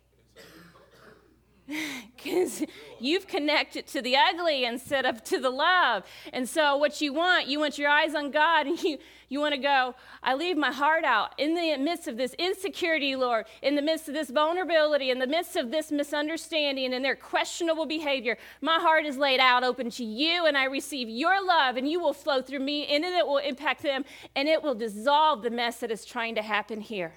because 2.15 2.63
you've 2.99 3.27
connected 3.27 3.87
to 3.87 4.01
the 4.01 4.15
ugly 4.15 4.63
instead 4.63 5.05
of 5.05 5.23
to 5.25 5.39
the 5.39 5.49
love. 5.49 6.03
And 6.31 6.47
so, 6.47 6.77
what 6.77 7.01
you 7.01 7.13
want, 7.13 7.47
you 7.47 7.59
want 7.59 7.77
your 7.77 7.89
eyes 7.89 8.15
on 8.15 8.31
God, 8.31 8.67
and 8.67 8.81
you, 8.83 8.97
you 9.29 9.39
want 9.39 9.53
to 9.53 9.59
go, 9.59 9.95
I 10.23 10.35
leave 10.35 10.55
my 10.55 10.71
heart 10.71 11.03
out 11.03 11.33
in 11.37 11.55
the 11.55 11.77
midst 11.77 12.07
of 12.07 12.15
this 12.15 12.33
insecurity, 12.35 13.15
Lord, 13.15 13.45
in 13.61 13.75
the 13.75 13.81
midst 13.81 14.07
of 14.07 14.13
this 14.13 14.29
vulnerability, 14.29 15.11
in 15.11 15.19
the 15.19 15.27
midst 15.27 15.55
of 15.55 15.71
this 15.71 15.91
misunderstanding 15.91 16.93
and 16.93 17.03
their 17.03 17.15
questionable 17.15 17.85
behavior. 17.85 18.37
My 18.61 18.79
heart 18.79 19.05
is 19.05 19.17
laid 19.17 19.39
out 19.39 19.63
open 19.63 19.89
to 19.91 20.05
you, 20.05 20.45
and 20.45 20.57
I 20.57 20.65
receive 20.65 21.09
your 21.09 21.45
love, 21.45 21.75
and 21.75 21.89
you 21.89 21.99
will 21.99 22.13
flow 22.13 22.41
through 22.41 22.59
me, 22.59 22.87
and 22.87 23.03
it 23.03 23.27
will 23.27 23.37
impact 23.37 23.83
them, 23.83 24.05
and 24.35 24.47
it 24.47 24.63
will 24.63 24.75
dissolve 24.75 25.43
the 25.43 25.49
mess 25.49 25.81
that 25.81 25.91
is 25.91 26.05
trying 26.05 26.35
to 26.35 26.41
happen 26.41 26.79
here. 26.79 27.13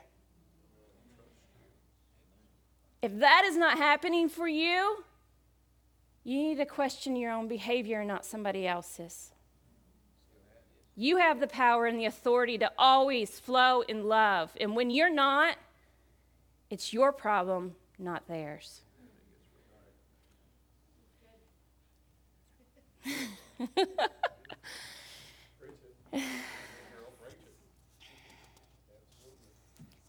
If 3.02 3.18
that 3.18 3.44
is 3.46 3.56
not 3.56 3.78
happening 3.78 4.28
for 4.28 4.46
you, 4.46 5.04
you 6.22 6.36
need 6.36 6.56
to 6.58 6.66
question 6.66 7.16
your 7.16 7.32
own 7.32 7.48
behavior, 7.48 8.00
and 8.00 8.08
not 8.08 8.26
somebody 8.26 8.66
else's. 8.66 9.32
You 10.96 11.16
have 11.16 11.40
the 11.40 11.46
power 11.46 11.86
and 11.86 11.98
the 11.98 12.04
authority 12.04 12.58
to 12.58 12.70
always 12.76 13.40
flow 13.40 13.80
in 13.82 14.04
love. 14.04 14.50
And 14.60 14.76
when 14.76 14.90
you're 14.90 15.08
not, 15.08 15.56
it's 16.68 16.92
your 16.92 17.10
problem, 17.10 17.74
not 17.98 18.28
theirs. 18.28 18.82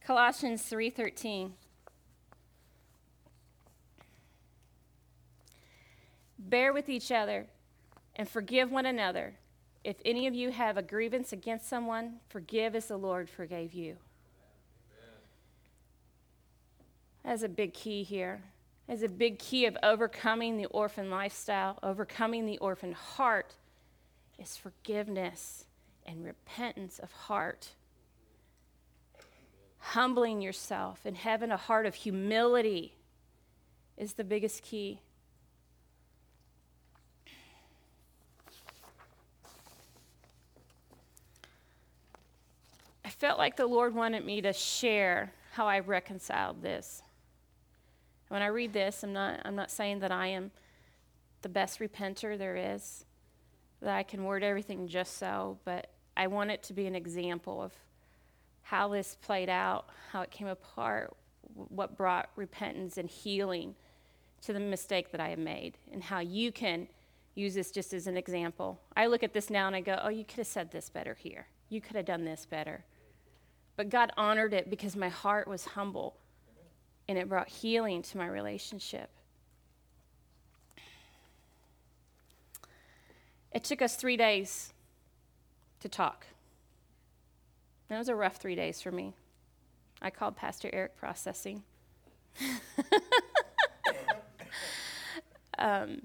Colossians 0.05 0.63
3:13 0.69 1.51
Bear 6.49 6.73
with 6.73 6.89
each 6.89 7.11
other 7.11 7.47
and 8.15 8.27
forgive 8.27 8.71
one 8.71 8.85
another. 8.85 9.35
If 9.83 9.97
any 10.05 10.27
of 10.27 10.35
you 10.35 10.51
have 10.51 10.77
a 10.77 10.81
grievance 10.81 11.31
against 11.33 11.67
someone, 11.67 12.19
forgive 12.29 12.75
as 12.75 12.87
the 12.87 12.97
Lord 12.97 13.29
forgave 13.29 13.73
you. 13.73 13.97
That's 17.23 17.43
a 17.43 17.49
big 17.49 17.73
key 17.73 18.03
here. 18.03 18.41
That's 18.87 19.03
a 19.03 19.09
big 19.09 19.39
key 19.39 19.65
of 19.65 19.77
overcoming 19.83 20.57
the 20.57 20.65
orphan 20.65 21.09
lifestyle, 21.09 21.77
overcoming 21.81 22.45
the 22.45 22.57
orphan 22.57 22.93
heart, 22.93 23.55
is 24.37 24.57
forgiveness 24.57 25.65
and 26.05 26.25
repentance 26.25 26.99
of 26.99 27.11
heart. 27.11 27.69
Humbling 29.77 30.41
yourself 30.41 31.01
and 31.05 31.15
having 31.15 31.51
a 31.51 31.57
heart 31.57 31.85
of 31.85 31.95
humility 31.95 32.95
is 33.97 34.13
the 34.13 34.23
biggest 34.23 34.63
key. 34.63 35.01
Felt 43.21 43.37
like 43.37 43.55
the 43.55 43.67
Lord 43.67 43.93
wanted 43.93 44.25
me 44.25 44.41
to 44.41 44.51
share 44.51 45.31
how 45.51 45.67
I 45.67 45.77
reconciled 45.77 46.63
this. 46.63 47.03
When 48.29 48.41
I 48.41 48.47
read 48.47 48.73
this, 48.73 49.03
I'm 49.03 49.13
not, 49.13 49.41
I'm 49.45 49.55
not 49.55 49.69
saying 49.69 49.99
that 49.99 50.11
I 50.11 50.25
am 50.25 50.49
the 51.43 51.49
best 51.49 51.79
repenter 51.79 52.35
there 52.35 52.55
is, 52.55 53.05
that 53.79 53.95
I 53.95 54.01
can 54.01 54.23
word 54.23 54.43
everything 54.43 54.87
just 54.87 55.19
so, 55.19 55.59
but 55.65 55.91
I 56.17 56.25
want 56.25 56.49
it 56.49 56.63
to 56.63 56.73
be 56.73 56.87
an 56.87 56.95
example 56.95 57.61
of 57.61 57.73
how 58.63 58.87
this 58.87 59.15
played 59.21 59.49
out, 59.49 59.85
how 60.11 60.21
it 60.21 60.31
came 60.31 60.47
apart, 60.47 61.15
what 61.53 61.95
brought 61.95 62.31
repentance 62.35 62.97
and 62.97 63.07
healing 63.07 63.75
to 64.41 64.51
the 64.51 64.59
mistake 64.59 65.11
that 65.11 65.21
I 65.21 65.29
have 65.29 65.37
made, 65.37 65.77
and 65.93 66.01
how 66.01 66.21
you 66.21 66.51
can 66.51 66.87
use 67.35 67.53
this 67.53 67.69
just 67.69 67.93
as 67.93 68.07
an 68.07 68.17
example. 68.17 68.81
I 68.97 69.05
look 69.05 69.21
at 69.21 69.33
this 69.33 69.51
now 69.51 69.67
and 69.67 69.75
I 69.75 69.81
go, 69.81 69.99
oh, 70.01 70.09
you 70.09 70.25
could 70.25 70.37
have 70.37 70.47
said 70.47 70.71
this 70.71 70.89
better 70.89 71.13
here. 71.13 71.45
You 71.69 71.81
could 71.81 71.95
have 71.95 72.05
done 72.05 72.25
this 72.25 72.47
better. 72.49 72.83
But 73.75 73.89
God 73.89 74.11
honored 74.17 74.53
it 74.53 74.69
because 74.69 74.95
my 74.95 75.09
heart 75.09 75.47
was 75.47 75.65
humble 75.65 76.15
and 77.07 77.17
it 77.17 77.27
brought 77.27 77.49
healing 77.49 78.01
to 78.03 78.17
my 78.17 78.27
relationship. 78.27 79.09
It 83.51 83.63
took 83.63 83.81
us 83.81 83.95
three 83.95 84.15
days 84.17 84.73
to 85.81 85.89
talk. 85.89 86.25
And 87.89 87.97
it 87.97 87.99
was 87.99 88.07
a 88.07 88.15
rough 88.15 88.37
three 88.37 88.55
days 88.55 88.81
for 88.81 88.91
me. 88.91 89.13
I 90.01 90.09
called 90.09 90.35
Pastor 90.37 90.69
Eric 90.71 90.95
processing. 90.95 91.63
um, 95.57 96.01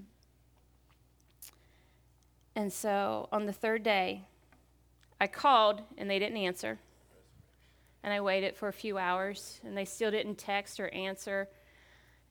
and 2.55 2.73
so 2.73 3.29
on 3.31 3.45
the 3.45 3.53
third 3.53 3.83
day, 3.83 4.23
I 5.21 5.27
called 5.27 5.81
and 5.97 6.09
they 6.09 6.19
didn't 6.19 6.37
answer 6.37 6.79
and 8.07 8.13
I 8.13 8.21
waited 8.21 8.55
for 8.55 8.69
a 8.69 8.73
few 8.73 8.97
hours 8.97 9.59
and 9.65 9.75
they 9.75 9.83
still 9.83 10.11
didn't 10.11 10.37
text 10.37 10.79
or 10.79 10.87
answer. 10.93 11.49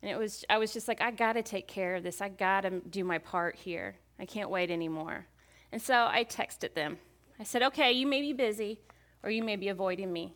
And 0.00 0.10
it 0.10 0.16
was 0.16 0.42
I 0.48 0.56
was 0.56 0.72
just 0.72 0.88
like 0.88 1.02
I 1.02 1.10
got 1.10 1.34
to 1.34 1.42
take 1.42 1.68
care 1.68 1.96
of 1.96 2.02
this. 2.02 2.22
I 2.22 2.30
got 2.30 2.62
to 2.62 2.80
do 2.80 3.04
my 3.04 3.18
part 3.18 3.56
here. 3.56 3.96
I 4.18 4.24
can't 4.24 4.48
wait 4.48 4.70
anymore. 4.70 5.26
And 5.70 5.82
so 5.82 6.08
I 6.10 6.24
texted 6.24 6.72
them. 6.72 6.96
I 7.38 7.44
said, 7.44 7.62
"Okay, 7.62 7.92
you 7.92 8.06
may 8.06 8.22
be 8.22 8.32
busy 8.32 8.80
or 9.22 9.28
you 9.28 9.42
may 9.42 9.56
be 9.56 9.68
avoiding 9.68 10.10
me. 10.10 10.32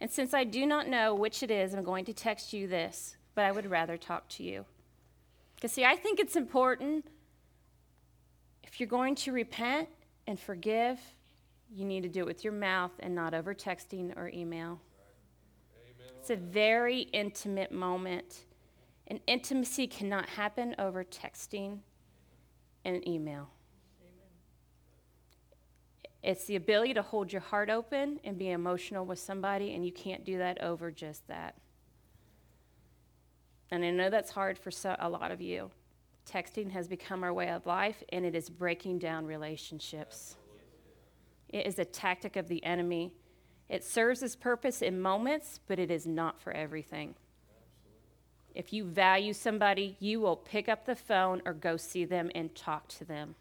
And 0.00 0.08
since 0.08 0.32
I 0.32 0.44
do 0.44 0.64
not 0.64 0.86
know 0.86 1.12
which 1.12 1.42
it 1.42 1.50
is, 1.50 1.74
I'm 1.74 1.82
going 1.82 2.04
to 2.04 2.14
text 2.14 2.52
you 2.52 2.68
this, 2.68 3.16
but 3.34 3.44
I 3.44 3.50
would 3.50 3.68
rather 3.68 3.96
talk 3.96 4.28
to 4.28 4.44
you." 4.44 4.64
Cuz 5.60 5.72
see, 5.72 5.84
I 5.84 5.96
think 5.96 6.20
it's 6.20 6.36
important 6.36 7.04
if 8.62 8.78
you're 8.78 8.86
going 8.86 9.16
to 9.16 9.32
repent 9.32 9.88
and 10.28 10.38
forgive 10.38 11.00
you 11.72 11.84
need 11.84 12.02
to 12.02 12.08
do 12.08 12.20
it 12.20 12.26
with 12.26 12.44
your 12.44 12.52
mouth 12.52 12.92
and 13.00 13.14
not 13.14 13.34
over 13.34 13.54
texting 13.54 14.16
or 14.16 14.28
email. 14.28 14.80
It's 16.18 16.30
a 16.30 16.36
very 16.36 17.02
intimate 17.12 17.72
moment. 17.72 18.44
And 19.06 19.20
intimacy 19.26 19.86
cannot 19.86 20.28
happen 20.28 20.74
over 20.78 21.02
texting 21.02 21.78
and 22.84 23.06
email. 23.08 23.48
It's 26.22 26.44
the 26.44 26.56
ability 26.56 26.94
to 26.94 27.02
hold 27.02 27.32
your 27.32 27.40
heart 27.40 27.70
open 27.70 28.20
and 28.24 28.38
be 28.38 28.50
emotional 28.50 29.06
with 29.06 29.18
somebody, 29.18 29.74
and 29.74 29.84
you 29.84 29.90
can't 29.90 30.24
do 30.24 30.36
that 30.38 30.62
over 30.62 30.90
just 30.90 31.26
that. 31.28 31.54
And 33.70 33.84
I 33.84 33.90
know 33.90 34.10
that's 34.10 34.30
hard 34.30 34.58
for 34.58 34.70
so, 34.70 34.96
a 34.98 35.08
lot 35.08 35.30
of 35.30 35.40
you. 35.40 35.70
Texting 36.30 36.70
has 36.72 36.86
become 36.86 37.24
our 37.24 37.32
way 37.32 37.48
of 37.48 37.64
life, 37.64 38.02
and 38.10 38.26
it 38.26 38.34
is 38.34 38.50
breaking 38.50 38.98
down 38.98 39.24
relationships. 39.24 40.36
It 41.50 41.66
is 41.66 41.78
a 41.78 41.84
tactic 41.84 42.36
of 42.36 42.48
the 42.48 42.64
enemy. 42.64 43.12
It 43.68 43.84
serves 43.84 44.22
its 44.22 44.36
purpose 44.36 44.82
in 44.82 45.00
moments, 45.00 45.60
but 45.66 45.78
it 45.78 45.90
is 45.90 46.06
not 46.06 46.40
for 46.40 46.52
everything. 46.52 47.14
If 48.54 48.72
you 48.72 48.84
value 48.84 49.32
somebody, 49.32 49.96
you 50.00 50.20
will 50.20 50.36
pick 50.36 50.68
up 50.68 50.84
the 50.84 50.96
phone 50.96 51.42
or 51.44 51.52
go 51.52 51.76
see 51.76 52.04
them 52.04 52.30
and 52.34 52.54
talk 52.54 52.88
to 52.88 53.04
them. 53.04 53.34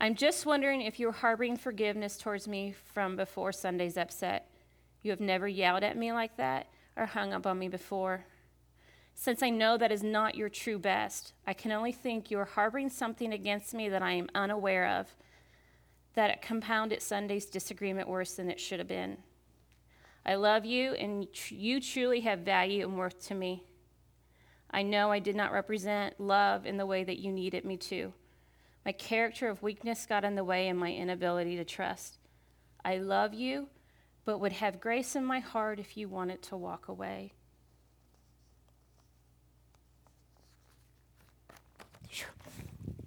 I'm 0.00 0.16
just 0.16 0.44
wondering 0.44 0.82
if 0.82 0.98
you're 1.00 1.12
harboring 1.12 1.56
forgiveness 1.56 2.18
towards 2.18 2.46
me 2.46 2.74
from 2.92 3.16
before 3.16 3.52
Sunday's 3.52 3.96
upset. 3.96 4.50
You 5.02 5.10
have 5.12 5.20
never 5.20 5.48
yelled 5.48 5.82
at 5.82 5.96
me 5.96 6.12
like 6.12 6.36
that 6.36 6.66
or 6.96 7.06
hung 7.06 7.32
up 7.32 7.46
on 7.46 7.58
me 7.58 7.68
before. 7.68 8.26
Since 9.14 9.42
I 9.42 9.50
know 9.50 9.78
that 9.78 9.92
is 9.92 10.02
not 10.02 10.34
your 10.34 10.48
true 10.48 10.78
best, 10.78 11.32
I 11.46 11.54
can 11.54 11.72
only 11.72 11.92
think 11.92 12.30
you 12.30 12.38
are 12.38 12.44
harboring 12.44 12.90
something 12.90 13.32
against 13.32 13.72
me 13.72 13.88
that 13.88 14.02
I 14.02 14.12
am 14.12 14.28
unaware 14.34 14.86
of, 14.86 15.14
that 16.14 16.30
it 16.30 16.42
compounded 16.42 17.00
Sunday's 17.00 17.46
disagreement 17.46 18.08
worse 18.08 18.34
than 18.34 18.50
it 18.50 18.60
should 18.60 18.80
have 18.80 18.88
been. 18.88 19.18
I 20.26 20.34
love 20.34 20.64
you, 20.64 20.94
and 20.94 21.26
you 21.48 21.80
truly 21.80 22.20
have 22.20 22.40
value 22.40 22.86
and 22.86 22.98
worth 22.98 23.26
to 23.28 23.34
me. 23.34 23.62
I 24.70 24.82
know 24.82 25.12
I 25.12 25.20
did 25.20 25.36
not 25.36 25.52
represent 25.52 26.18
love 26.18 26.66
in 26.66 26.76
the 26.76 26.86
way 26.86 27.04
that 27.04 27.20
you 27.20 27.30
needed 27.30 27.64
me 27.64 27.76
to. 27.76 28.12
My 28.84 28.92
character 28.92 29.48
of 29.48 29.62
weakness 29.62 30.06
got 30.06 30.24
in 30.24 30.34
the 30.34 30.44
way 30.44 30.68
and 30.68 30.78
my 30.78 30.92
inability 30.92 31.56
to 31.56 31.64
trust. 31.64 32.18
I 32.84 32.98
love 32.98 33.32
you, 33.32 33.68
but 34.24 34.40
would 34.40 34.52
have 34.52 34.80
grace 34.80 35.14
in 35.14 35.24
my 35.24 35.38
heart 35.38 35.78
if 35.78 35.96
you 35.96 36.08
wanted 36.08 36.42
to 36.42 36.56
walk 36.56 36.88
away. 36.88 37.32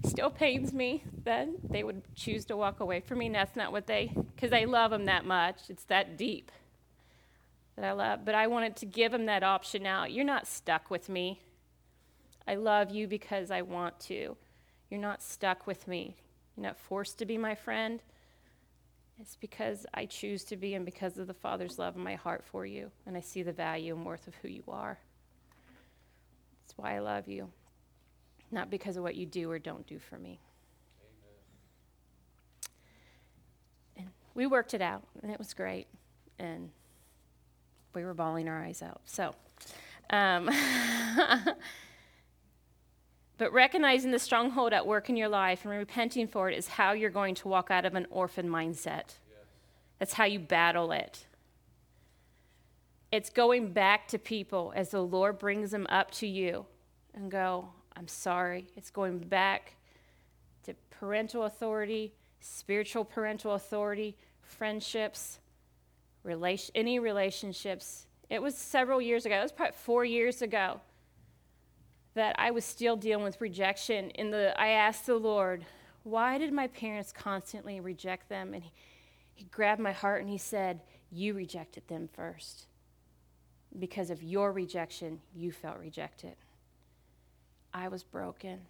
Still 0.08 0.30
pains 0.30 0.74
me 0.74 1.04
that 1.24 1.48
they 1.70 1.84
would 1.84 2.02
choose 2.16 2.46
to 2.46 2.58
walk 2.58 2.80
away 2.80 3.00
from 3.00 3.20
me. 3.20 3.28
And 3.28 3.36
that's 3.36 3.56
not 3.56 3.72
what 3.72 3.88
they, 3.88 4.12
because 4.36 4.54
I 4.54 4.66
love 4.66 4.92
them 4.92 5.06
that 5.06 5.26
much. 5.26 5.70
It's 5.70 5.84
that 5.86 6.18
deep 6.18 6.52
that 7.76 7.86
I 7.86 7.92
love. 7.92 8.26
But 8.26 8.36
I 8.36 8.48
wanted 8.48 8.76
to 8.78 8.86
give 8.86 9.12
them 9.12 9.26
that 9.28 9.44
option 9.44 9.86
out. 9.86 10.12
You're 10.12 10.26
not 10.26 10.48
stuck 10.48 10.90
with 10.90 11.10
me. 11.10 11.42
I 12.48 12.56
love 12.56 12.92
you 12.92 13.08
because 13.08 13.52
I 13.52 13.62
want 13.62 14.00
to. 14.02 14.36
You're 14.90 15.02
not 15.02 15.22
stuck 15.22 15.68
with 15.68 15.88
me. 15.88 16.16
You're 16.56 16.66
not 16.66 16.78
forced 16.78 17.20
to 17.20 17.26
be 17.26 17.38
my 17.38 17.56
friend. 17.56 18.02
It's 19.20 19.36
because 19.36 19.86
I 19.94 20.06
choose 20.06 20.44
to 20.46 20.58
be 20.58 20.76
and 20.76 20.86
because 20.86 21.18
of 21.18 21.28
the 21.28 21.34
Father's 21.34 21.78
love 21.78 21.96
in 21.96 22.04
my 22.04 22.16
heart 22.16 22.44
for 22.46 22.66
you. 22.66 22.92
And 23.06 23.18
I 23.18 23.22
see 23.22 23.44
the 23.44 23.52
value 23.52 23.96
and 23.96 24.06
worth 24.06 24.28
of 24.28 24.36
who 24.36 24.48
you 24.48 24.64
are. 24.68 25.00
That's 26.62 26.78
why 26.78 26.96
I 26.96 27.00
love 27.00 27.28
you 27.28 27.50
not 28.52 28.70
because 28.70 28.98
of 28.98 29.04
what 29.04 29.16
you 29.16 29.26
do 29.26 29.50
or 29.52 29.60
don't 29.60 29.86
do 29.88 30.00
for 30.00 30.18
me. 30.18 30.40
And 33.98 34.08
we 34.34 34.48
worked 34.48 34.74
it 34.74 34.82
out, 34.82 35.04
and 35.22 35.32
it 35.32 35.38
was 35.38 35.54
great. 35.54 35.88
And 36.40 36.70
we 37.94 38.06
were 38.06 38.14
bawling 38.14 38.48
our 38.48 38.64
eyes 38.64 38.82
out. 38.82 39.02
So, 39.06 39.34
um, 40.12 40.50
but 43.38 43.52
recognizing 43.52 44.12
the 44.12 44.20
stronghold 44.20 44.72
at 44.72 44.86
work 44.86 45.10
in 45.10 45.18
your 45.18 45.30
life 45.30 45.66
and 45.66 45.74
repenting 45.74 46.28
for 46.28 46.50
it 46.50 46.58
is 46.58 46.68
how 46.68 46.94
you're 46.94 47.10
going 47.10 47.36
to 47.36 47.48
walk 47.48 47.72
out 47.72 47.86
of 47.86 47.96
an 47.96 48.08
orphan 48.10 48.48
mindset. 48.48 49.18
That's 50.00 50.14
how 50.14 50.26
you 50.26 50.40
battle 50.40 50.92
it. 50.92 51.26
It's 53.12 53.30
going 53.30 53.72
back 53.72 54.08
to 54.10 54.20
people 54.20 54.74
as 54.76 54.92
the 54.92 55.02
Lord 55.02 55.40
brings 55.40 55.72
them 55.72 55.88
up 55.90 56.12
to 56.12 56.28
you 56.28 56.66
and 57.14 57.32
go, 57.32 57.70
I'm 57.98 58.08
sorry. 58.08 58.68
It's 58.76 58.92
going 58.92 59.18
back 59.18 59.74
to 60.64 60.76
parental 60.92 61.44
authority, 61.44 62.14
spiritual 62.40 63.04
parental 63.04 63.54
authority, 63.54 64.16
friendships, 64.44 65.40
relation, 66.24 66.72
any 66.76 67.00
relationships. 67.00 68.06
It 68.30 68.40
was 68.40 68.56
several 68.56 69.02
years 69.02 69.26
ago, 69.26 69.40
it 69.40 69.42
was 69.42 69.52
probably 69.52 69.76
four 69.78 70.06
years 70.06 70.44
ago, 70.44 70.80
that 72.14 72.36
I 72.38 72.52
was 72.52 72.66
still 72.66 72.96
dealing 72.96 73.24
with 73.24 73.42
rejection. 73.42 74.12
In 74.12 74.30
the, 74.30 74.54
I 74.62 74.70
asked 74.70 75.08
the 75.08 75.16
Lord, 75.16 75.66
why 76.04 76.38
did 76.38 76.54
my 76.54 76.68
parents 76.68 77.12
constantly 77.12 77.80
reject 77.80 78.30
them? 78.30 78.54
And 78.54 78.64
he, 78.64 78.72
he 79.34 79.46
grabbed 79.46 79.82
my 79.82 79.92
heart 79.92 80.22
and 80.22 80.30
he 80.30 80.38
said, 80.38 80.82
You 81.12 81.34
rejected 81.34 81.88
them 81.88 82.10
first. 82.14 82.68
Because 83.80 84.10
of 84.12 84.22
your 84.22 84.52
rejection, 84.52 85.20
you 85.36 85.52
felt 85.52 85.80
rejected. 85.80 86.36
I 87.74 87.88
was 87.88 88.04
broken. 88.04 88.62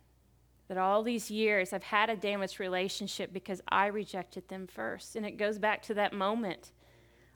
That 0.67 0.77
all 0.77 1.03
these 1.03 1.31
years 1.31 1.71
I've 1.71 1.83
had 1.83 2.09
a 2.09 2.15
damaged 2.15 2.59
relationship 2.59 3.31
because 3.31 3.61
I 3.69 3.87
rejected 3.87 4.49
them 4.49 4.67
first. 4.67 5.15
And 5.15 5.25
it 5.25 5.37
goes 5.37 5.59
back 5.59 5.81
to 5.83 5.93
that 5.93 6.13
moment. 6.13 6.71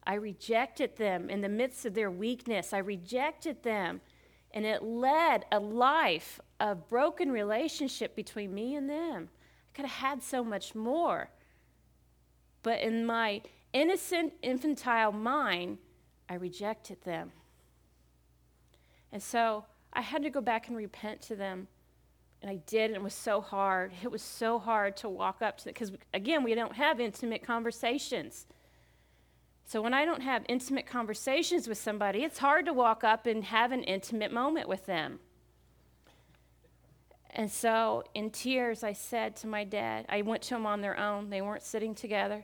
I 0.03 0.15
rejected 0.15 0.97
them 0.97 1.29
in 1.29 1.41
the 1.41 1.49
midst 1.49 1.85
of 1.85 1.93
their 1.93 2.11
weakness. 2.11 2.73
I 2.73 2.79
rejected 2.79 3.63
them. 3.63 4.01
And 4.53 4.65
it 4.65 4.83
led 4.83 5.45
a 5.51 5.59
life 5.59 6.39
of 6.59 6.89
broken 6.89 7.31
relationship 7.31 8.15
between 8.15 8.53
me 8.53 8.75
and 8.75 8.89
them. 8.89 9.29
I 9.31 9.75
could 9.75 9.85
have 9.85 10.09
had 10.09 10.23
so 10.23 10.43
much 10.43 10.75
more. 10.75 11.29
But 12.63 12.81
in 12.81 13.05
my 13.05 13.41
innocent, 13.73 14.33
infantile 14.41 15.11
mind, 15.11 15.77
I 16.27 16.35
rejected 16.35 17.01
them. 17.03 17.31
And 19.11 19.21
so 19.21 19.65
I 19.93 20.01
had 20.01 20.23
to 20.23 20.29
go 20.29 20.41
back 20.41 20.67
and 20.67 20.77
repent 20.77 21.21
to 21.23 21.35
them. 21.35 21.67
And 22.41 22.49
I 22.49 22.55
did, 22.65 22.85
and 22.85 22.95
it 22.95 23.03
was 23.03 23.13
so 23.13 23.39
hard. 23.39 23.91
It 24.01 24.09
was 24.09 24.21
so 24.23 24.57
hard 24.57 24.97
to 24.97 25.09
walk 25.09 25.41
up 25.41 25.59
to 25.59 25.69
it 25.69 25.73
because, 25.75 25.91
again, 26.13 26.43
we 26.43 26.55
don't 26.55 26.75
have 26.75 26.99
intimate 26.99 27.45
conversations. 27.45 28.47
So 29.63 29.81
when 29.81 29.93
I 29.93 30.05
don't 30.05 30.21
have 30.21 30.43
intimate 30.49 30.87
conversations 30.87 31.67
with 31.67 31.77
somebody, 31.77 32.23
it's 32.23 32.39
hard 32.39 32.65
to 32.65 32.73
walk 32.73 33.03
up 33.03 33.27
and 33.27 33.43
have 33.43 33.71
an 33.71 33.83
intimate 33.83 34.33
moment 34.33 34.67
with 34.67 34.87
them. 34.87 35.19
And 37.29 37.49
so, 37.49 38.03
in 38.13 38.31
tears, 38.31 38.83
I 38.83 38.93
said 38.93 39.35
to 39.37 39.47
my 39.47 39.63
dad, 39.63 40.05
I 40.09 40.23
went 40.23 40.41
to 40.43 40.55
them 40.55 40.65
on 40.65 40.81
their 40.81 40.99
own. 40.99 41.29
They 41.29 41.41
weren't 41.41 41.63
sitting 41.63 41.95
together. 41.95 42.43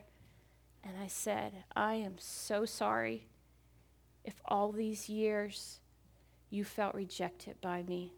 And 0.82 0.94
I 1.02 1.08
said, 1.08 1.64
I 1.76 1.94
am 1.94 2.14
so 2.18 2.64
sorry 2.64 3.26
if 4.24 4.40
all 4.46 4.72
these 4.72 5.08
years 5.08 5.80
you 6.50 6.64
felt 6.64 6.94
rejected 6.94 7.60
by 7.60 7.82
me. 7.82 8.12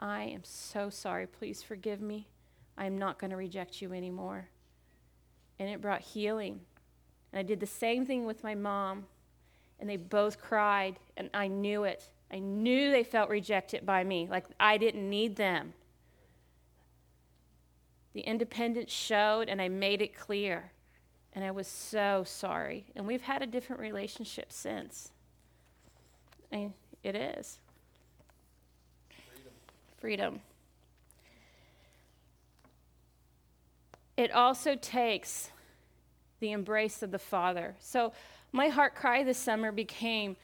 I 0.00 0.24
am 0.24 0.42
so 0.44 0.90
sorry. 0.90 1.26
Please 1.26 1.62
forgive 1.62 2.00
me. 2.00 2.28
I 2.76 2.86
am 2.86 2.98
not 2.98 3.18
going 3.18 3.30
to 3.30 3.36
reject 3.36 3.80
you 3.80 3.92
anymore. 3.92 4.48
And 5.58 5.68
it 5.68 5.80
brought 5.80 6.00
healing. 6.00 6.60
And 7.32 7.38
I 7.38 7.42
did 7.42 7.60
the 7.60 7.66
same 7.66 8.04
thing 8.04 8.26
with 8.26 8.42
my 8.42 8.54
mom. 8.54 9.06
And 9.80 9.88
they 9.88 9.96
both 9.96 10.40
cried, 10.40 10.98
and 11.16 11.30
I 11.34 11.48
knew 11.48 11.84
it. 11.84 12.10
I 12.32 12.38
knew 12.38 12.90
they 12.90 13.04
felt 13.04 13.28
rejected 13.28 13.84
by 13.84 14.04
me, 14.04 14.28
like 14.30 14.46
I 14.58 14.76
didn't 14.78 15.08
need 15.08 15.36
them. 15.36 15.74
The 18.12 18.20
independence 18.20 18.92
showed, 18.92 19.48
and 19.48 19.60
I 19.60 19.68
made 19.68 20.00
it 20.00 20.16
clear. 20.16 20.72
And 21.32 21.44
I 21.44 21.50
was 21.50 21.66
so 21.66 22.22
sorry. 22.24 22.86
And 22.94 23.06
we've 23.06 23.22
had 23.22 23.42
a 23.42 23.46
different 23.46 23.82
relationship 23.82 24.52
since. 24.52 25.10
I, 26.54 26.70
it 27.02 27.16
is. 27.16 27.58
Freedom. 29.08 29.52
Freedom. 29.98 30.40
It 34.16 34.30
also 34.30 34.76
takes 34.76 35.50
the 36.38 36.52
embrace 36.52 37.02
of 37.02 37.10
the 37.10 37.18
Father. 37.18 37.74
So 37.80 38.12
my 38.52 38.68
heart 38.68 38.94
cry 38.94 39.24
this 39.24 39.38
summer 39.38 39.72
became 39.72 40.36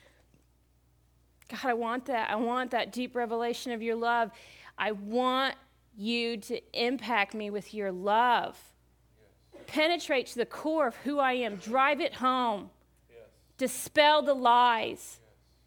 God, 1.48 1.64
I 1.64 1.74
want 1.74 2.06
that. 2.06 2.30
I 2.30 2.36
want 2.36 2.70
that 2.70 2.92
deep 2.92 3.16
revelation 3.16 3.72
of 3.72 3.82
your 3.82 3.96
love. 3.96 4.30
I 4.78 4.92
want 4.92 5.56
you 5.96 6.36
to 6.36 6.60
impact 6.72 7.34
me 7.34 7.50
with 7.50 7.74
your 7.74 7.90
love. 7.90 8.56
Yes. 9.52 9.62
Penetrate 9.66 10.26
to 10.28 10.36
the 10.36 10.46
core 10.46 10.86
of 10.86 10.96
who 10.96 11.18
I 11.18 11.32
am. 11.32 11.56
Drive 11.56 12.00
it 12.00 12.14
home. 12.14 12.70
Yes. 13.08 13.26
Dispel 13.58 14.22
the 14.22 14.34
lies 14.34 15.19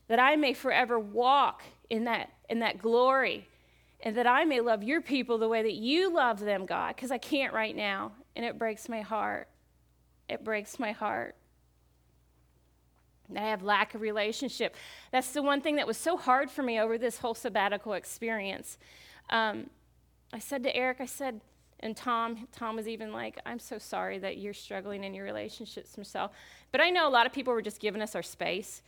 that 0.07 0.19
I 0.19 0.35
may 0.35 0.53
forever 0.53 0.99
walk 0.99 1.63
in 1.89 2.05
that, 2.05 2.31
in 2.49 2.59
that 2.59 2.79
glory, 2.79 3.47
and 4.01 4.17
that 4.17 4.27
I 4.27 4.43
may 4.45 4.59
love 4.59 4.83
your 4.83 5.01
people 5.01 5.37
the 5.37 5.47
way 5.47 5.63
that 5.63 5.73
you 5.73 6.13
love 6.13 6.39
them, 6.39 6.65
God, 6.65 6.95
because 6.95 7.11
I 7.11 7.17
can't 7.17 7.53
right 7.53 7.75
now, 7.75 8.11
and 8.35 8.45
it 8.45 8.59
breaks 8.59 8.89
my 8.89 9.01
heart. 9.01 9.47
It 10.27 10.43
breaks 10.43 10.79
my 10.79 10.91
heart. 10.91 11.35
I 13.35 13.41
have 13.41 13.63
lack 13.63 13.95
of 13.95 14.01
relationship. 14.01 14.75
That's 15.11 15.31
the 15.31 15.41
one 15.41 15.61
thing 15.61 15.77
that 15.77 15.87
was 15.87 15.97
so 15.97 16.17
hard 16.17 16.51
for 16.51 16.61
me 16.61 16.79
over 16.79 16.97
this 16.97 17.17
whole 17.17 17.33
sabbatical 17.33 17.93
experience. 17.93 18.77
Um, 19.29 19.69
I 20.31 20.39
said 20.39 20.63
to 20.63 20.75
Eric, 20.75 20.97
I 20.99 21.05
said, 21.05 21.41
and 21.79 21.95
Tom, 21.95 22.47
Tom 22.51 22.75
was 22.75 22.87
even 22.87 23.11
like, 23.11 23.39
I'm 23.45 23.59
so 23.59 23.77
sorry 23.77 24.17
that 24.19 24.37
you're 24.37 24.53
struggling 24.53 25.03
in 25.03 25.13
your 25.13 25.25
relationships, 25.25 25.97
Michelle. 25.97 26.31
But 26.71 26.81
I 26.81 26.89
know 26.89 27.07
a 27.07 27.11
lot 27.11 27.25
of 27.25 27.33
people 27.33 27.53
were 27.53 27.61
just 27.61 27.79
giving 27.79 28.01
us 28.01 28.15
our 28.15 28.23
space 28.23 28.81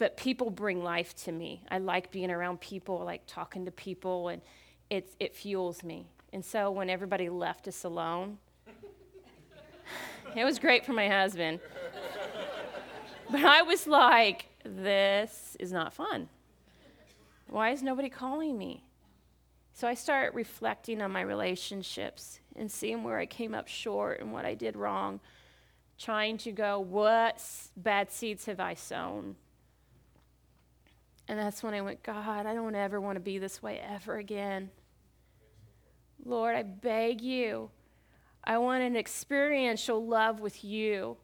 but 0.00 0.16
people 0.16 0.48
bring 0.48 0.82
life 0.82 1.14
to 1.14 1.30
me. 1.30 1.62
I 1.70 1.76
like 1.76 2.10
being 2.10 2.30
around 2.30 2.58
people, 2.62 3.02
I 3.02 3.04
like 3.04 3.22
talking 3.26 3.66
to 3.66 3.70
people, 3.70 4.28
and 4.28 4.40
it, 4.88 5.14
it 5.20 5.36
fuels 5.36 5.84
me. 5.84 6.06
And 6.32 6.42
so 6.42 6.70
when 6.70 6.88
everybody 6.88 7.28
left 7.28 7.68
us 7.68 7.84
alone, 7.84 8.38
it 10.34 10.42
was 10.42 10.58
great 10.58 10.86
for 10.86 10.94
my 10.94 11.06
husband. 11.06 11.60
But 13.30 13.44
I 13.44 13.60
was 13.60 13.86
like, 13.86 14.46
this 14.64 15.54
is 15.60 15.70
not 15.70 15.92
fun. 15.92 16.30
Why 17.48 17.68
is 17.68 17.82
nobody 17.82 18.08
calling 18.08 18.56
me? 18.56 18.82
So 19.74 19.86
I 19.86 19.92
start 19.92 20.32
reflecting 20.32 21.02
on 21.02 21.10
my 21.10 21.20
relationships 21.20 22.40
and 22.56 22.72
seeing 22.72 23.04
where 23.04 23.18
I 23.18 23.26
came 23.26 23.54
up 23.54 23.68
short 23.68 24.20
and 24.20 24.32
what 24.32 24.46
I 24.46 24.54
did 24.54 24.76
wrong, 24.76 25.20
trying 25.98 26.38
to 26.38 26.52
go, 26.52 26.80
what 26.80 27.44
bad 27.76 28.10
seeds 28.10 28.46
have 28.46 28.60
I 28.60 28.72
sown? 28.72 29.36
And 31.30 31.38
that's 31.38 31.62
when 31.62 31.74
I 31.74 31.80
went, 31.80 32.02
God, 32.02 32.44
I 32.44 32.54
don't 32.54 32.74
ever 32.74 33.00
want 33.00 33.14
to 33.14 33.20
be 33.20 33.38
this 33.38 33.62
way 33.62 33.80
ever 33.88 34.16
again. 34.16 34.68
Lord, 36.24 36.56
I 36.56 36.64
beg 36.64 37.20
you. 37.20 37.70
I 38.42 38.58
want 38.58 38.82
an 38.82 38.96
experiential 38.96 40.04
love 40.04 40.40
with 40.40 40.64
you. 40.64 41.18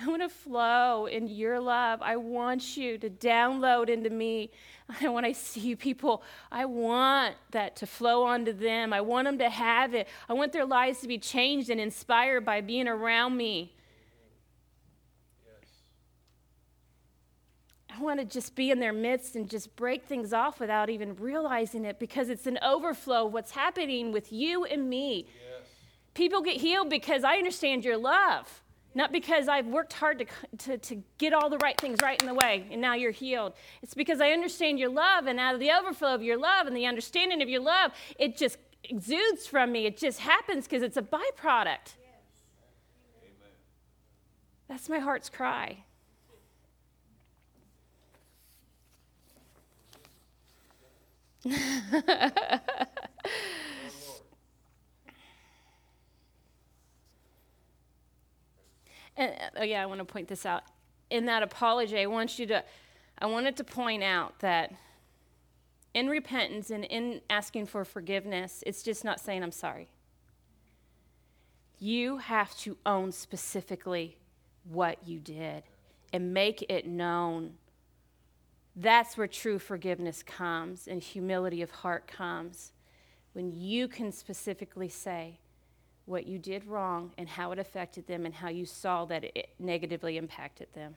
I 0.00 0.06
want 0.06 0.22
to 0.22 0.28
flow 0.28 1.06
in 1.06 1.26
your 1.26 1.58
love. 1.58 2.02
I 2.02 2.14
want 2.18 2.76
you 2.76 2.98
to 2.98 3.10
download 3.10 3.88
into 3.88 4.10
me. 4.10 4.52
And 5.00 5.12
when 5.12 5.24
I 5.24 5.32
see 5.32 5.74
people, 5.74 6.22
I 6.52 6.64
want 6.64 7.34
that 7.50 7.74
to 7.76 7.86
flow 7.86 8.22
onto 8.22 8.52
them. 8.52 8.92
I 8.92 9.00
want 9.00 9.26
them 9.26 9.38
to 9.38 9.50
have 9.50 9.92
it. 9.92 10.06
I 10.28 10.34
want 10.34 10.52
their 10.52 10.64
lives 10.64 11.00
to 11.00 11.08
be 11.08 11.18
changed 11.18 11.68
and 11.68 11.80
inspired 11.80 12.44
by 12.44 12.60
being 12.60 12.86
around 12.86 13.36
me. 13.36 13.74
I 17.98 18.02
want 18.02 18.20
to 18.20 18.24
just 18.24 18.54
be 18.54 18.70
in 18.70 18.78
their 18.78 18.92
midst 18.92 19.34
and 19.34 19.50
just 19.50 19.74
break 19.74 20.04
things 20.04 20.32
off 20.32 20.60
without 20.60 20.88
even 20.88 21.16
realizing 21.16 21.84
it 21.84 21.98
because 21.98 22.28
it's 22.28 22.46
an 22.46 22.58
overflow 22.62 23.26
of 23.26 23.32
what's 23.32 23.50
happening 23.50 24.12
with 24.12 24.32
you 24.32 24.64
and 24.64 24.88
me. 24.88 25.26
Yes. 25.26 25.68
People 26.14 26.40
get 26.40 26.60
healed 26.60 26.90
because 26.90 27.24
I 27.24 27.36
understand 27.36 27.84
your 27.84 27.96
love, 27.96 28.62
not 28.94 29.10
because 29.10 29.48
I've 29.48 29.66
worked 29.66 29.94
hard 29.94 30.18
to, 30.20 30.26
to, 30.58 30.78
to 30.78 31.02
get 31.18 31.32
all 31.32 31.50
the 31.50 31.58
right 31.58 31.78
things 31.80 31.98
right 32.00 32.20
in 32.20 32.28
the 32.28 32.34
way 32.34 32.66
and 32.70 32.80
now 32.80 32.94
you're 32.94 33.10
healed. 33.10 33.54
It's 33.82 33.94
because 33.94 34.20
I 34.20 34.30
understand 34.30 34.78
your 34.78 34.90
love, 34.90 35.26
and 35.26 35.40
out 35.40 35.54
of 35.54 35.60
the 35.60 35.72
overflow 35.72 36.14
of 36.14 36.22
your 36.22 36.36
love 36.36 36.68
and 36.68 36.76
the 36.76 36.86
understanding 36.86 37.42
of 37.42 37.48
your 37.48 37.60
love, 37.60 37.90
it 38.16 38.36
just 38.36 38.58
exudes 38.84 39.46
from 39.46 39.72
me. 39.72 39.86
It 39.86 39.96
just 39.96 40.20
happens 40.20 40.66
because 40.66 40.82
it's 40.82 40.96
a 40.96 41.02
byproduct. 41.02 41.96
Yes. 41.98 42.20
That's 44.68 44.88
my 44.88 45.00
heart's 45.00 45.28
cry. 45.28 45.84
and 59.16 59.34
oh 59.56 59.64
yeah, 59.64 59.82
I 59.82 59.86
want 59.86 60.00
to 60.00 60.04
point 60.04 60.28
this 60.28 60.46
out. 60.46 60.62
In 61.10 61.26
that 61.26 61.42
apology, 61.42 61.98
I 61.98 62.06
want 62.06 62.38
you 62.38 62.46
to 62.46 62.64
I 63.18 63.26
wanted 63.26 63.56
to 63.56 63.64
point 63.64 64.02
out 64.02 64.38
that 64.40 64.72
in 65.94 66.08
repentance 66.08 66.70
and 66.70 66.84
in 66.84 67.20
asking 67.28 67.66
for 67.66 67.84
forgiveness, 67.84 68.62
it's 68.66 68.82
just 68.82 69.04
not 69.04 69.20
saying 69.20 69.42
I'm 69.42 69.52
sorry. 69.52 69.88
You 71.80 72.18
have 72.18 72.56
to 72.58 72.76
own 72.84 73.12
specifically 73.12 74.18
what 74.64 75.06
you 75.06 75.18
did 75.18 75.62
and 76.12 76.32
make 76.32 76.64
it 76.68 76.86
known 76.86 77.54
that's 78.80 79.16
where 79.16 79.26
true 79.26 79.58
forgiveness 79.58 80.22
comes 80.22 80.86
and 80.86 81.02
humility 81.02 81.62
of 81.62 81.70
heart 81.70 82.06
comes. 82.06 82.72
When 83.32 83.52
you 83.52 83.88
can 83.88 84.12
specifically 84.12 84.88
say 84.88 85.40
what 86.04 86.26
you 86.26 86.38
did 86.38 86.64
wrong 86.64 87.12
and 87.18 87.28
how 87.28 87.50
it 87.50 87.58
affected 87.58 88.06
them 88.06 88.24
and 88.24 88.34
how 88.34 88.48
you 88.48 88.64
saw 88.64 89.04
that 89.06 89.24
it 89.24 89.50
negatively 89.58 90.16
impacted 90.16 90.68
them. 90.74 90.94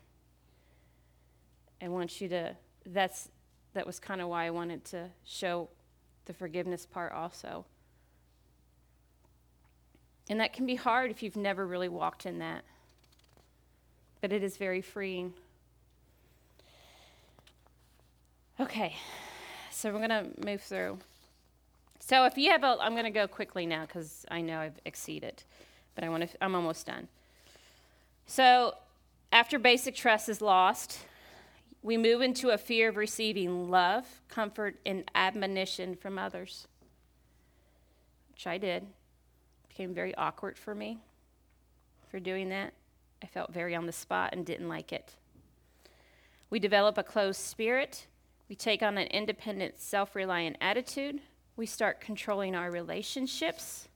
I 1.82 1.88
want 1.88 2.22
you 2.22 2.30
to, 2.30 2.56
that's, 2.86 3.30
that 3.74 3.88
was 3.88 4.00
kind 4.00 4.22
of 4.22 4.28
why 4.28 4.46
I 4.46 4.52
wanted 4.52 4.86
to 4.86 5.10
show 5.26 5.68
the 6.26 6.34
forgiveness 6.34 6.86
part 6.86 7.14
also. 7.14 7.66
And 10.30 10.40
that 10.40 10.54
can 10.54 10.68
be 10.68 10.76
hard 10.76 11.10
if 11.10 11.24
you've 11.24 11.36
never 11.36 11.66
really 11.66 11.90
walked 11.90 12.28
in 12.28 12.38
that. 12.40 12.64
But 14.22 14.32
it 14.32 14.44
is 14.44 14.56
very 14.58 14.82
freeing. 14.82 15.34
Okay, 18.62 18.96
so 19.72 19.92
we're 19.92 20.08
going 20.08 20.10
to 20.10 20.46
move 20.46 20.62
through. 20.62 21.00
So 22.00 22.26
if 22.26 22.38
you 22.38 22.52
have 22.52 22.64
a, 22.64 22.78
I'm 22.80 22.92
going 22.92 23.06
to 23.06 23.10
go 23.10 23.28
quickly 23.28 23.66
now 23.66 23.88
because 23.88 24.24
I 24.30 24.42
know 24.42 24.60
I've 24.60 24.80
exceeded, 24.86 25.42
but 25.96 26.04
I 26.04 26.10
want 26.10 26.30
to, 26.30 26.44
I'm 26.44 26.54
almost 26.54 26.86
done. 26.86 27.08
So 28.28 28.76
after 29.32 29.58
basic 29.58 29.96
trust 29.96 30.30
is 30.30 30.42
lost, 30.42 31.00
we 31.82 31.98
move 31.98 32.22
into 32.22 32.52
a 32.52 32.58
fear 32.60 32.90
of 32.90 32.98
receiving 32.98 33.72
love, 33.72 34.06
comfort, 34.30 34.76
and 34.86 35.10
admonition 35.16 35.96
from 35.96 36.20
others, 36.20 36.68
which 38.32 38.46
I 38.46 38.60
did. 38.60 38.84
It 38.84 39.70
became 39.70 39.96
very 39.96 40.14
awkward 40.14 40.56
for 40.56 40.76
me 40.76 41.00
for 42.12 42.20
doing 42.20 42.50
that. 42.50 42.74
I 43.24 43.26
felt 43.26 43.52
very 43.52 43.74
on 43.74 43.88
the 43.88 43.92
spot 43.92 44.34
and 44.34 44.46
didn't 44.46 44.70
like 44.70 44.94
it. 44.94 45.14
We 46.52 46.60
develop 46.60 47.00
a 47.00 47.04
closed 47.04 47.40
spirit 47.40 48.06
we 48.52 48.56
take 48.56 48.84
on 48.84 48.98
an 48.98 49.08
independent, 49.08 49.80
self 49.80 50.14
reliant 50.14 50.58
attitude. 50.60 51.22
We 51.56 51.66
start 51.66 52.02
controlling 52.02 52.54
our 52.54 52.70
relationships. 52.70 53.88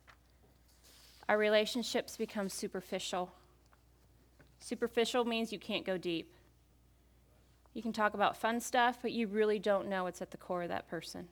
Our 1.28 1.38
relationships 1.38 2.16
become 2.16 2.48
superficial. 2.48 3.34
Superficial 4.62 5.26
means 5.26 5.52
you 5.52 5.60
can't 5.60 5.86
go 5.86 5.98
deep. 5.98 6.32
You 7.74 7.82
can 7.82 7.92
talk 7.92 8.14
about 8.14 8.38
fun 8.38 8.62
stuff, 8.62 9.00
but 9.02 9.12
you 9.12 9.28
really 9.28 9.60
don't 9.60 9.90
know 9.90 10.06
what's 10.06 10.22
at 10.22 10.32
the 10.32 10.38
core 10.38 10.64
of 10.64 10.70
that 10.70 10.88
person. 10.88 11.28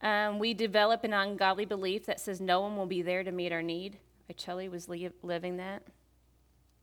Um, 0.00 0.40
we 0.40 0.54
develop 0.54 1.04
an 1.04 1.12
ungodly 1.12 1.66
belief 1.66 2.04
that 2.06 2.18
says 2.18 2.40
no 2.40 2.62
one 2.62 2.76
will 2.76 2.86
be 2.86 3.00
there 3.00 3.22
to 3.22 3.30
meet 3.30 3.52
our 3.52 3.62
need. 3.62 3.98
Chelly 4.36 4.68
was 4.68 4.88
li- 4.88 5.10
living 5.22 5.58
that. 5.58 5.84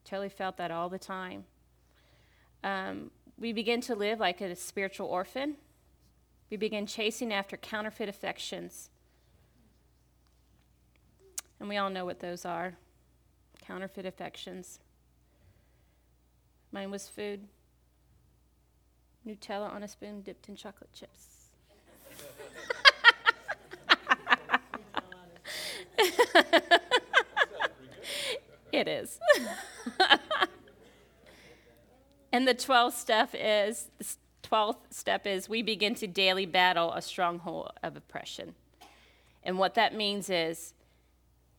Chelly 0.05 0.29
felt 0.29 0.55
that 0.55 0.71
all 0.71 0.87
the 0.87 0.97
time. 0.97 1.43
Um, 2.63 3.11
we 3.39 3.53
begin 3.53 3.79
to 3.81 3.95
live 3.95 4.19
like 4.19 4.41
a 4.41 4.55
spiritual 4.55 5.07
orphan. 5.07 5.55
We 6.49 6.57
begin 6.57 6.85
chasing 6.85 7.31
after 7.31 7.55
counterfeit 7.55 8.09
affections. 8.09 8.89
And 11.59 11.69
we 11.69 11.77
all 11.77 11.89
know 11.89 12.05
what 12.05 12.19
those 12.19 12.45
are 12.45 12.75
counterfeit 13.65 14.05
affections. 14.05 14.79
Mine 16.71 16.91
was 16.91 17.07
food 17.07 17.47
Nutella 19.27 19.71
on 19.71 19.83
a 19.83 19.87
spoon 19.87 20.21
dipped 20.21 20.49
in 20.49 20.55
chocolate 20.55 20.91
chips. 20.93 21.49
it 28.71 28.87
is. 28.87 29.19
And 32.39 32.47
the 32.47 32.55
12th 32.55 32.93
step 32.93 33.31
is 33.33 33.87
the 33.97 34.05
12th 34.49 34.77
step 34.91 35.27
is 35.27 35.49
we 35.49 35.61
begin 35.61 35.93
to 35.95 36.07
daily 36.07 36.45
battle 36.45 36.93
a 36.93 37.01
stronghold 37.01 37.73
of 37.83 37.97
oppression. 37.97 38.55
And 39.43 39.57
what 39.57 39.75
that 39.75 39.93
means 39.93 40.29
is 40.29 40.73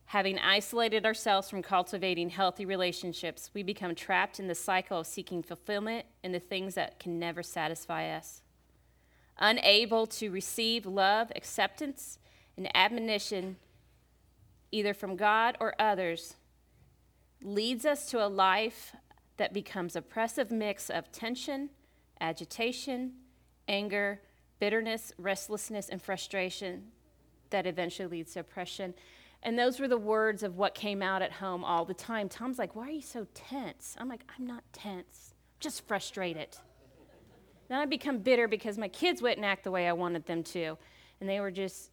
having 0.05 0.39
isolated 0.39 1.05
ourselves 1.05 1.51
from 1.51 1.61
cultivating 1.61 2.29
healthy 2.29 2.65
relationships, 2.65 3.51
we 3.53 3.61
become 3.61 3.93
trapped 3.93 4.39
in 4.39 4.47
the 4.47 4.55
cycle 4.55 5.01
of 5.01 5.05
seeking 5.05 5.43
fulfillment 5.43 6.07
in 6.23 6.31
the 6.31 6.39
things 6.39 6.73
that 6.73 6.97
can 6.97 7.19
never 7.19 7.43
satisfy 7.43 8.09
us. 8.09 8.41
Unable 9.37 10.07
to 10.07 10.31
receive 10.31 10.87
love, 10.87 11.31
acceptance, 11.35 12.17
and 12.57 12.75
admonition 12.75 13.57
either 14.71 14.95
from 14.95 15.15
God 15.15 15.57
or 15.59 15.75
others 15.77 16.37
leads 17.43 17.85
us 17.85 18.09
to 18.09 18.25
a 18.25 18.25
life 18.25 18.95
that 19.37 19.53
becomes 19.53 19.95
a 19.95 19.99
oppressive 19.99 20.51
mix 20.51 20.89
of 20.89 21.11
tension, 21.11 21.69
agitation, 22.19 23.13
anger, 23.67 24.21
bitterness, 24.59 25.11
restlessness, 25.17 25.89
and 25.89 26.01
frustration 26.01 26.83
that 27.49 27.65
eventually 27.65 28.07
leads 28.07 28.33
to 28.33 28.39
oppression. 28.41 28.93
And 29.43 29.57
those 29.57 29.79
were 29.79 29.87
the 29.87 29.97
words 29.97 30.43
of 30.43 30.57
what 30.57 30.75
came 30.75 31.01
out 31.01 31.21
at 31.21 31.31
home 31.31 31.63
all 31.63 31.83
the 31.83 31.93
time. 31.93 32.29
Tom's 32.29 32.59
like, 32.59 32.75
Why 32.75 32.87
are 32.87 32.91
you 32.91 33.01
so 33.01 33.27
tense? 33.33 33.95
I'm 33.99 34.07
like, 34.07 34.23
I'm 34.37 34.45
not 34.45 34.63
tense, 34.71 35.33
I'm 35.33 35.59
just 35.59 35.87
frustrated. 35.87 36.49
Then 37.67 37.79
I 37.79 37.85
become 37.85 38.19
bitter 38.19 38.47
because 38.47 38.77
my 38.77 38.89
kids 38.89 39.21
wouldn't 39.21 39.45
act 39.45 39.63
the 39.63 39.71
way 39.71 39.87
I 39.87 39.93
wanted 39.93 40.25
them 40.25 40.43
to. 40.43 40.77
And 41.21 41.29
they 41.29 41.39
were 41.39 41.51
just 41.51 41.89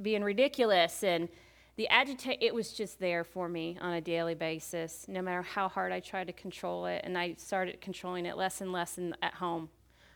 being 0.00 0.24
ridiculous 0.24 1.04
and 1.04 1.28
the 1.76 1.88
agitate 1.88 2.38
it 2.40 2.54
was 2.54 2.72
just 2.72 3.00
there 3.00 3.24
for 3.24 3.48
me 3.48 3.78
on 3.80 3.94
a 3.94 4.00
daily 4.00 4.34
basis 4.34 5.06
no 5.08 5.22
matter 5.22 5.42
how 5.42 5.68
hard 5.68 5.92
i 5.92 6.00
tried 6.00 6.26
to 6.26 6.32
control 6.32 6.86
it 6.86 7.00
and 7.04 7.16
i 7.16 7.34
started 7.38 7.80
controlling 7.80 8.26
it 8.26 8.36
less 8.36 8.60
and 8.60 8.72
less 8.72 8.98
in, 8.98 9.14
at 9.22 9.34
home. 9.34 9.68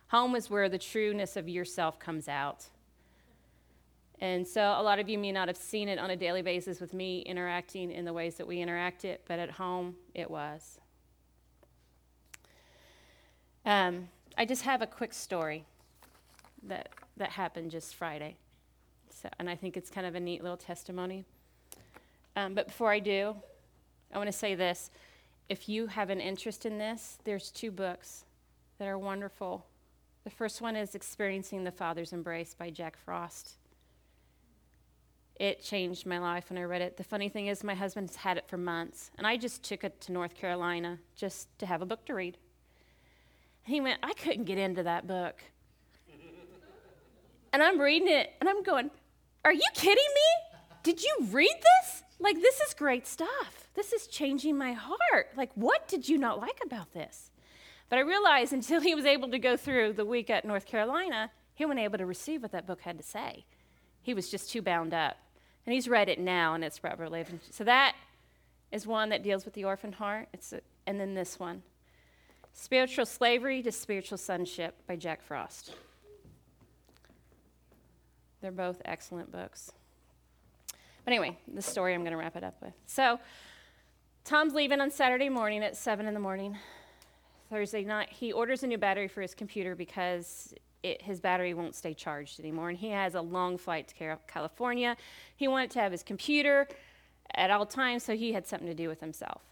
Home 0.08 0.36
is 0.36 0.48
where 0.48 0.68
the 0.68 0.78
trueness 0.78 1.36
of 1.36 1.48
yourself 1.48 1.98
comes 1.98 2.28
out. 2.28 2.66
And 4.20 4.46
so 4.46 4.62
a 4.62 4.82
lot 4.82 4.98
of 4.98 5.08
you 5.08 5.18
may 5.18 5.32
not 5.32 5.48
have 5.48 5.56
seen 5.56 5.88
it 5.88 5.98
on 5.98 6.10
a 6.10 6.16
daily 6.16 6.42
basis 6.42 6.80
with 6.80 6.94
me 6.94 7.20
interacting 7.20 7.90
in 7.90 8.04
the 8.04 8.12
ways 8.12 8.36
that 8.36 8.46
we 8.46 8.60
interact 8.60 9.04
it 9.04 9.22
but 9.26 9.38
at 9.38 9.50
home 9.52 9.96
it 10.14 10.30
was. 10.30 10.78
Um, 13.64 14.08
i 14.38 14.44
just 14.44 14.62
have 14.62 14.80
a 14.80 14.86
quick 14.86 15.12
story 15.12 15.64
that 16.62 16.88
that 17.16 17.30
happened 17.30 17.70
just 17.70 17.94
friday. 17.94 18.36
So, 19.10 19.28
and 19.38 19.50
i 19.50 19.56
think 19.56 19.76
it's 19.76 19.90
kind 19.90 20.06
of 20.06 20.14
a 20.14 20.20
neat 20.20 20.42
little 20.42 20.56
testimony 20.56 21.24
um, 22.36 22.54
but 22.54 22.68
before 22.68 22.92
I 22.92 22.98
do, 22.98 23.34
I 24.12 24.18
want 24.18 24.28
to 24.28 24.32
say 24.32 24.54
this. 24.54 24.90
If 25.48 25.68
you 25.68 25.86
have 25.86 26.10
an 26.10 26.20
interest 26.20 26.66
in 26.66 26.78
this, 26.78 27.18
there's 27.24 27.50
two 27.50 27.70
books 27.70 28.24
that 28.78 28.86
are 28.86 28.98
wonderful. 28.98 29.64
The 30.24 30.30
first 30.30 30.60
one 30.60 30.76
is 30.76 30.94
Experiencing 30.94 31.64
the 31.64 31.70
Father's 31.70 32.12
Embrace 32.12 32.54
by 32.54 32.70
Jack 32.70 32.96
Frost. 33.04 33.54
It 35.36 35.62
changed 35.62 36.06
my 36.06 36.18
life 36.18 36.50
when 36.50 36.58
I 36.58 36.64
read 36.64 36.82
it. 36.82 36.96
The 36.96 37.04
funny 37.04 37.28
thing 37.28 37.46
is, 37.46 37.62
my 37.62 37.74
husband's 37.74 38.16
had 38.16 38.38
it 38.38 38.48
for 38.48 38.56
months, 38.56 39.10
and 39.18 39.26
I 39.26 39.36
just 39.36 39.62
took 39.62 39.84
it 39.84 40.00
to 40.02 40.12
North 40.12 40.34
Carolina 40.34 40.98
just 41.14 41.46
to 41.58 41.66
have 41.66 41.82
a 41.82 41.86
book 41.86 42.04
to 42.06 42.14
read. 42.14 42.38
And 43.64 43.74
he 43.74 43.80
went, 43.80 44.00
I 44.02 44.14
couldn't 44.14 44.44
get 44.44 44.58
into 44.58 44.82
that 44.82 45.06
book. 45.06 45.42
and 47.52 47.62
I'm 47.62 47.80
reading 47.80 48.08
it, 48.08 48.32
and 48.40 48.48
I'm 48.48 48.62
going, 48.62 48.90
Are 49.44 49.52
you 49.52 49.68
kidding 49.74 49.94
me? 49.94 50.58
Did 50.82 51.02
you 51.02 51.18
read 51.30 51.54
this? 51.82 52.02
Like, 52.18 52.40
this 52.40 52.60
is 52.60 52.74
great 52.74 53.06
stuff. 53.06 53.68
This 53.74 53.92
is 53.92 54.06
changing 54.06 54.56
my 54.56 54.72
heart. 54.72 55.28
Like, 55.36 55.50
what 55.54 55.86
did 55.86 56.08
you 56.08 56.18
not 56.18 56.40
like 56.40 56.60
about 56.64 56.92
this? 56.92 57.30
But 57.88 57.98
I 57.98 58.02
realized 58.02 58.52
until 58.60 58.80
he 58.80 58.94
was 58.94 59.04
able 59.04 59.30
to 59.30 59.38
go 59.38 59.56
through 59.56 59.94
the 59.94 60.04
week 60.04 60.30
at 60.30 60.44
North 60.44 60.66
Carolina, 60.66 61.30
he 61.54 61.64
wasn't 61.64 61.80
able 61.80 61.98
to 61.98 62.06
receive 62.06 62.42
what 62.42 62.52
that 62.52 62.66
book 62.66 62.82
had 62.82 62.96
to 62.98 63.04
say. 63.04 63.44
He 64.02 64.14
was 64.14 64.30
just 64.30 64.50
too 64.50 64.62
bound 64.62 64.94
up. 64.94 65.16
And 65.66 65.74
he's 65.74 65.88
read 65.88 66.08
it 66.08 66.20
now, 66.20 66.54
and 66.54 66.62
it's 66.62 66.84
Revelation. 66.84 67.40
So 67.50 67.64
that 67.64 67.96
is 68.70 68.86
one 68.86 69.08
that 69.08 69.22
deals 69.22 69.44
with 69.44 69.54
the 69.54 69.64
orphan 69.64 69.92
heart. 69.92 70.28
It's 70.32 70.52
a, 70.52 70.60
and 70.86 71.00
then 71.00 71.14
this 71.14 71.38
one, 71.40 71.62
Spiritual 72.52 73.04
Slavery 73.04 73.62
to 73.62 73.72
Spiritual 73.72 74.18
Sonship 74.18 74.76
by 74.86 74.96
Jack 74.96 75.22
Frost. 75.22 75.74
They're 78.40 78.52
both 78.52 78.80
excellent 78.84 79.32
books. 79.32 79.72
But 81.06 81.12
anyway, 81.12 81.38
the 81.46 81.62
story 81.62 81.94
I'm 81.94 82.00
going 82.00 82.10
to 82.10 82.18
wrap 82.18 82.34
it 82.34 82.42
up 82.42 82.56
with. 82.60 82.72
So, 82.84 83.20
Tom's 84.24 84.54
leaving 84.54 84.80
on 84.80 84.90
Saturday 84.90 85.28
morning 85.28 85.62
at 85.62 85.76
7 85.76 86.04
in 86.04 86.14
the 86.14 86.20
morning. 86.20 86.58
Thursday 87.48 87.84
night, 87.84 88.08
he 88.10 88.32
orders 88.32 88.64
a 88.64 88.66
new 88.66 88.76
battery 88.76 89.06
for 89.06 89.22
his 89.22 89.32
computer 89.32 89.76
because 89.76 90.52
it, 90.82 91.00
his 91.00 91.20
battery 91.20 91.54
won't 91.54 91.76
stay 91.76 91.94
charged 91.94 92.40
anymore. 92.40 92.70
And 92.70 92.76
he 92.76 92.88
has 92.88 93.14
a 93.14 93.20
long 93.20 93.56
flight 93.56 93.86
to 93.96 94.18
California. 94.26 94.96
He 95.36 95.46
wanted 95.46 95.70
to 95.70 95.78
have 95.78 95.92
his 95.92 96.02
computer 96.02 96.66
at 97.36 97.52
all 97.52 97.66
times, 97.66 98.02
so 98.02 98.16
he 98.16 98.32
had 98.32 98.44
something 98.44 98.66
to 98.66 98.74
do 98.74 98.88
with 98.88 98.98
himself. 98.98 99.42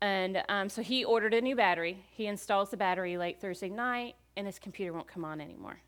And 0.00 0.44
um, 0.48 0.68
so 0.68 0.80
he 0.80 1.04
ordered 1.04 1.34
a 1.34 1.40
new 1.40 1.56
battery. 1.56 2.04
He 2.12 2.28
installs 2.28 2.70
the 2.70 2.76
battery 2.76 3.18
late 3.18 3.40
Thursday 3.40 3.68
night, 3.68 4.14
and 4.36 4.46
his 4.46 4.60
computer 4.60 4.92
won't 4.92 5.08
come 5.08 5.24
on 5.24 5.40
anymore. 5.40 5.80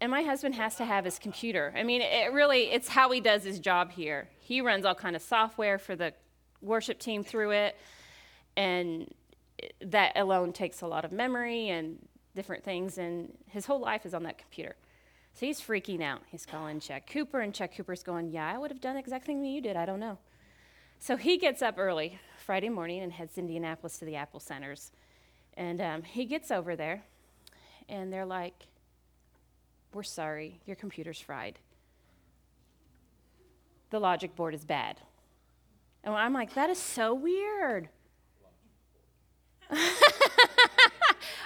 And 0.00 0.10
my 0.10 0.22
husband 0.22 0.54
has 0.54 0.76
to 0.76 0.84
have 0.84 1.04
his 1.04 1.18
computer. 1.18 1.74
I 1.76 1.82
mean, 1.82 2.02
it 2.02 2.32
really, 2.32 2.70
it's 2.70 2.88
how 2.88 3.10
he 3.10 3.20
does 3.20 3.42
his 3.42 3.58
job 3.58 3.90
here. 3.90 4.28
He 4.40 4.60
runs 4.60 4.84
all 4.84 4.94
kind 4.94 5.16
of 5.16 5.22
software 5.22 5.78
for 5.78 5.96
the 5.96 6.14
worship 6.60 6.98
team 6.98 7.24
through 7.24 7.50
it, 7.50 7.76
and 8.56 9.12
that 9.80 10.12
alone 10.16 10.52
takes 10.52 10.82
a 10.82 10.86
lot 10.86 11.04
of 11.04 11.10
memory 11.10 11.68
and 11.68 11.98
different 12.36 12.62
things, 12.62 12.98
and 12.98 13.32
his 13.48 13.66
whole 13.66 13.80
life 13.80 14.06
is 14.06 14.14
on 14.14 14.22
that 14.22 14.38
computer. 14.38 14.76
So 15.34 15.46
he's 15.46 15.60
freaking 15.60 16.02
out. 16.02 16.22
He's 16.28 16.46
calling 16.46 16.80
Chuck 16.80 17.02
Cooper, 17.06 17.40
and 17.40 17.52
Chuck 17.52 17.70
Cooper's 17.76 18.02
going, 18.02 18.30
Yeah, 18.30 18.52
I 18.52 18.58
would 18.58 18.70
have 18.70 18.80
done 18.80 18.94
the 18.94 19.00
exact 19.00 19.26
thing 19.26 19.44
you 19.44 19.60
did. 19.60 19.76
I 19.76 19.86
don't 19.86 20.00
know. 20.00 20.18
So 21.00 21.16
he 21.16 21.38
gets 21.38 21.62
up 21.62 21.74
early 21.78 22.18
Friday 22.44 22.68
morning 22.68 23.02
and 23.02 23.12
heads 23.12 23.34
to 23.34 23.40
Indianapolis 23.40 23.98
to 23.98 24.04
the 24.04 24.16
Apple 24.16 24.40
Centers. 24.40 24.90
And 25.54 25.80
um, 25.80 26.02
he 26.02 26.24
gets 26.24 26.50
over 26.50 26.76
there, 26.76 27.02
and 27.88 28.12
they're 28.12 28.26
like, 28.26 28.66
We're 29.92 30.02
sorry, 30.02 30.60
your 30.66 30.76
computer's 30.76 31.20
fried. 31.20 31.58
The 33.90 33.98
logic 33.98 34.36
board 34.36 34.54
is 34.54 34.64
bad. 34.64 35.00
And 36.04 36.14
I'm 36.14 36.32
like, 36.32 36.54
That 36.54 36.70
is 36.70 36.78
so 36.78 37.14
weird. 37.14 37.88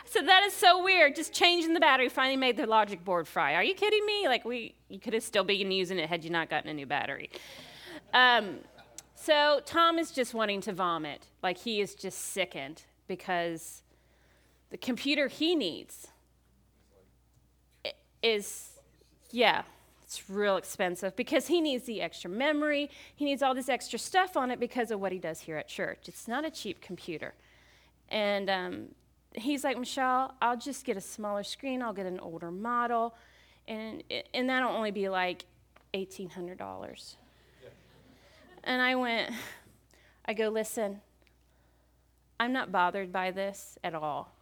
so 0.05 0.23
that 0.23 0.43
is 0.45 0.53
so 0.53 0.83
weird. 0.83 1.17
Just 1.17 1.33
changing 1.33 1.75
the 1.75 1.81
battery 1.81 2.09
finally 2.09 2.37
made 2.37 2.57
the 2.57 2.67
logic 2.67 3.05
board 3.05 3.27
fry. 3.27 3.55
Are 3.55 3.65
you 3.65 3.75
kidding 3.75 4.05
me? 4.07 4.29
Like 4.29 4.45
we, 4.45 4.75
you 4.89 5.01
could 5.01 5.15
have 5.15 5.23
still 5.23 5.45
been 5.45 5.73
using 5.73 5.99
it 5.99 6.09
had 6.09 6.23
you 6.25 6.31
not 6.31 6.49
gotten 6.49 6.71
a 6.71 6.75
new 6.75 6.87
battery. 6.87 7.31
Um, 8.15 8.59
so 9.15 9.61
Tom 9.65 9.99
is 9.99 10.11
just 10.11 10.35
wanting 10.35 10.61
to 10.63 10.73
vomit. 10.73 11.27
Like 11.43 11.59
he 11.59 11.81
is 11.81 11.95
just 11.95 12.19
sickened 12.19 12.83
because 13.09 13.83
the 14.71 14.77
computer 14.77 15.29
he 15.29 15.55
needs 15.55 16.09
is, 18.23 18.71
yeah, 19.31 19.63
it's 20.03 20.29
real 20.29 20.57
expensive 20.57 21.17
because 21.17 21.47
he 21.47 21.61
needs 21.61 21.85
the 21.85 22.03
extra 22.03 22.29
memory. 22.29 22.91
He 23.15 23.25
needs 23.25 23.43
all 23.43 23.55
this 23.55 23.69
extra 23.69 23.99
stuff 23.99 24.37
on 24.37 24.51
it 24.51 24.61
because 24.61 24.91
of 24.91 25.01
what 25.01 25.11
he 25.11 25.19
does 25.19 25.41
here 25.41 25.57
at 25.57 25.69
church. 25.69 26.07
It's 26.07 26.29
not 26.29 26.45
a 26.45 26.51
cheap 26.51 26.81
computer. 26.81 27.35
And 28.11 28.51
um, 28.51 28.89
he's 29.35 29.65
like, 29.65 29.79
Michelle, 29.79 30.35
I'll 30.43 30.57
just 30.57 30.85
get 30.85 30.97
a 30.97 31.01
smaller 31.01 31.43
screen. 31.43 31.83
I'll 31.83 31.95
get 31.95 32.07
an 32.07 32.21
older 32.21 32.51
model. 32.51 33.15
And, 33.67 34.03
and 34.35 34.51
that'll 34.51 34.71
only 34.71 34.91
be 34.91 35.09
like 35.09 35.47
$1,800. 35.95 36.59
Yeah. 37.63 37.69
And 38.65 38.83
I 38.83 38.95
went, 38.97 39.31
I 40.27 40.35
go, 40.35 40.49
listen, 40.49 41.01
I'm 42.39 42.53
not 42.53 42.71
bothered 42.71 43.13
by 43.13 43.31
this 43.31 43.79
at 43.83 43.95
all. 43.95 44.33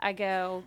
I 0.00 0.12
go, 0.12 0.62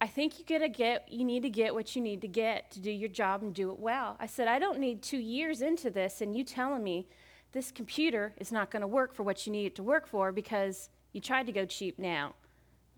I 0.00 0.06
think 0.06 0.34
you're 0.38 0.58
gonna 0.58 0.68
get 0.68 1.10
you 1.10 1.24
need 1.24 1.42
to 1.42 1.50
get 1.50 1.74
what 1.74 1.96
you 1.96 2.02
need 2.02 2.20
to 2.20 2.28
get 2.28 2.70
to 2.72 2.80
do 2.80 2.90
your 2.90 3.08
job 3.08 3.42
and 3.42 3.54
do 3.54 3.70
it 3.70 3.78
well. 3.78 4.16
I 4.20 4.26
said, 4.26 4.48
I 4.48 4.58
don't 4.58 4.78
need 4.78 5.02
two 5.02 5.18
years 5.18 5.62
into 5.62 5.90
this 5.90 6.20
and 6.20 6.36
you 6.36 6.44
telling 6.44 6.82
me 6.82 7.08
this 7.52 7.70
computer 7.72 8.34
is 8.36 8.52
not 8.52 8.70
gonna 8.70 8.86
work 8.86 9.14
for 9.14 9.22
what 9.22 9.46
you 9.46 9.52
need 9.52 9.66
it 9.66 9.74
to 9.76 9.82
work 9.82 10.06
for 10.06 10.32
because 10.32 10.90
you 11.12 11.20
tried 11.20 11.46
to 11.46 11.52
go 11.52 11.64
cheap 11.64 11.98
now 11.98 12.34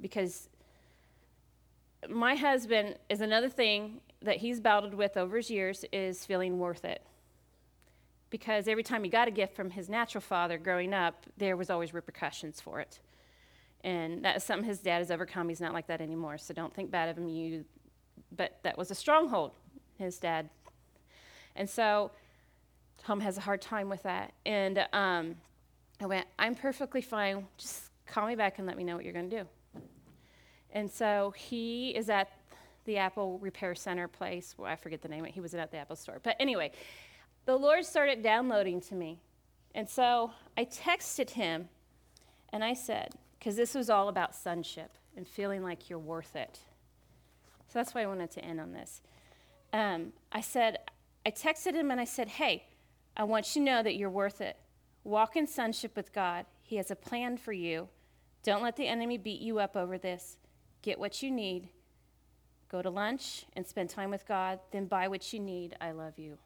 because 0.01 0.49
my 2.09 2.35
husband 2.35 2.97
is 3.09 3.21
another 3.21 3.49
thing 3.49 4.01
that 4.23 4.37
he's 4.37 4.61
battled 4.61 4.95
with 4.95 5.17
over 5.17 5.37
his 5.37 5.51
years 5.51 5.85
is 5.93 6.25
feeling 6.25 6.59
worth 6.59 6.85
it. 6.85 7.03
Because 8.31 8.69
every 8.69 8.83
time 8.83 9.05
he 9.05 9.11
got 9.11 9.27
a 9.27 9.31
gift 9.31 9.55
from 9.55 9.71
his 9.71 9.89
natural 9.89 10.21
father 10.21 10.59
growing 10.59 10.93
up, 10.93 11.27
there 11.37 11.57
was 11.57 11.71
always 11.71 11.95
repercussions 11.95 12.61
for 12.61 12.81
it. 12.81 13.01
And 13.85 14.25
that 14.25 14.37
is 14.37 14.45
something 14.45 14.69
his 14.69 14.81
dad 14.81 14.99
has 14.99 15.11
overcome. 15.11 15.49
He's 15.49 15.61
not 15.61 15.73
like 15.73 15.87
that 15.87 16.01
anymore. 16.01 16.39
So 16.39 16.53
don't 16.53 16.75
think 16.75 16.91
bad 16.91 17.09
of 17.09 17.17
him. 17.17 17.29
You, 17.29 17.65
but 18.37 18.59
that 18.63 18.77
was 18.77 18.91
a 18.91 18.95
stronghold, 18.95 19.53
his 19.99 20.19
dad. 20.19 20.51
And 21.55 21.69
so 21.69 22.11
Tom 22.99 23.21
has 23.21 23.39
a 23.39 23.41
hard 23.41 23.61
time 23.61 23.89
with 23.89 24.03
that. 24.03 24.33
And 24.45 24.85
um, 24.93 25.37
I 26.01 26.07
went, 26.07 26.27
I'm 26.39 26.55
perfectly 26.55 27.01
fine. 27.01 27.47
Just 27.57 27.91
call 28.07 28.27
me 28.27 28.35
back 28.35 28.59
and 28.59 28.67
let 28.67 28.77
me 28.77 28.85
know 28.85 28.97
what 28.97 29.05
you're 29.05 29.15
going 29.15 29.31
to 29.31 29.39
do. 29.43 29.83
And 30.73 30.91
so 30.91 31.33
he 31.37 31.91
is 31.91 32.11
at 32.11 32.31
the 32.85 32.99
Apple 32.99 33.39
Repair 33.39 33.75
Center 33.75 34.09
place. 34.09 34.55
Well, 34.57 34.71
I 34.71 34.77
forget 34.77 35.03
the 35.03 35.09
name. 35.09 35.25
of 35.25 35.29
It 35.29 35.35
he 35.35 35.41
was 35.41 35.55
at 35.55 35.71
the 35.71 35.77
Apple 35.77 35.97
store. 35.97 36.21
But 36.23 36.37
anyway, 36.41 36.73
the 37.45 37.57
Lord 37.57 37.85
started 37.85 38.23
downloading 38.23 38.81
to 38.83 38.95
me. 38.95 39.21
And 39.75 39.89
so 39.89 40.33
I 40.57 40.65
texted 40.65 41.31
him 41.31 41.69
and 42.53 42.65
I 42.65 42.75
said, 42.75 43.15
because 43.39 43.57
this 43.57 43.75
was 43.75 43.89
all 43.89 44.09
about 44.09 44.35
sonship 44.35 44.97
and 45.17 45.27
feeling 45.27 45.63
like 45.63 45.89
you're 45.89 45.99
worth 45.99 46.37
it. 46.37 46.59
So 47.69 47.79
that's 47.79 47.95
why 47.95 48.03
I 48.03 48.07
wanted 48.07 48.31
to 48.33 48.45
end 48.45 48.61
on 48.61 48.73
this. 48.73 49.03
Um, 49.73 50.13
I 50.33 50.41
said, 50.41 50.79
I 51.27 51.31
texted 51.31 51.75
him 51.75 51.91
and 51.91 52.01
I 52.01 52.05
said, 52.05 52.29
hey, 52.29 52.65
I 53.17 53.25
want 53.25 53.55
you 53.55 53.63
to 53.63 53.71
know 53.71 53.83
that 53.83 53.97
you're 53.97 54.11
worth 54.11 54.41
it. 54.41 54.57
Walk 55.05 55.37
in 55.37 55.47
sonship 55.47 55.95
with 55.97 56.13
God. 56.13 56.47
He 56.63 56.77
has 56.77 56.91
a 56.91 56.97
plan 56.97 57.37
for 57.37 57.53
you. 57.53 57.89
Don't 58.43 58.63
let 58.63 58.77
the 58.77 58.87
enemy 58.87 59.19
beat 59.19 59.41
you 59.41 59.59
up 59.59 59.77
over 59.77 59.99
this. 59.99 60.39
Get 60.83 60.99
what 60.99 61.23
you 61.23 61.31
need. 61.31 61.69
Go 62.71 62.83
to 62.83 62.91
lunch 62.91 63.47
and 63.55 63.67
spend 63.67 63.91
time 63.91 64.11
with 64.11 64.27
God, 64.27 64.61
then 64.73 64.87
buy 64.87 65.09
what 65.09 65.33
you 65.33 65.41
need. 65.41 65.75
I 65.81 65.93
love 65.93 66.19
you. 66.19 66.39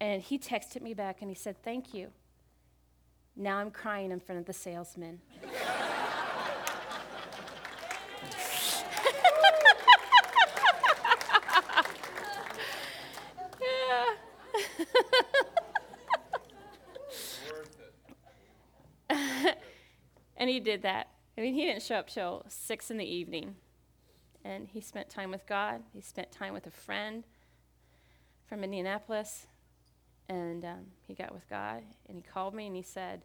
And 0.00 0.22
he 0.22 0.38
texted 0.38 0.82
me 0.82 0.92
back 0.92 1.22
and 1.22 1.30
he 1.30 1.34
said, 1.34 1.62
Thank 1.62 1.94
you. 1.94 2.10
Now 3.36 3.58
I'm 3.58 3.70
crying 3.70 4.10
in 4.10 4.20
front 4.20 4.40
of 4.40 4.46
the 4.46 4.52
salesman. 4.52 5.20
And 20.36 20.50
he 20.50 20.60
did 20.60 20.82
that. 20.82 21.08
I 21.36 21.40
mean, 21.40 21.54
he 21.54 21.64
didn't 21.64 21.82
show 21.82 21.96
up 21.96 22.08
till 22.08 22.44
six 22.48 22.90
in 22.90 22.98
the 22.98 23.04
evening. 23.04 23.56
And 24.44 24.68
he 24.68 24.80
spent 24.80 25.08
time 25.08 25.32
with 25.32 25.44
God. 25.44 25.82
He 25.92 26.00
spent 26.00 26.30
time 26.30 26.52
with 26.52 26.68
a 26.68 26.70
friend 26.70 27.24
from 28.48 28.62
Indianapolis. 28.62 29.48
And 30.28 30.64
um, 30.64 30.86
he 31.06 31.14
got 31.14 31.32
with 31.32 31.48
God. 31.48 31.82
And 32.08 32.16
he 32.16 32.22
called 32.22 32.54
me 32.54 32.66
and 32.66 32.76
he 32.76 32.82
said, 32.82 33.22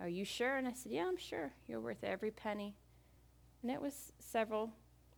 Are 0.00 0.08
you 0.08 0.24
sure? 0.24 0.56
And 0.56 0.68
I 0.68 0.72
said, 0.72 0.92
Yeah, 0.92 1.06
I'm 1.06 1.16
sure. 1.16 1.52
You're 1.66 1.80
worth 1.80 2.04
every 2.04 2.30
penny. 2.30 2.74
And 3.62 3.70
it 3.70 3.80
was 3.80 4.12
several 4.18 4.70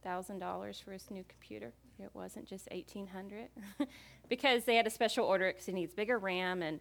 thousand 0.03 0.39
dollars 0.39 0.81
for 0.81 0.93
his 0.93 1.11
new 1.11 1.25
computer. 1.29 1.73
It 1.99 2.11
wasn't 2.15 2.47
just 2.47 2.69
1800 2.71 3.49
because 4.29 4.65
they 4.65 4.77
had 4.77 4.87
a 4.87 4.91
special 4.91 5.27
order 5.27 5.49
because 5.49 5.67
he 5.67 5.73
needs 5.73 5.93
bigger 5.93 6.19
RAM 6.19 6.63
and 6.63 6.81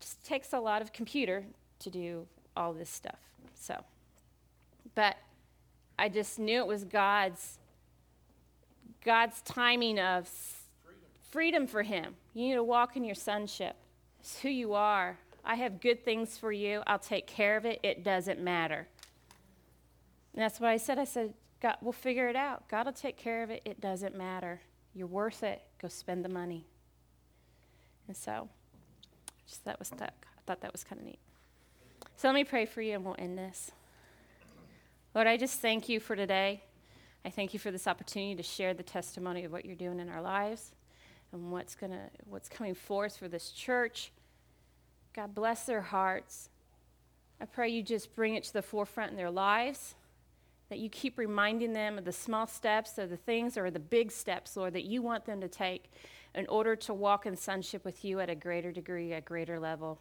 just 0.00 0.24
takes 0.24 0.52
a 0.52 0.58
lot 0.58 0.82
of 0.82 0.92
computer 0.92 1.44
to 1.78 1.90
do 1.90 2.26
all 2.56 2.72
this 2.72 2.90
stuff. 2.90 3.18
So, 3.54 3.82
but 4.94 5.16
I 5.98 6.08
just 6.08 6.38
knew 6.38 6.60
it 6.60 6.66
was 6.66 6.84
God's 6.84 7.58
God's 9.04 9.40
timing 9.42 10.00
of 10.00 10.28
freedom. 10.28 11.00
freedom 11.30 11.66
for 11.66 11.82
him. 11.82 12.16
You 12.36 12.48
need 12.48 12.54
to 12.56 12.62
walk 12.62 12.98
in 12.98 13.04
your 13.04 13.14
sonship. 13.14 13.76
It's 14.20 14.40
who 14.40 14.50
you 14.50 14.74
are. 14.74 15.16
I 15.42 15.54
have 15.54 15.80
good 15.80 16.04
things 16.04 16.36
for 16.36 16.52
you. 16.52 16.82
I'll 16.86 16.98
take 16.98 17.26
care 17.26 17.56
of 17.56 17.64
it. 17.64 17.80
It 17.82 18.04
doesn't 18.04 18.38
matter. 18.38 18.88
And 20.34 20.42
that's 20.42 20.60
what 20.60 20.68
I 20.68 20.76
said. 20.76 20.98
I 20.98 21.04
said, 21.04 21.32
God, 21.62 21.76
we'll 21.80 21.94
figure 21.94 22.28
it 22.28 22.36
out. 22.36 22.68
God 22.68 22.84
will 22.84 22.92
take 22.92 23.16
care 23.16 23.42
of 23.42 23.48
it. 23.48 23.62
It 23.64 23.80
doesn't 23.80 24.14
matter. 24.14 24.60
You're 24.94 25.06
worth 25.06 25.42
it. 25.42 25.62
Go 25.80 25.88
spend 25.88 26.26
the 26.26 26.28
money. 26.28 26.66
And 28.06 28.14
so, 28.14 28.50
just 29.48 29.64
that 29.64 29.78
was 29.78 29.88
that. 29.88 30.12
I 30.22 30.40
thought 30.44 30.60
that 30.60 30.72
was 30.72 30.84
kind 30.84 31.00
of 31.00 31.06
neat. 31.06 31.20
So 32.16 32.28
let 32.28 32.34
me 32.34 32.44
pray 32.44 32.66
for 32.66 32.82
you 32.82 32.96
and 32.96 33.04
we'll 33.06 33.16
end 33.18 33.38
this. 33.38 33.70
Lord, 35.14 35.26
I 35.26 35.38
just 35.38 35.60
thank 35.60 35.88
you 35.88 36.00
for 36.00 36.14
today. 36.14 36.64
I 37.24 37.30
thank 37.30 37.54
you 37.54 37.58
for 37.58 37.70
this 37.70 37.86
opportunity 37.86 38.34
to 38.34 38.42
share 38.42 38.74
the 38.74 38.82
testimony 38.82 39.44
of 39.44 39.52
what 39.52 39.64
you're 39.64 39.74
doing 39.74 40.00
in 40.00 40.10
our 40.10 40.20
lives 40.20 40.75
and 41.32 41.50
what's 41.50 41.74
gonna 41.74 42.10
what's 42.24 42.48
coming 42.48 42.74
forth 42.74 43.16
for 43.16 43.28
this 43.28 43.50
church. 43.50 44.12
God 45.14 45.34
bless 45.34 45.64
their 45.64 45.82
hearts. 45.82 46.50
I 47.40 47.44
pray 47.44 47.68
you 47.68 47.82
just 47.82 48.14
bring 48.14 48.34
it 48.34 48.44
to 48.44 48.52
the 48.52 48.62
forefront 48.62 49.10
in 49.10 49.16
their 49.16 49.30
lives, 49.30 49.94
that 50.68 50.78
you 50.78 50.88
keep 50.88 51.18
reminding 51.18 51.72
them 51.72 51.98
of 51.98 52.04
the 52.04 52.12
small 52.12 52.46
steps 52.46 52.98
or 52.98 53.06
the 53.06 53.16
things 53.16 53.56
or 53.56 53.70
the 53.70 53.78
big 53.78 54.10
steps, 54.10 54.56
Lord, 54.56 54.72
that 54.74 54.84
you 54.84 55.02
want 55.02 55.26
them 55.26 55.40
to 55.40 55.48
take 55.48 55.90
in 56.34 56.46
order 56.48 56.76
to 56.76 56.94
walk 56.94 57.26
in 57.26 57.36
sonship 57.36 57.84
with 57.84 58.04
you 58.04 58.20
at 58.20 58.28
a 58.28 58.34
greater 58.34 58.72
degree, 58.72 59.12
a 59.12 59.20
greater 59.20 59.58
level. 59.58 59.98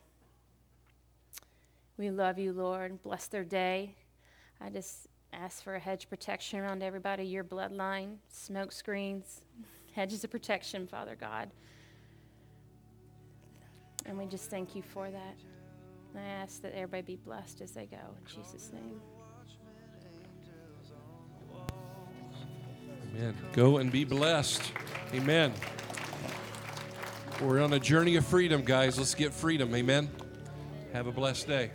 We 1.97 2.09
love 2.09 2.37
you, 2.37 2.51
Lord. 2.51 3.01
Bless 3.03 3.27
their 3.27 3.45
day. 3.45 3.95
I 4.59 4.69
just 4.69 5.07
ask 5.31 5.63
for 5.63 5.75
a 5.75 5.79
hedge 5.79 6.09
protection 6.09 6.59
around 6.59 6.83
everybody, 6.83 7.25
your 7.25 7.43
bloodline, 7.43 8.15
smoke 8.29 8.71
screens, 8.71 9.41
hedges 9.95 10.25
of 10.25 10.29
protection, 10.29 10.85
Father 10.85 11.15
God. 11.19 11.49
And 14.05 14.17
we 14.17 14.25
just 14.25 14.49
thank 14.49 14.75
you 14.75 14.81
for 14.81 15.09
that. 15.09 15.35
And 16.13 16.23
I 16.23 16.27
ask 16.27 16.61
that 16.61 16.73
everybody 16.73 17.01
be 17.01 17.15
blessed 17.15 17.61
as 17.61 17.71
they 17.71 17.85
go. 17.85 17.97
In 17.97 18.43
Jesus' 18.43 18.71
name. 18.73 19.01
Amen. 23.15 23.35
Go 23.53 23.77
and 23.77 23.91
be 23.91 24.03
blessed. 24.03 24.61
Amen. 25.13 25.53
We're 27.41 27.61
on 27.61 27.73
a 27.73 27.79
journey 27.79 28.17
of 28.17 28.25
freedom, 28.25 28.63
guys. 28.63 28.97
Let's 28.97 29.15
get 29.15 29.33
freedom. 29.33 29.73
Amen. 29.73 30.09
Have 30.93 31.07
a 31.07 31.11
blessed 31.11 31.47
day. 31.47 31.71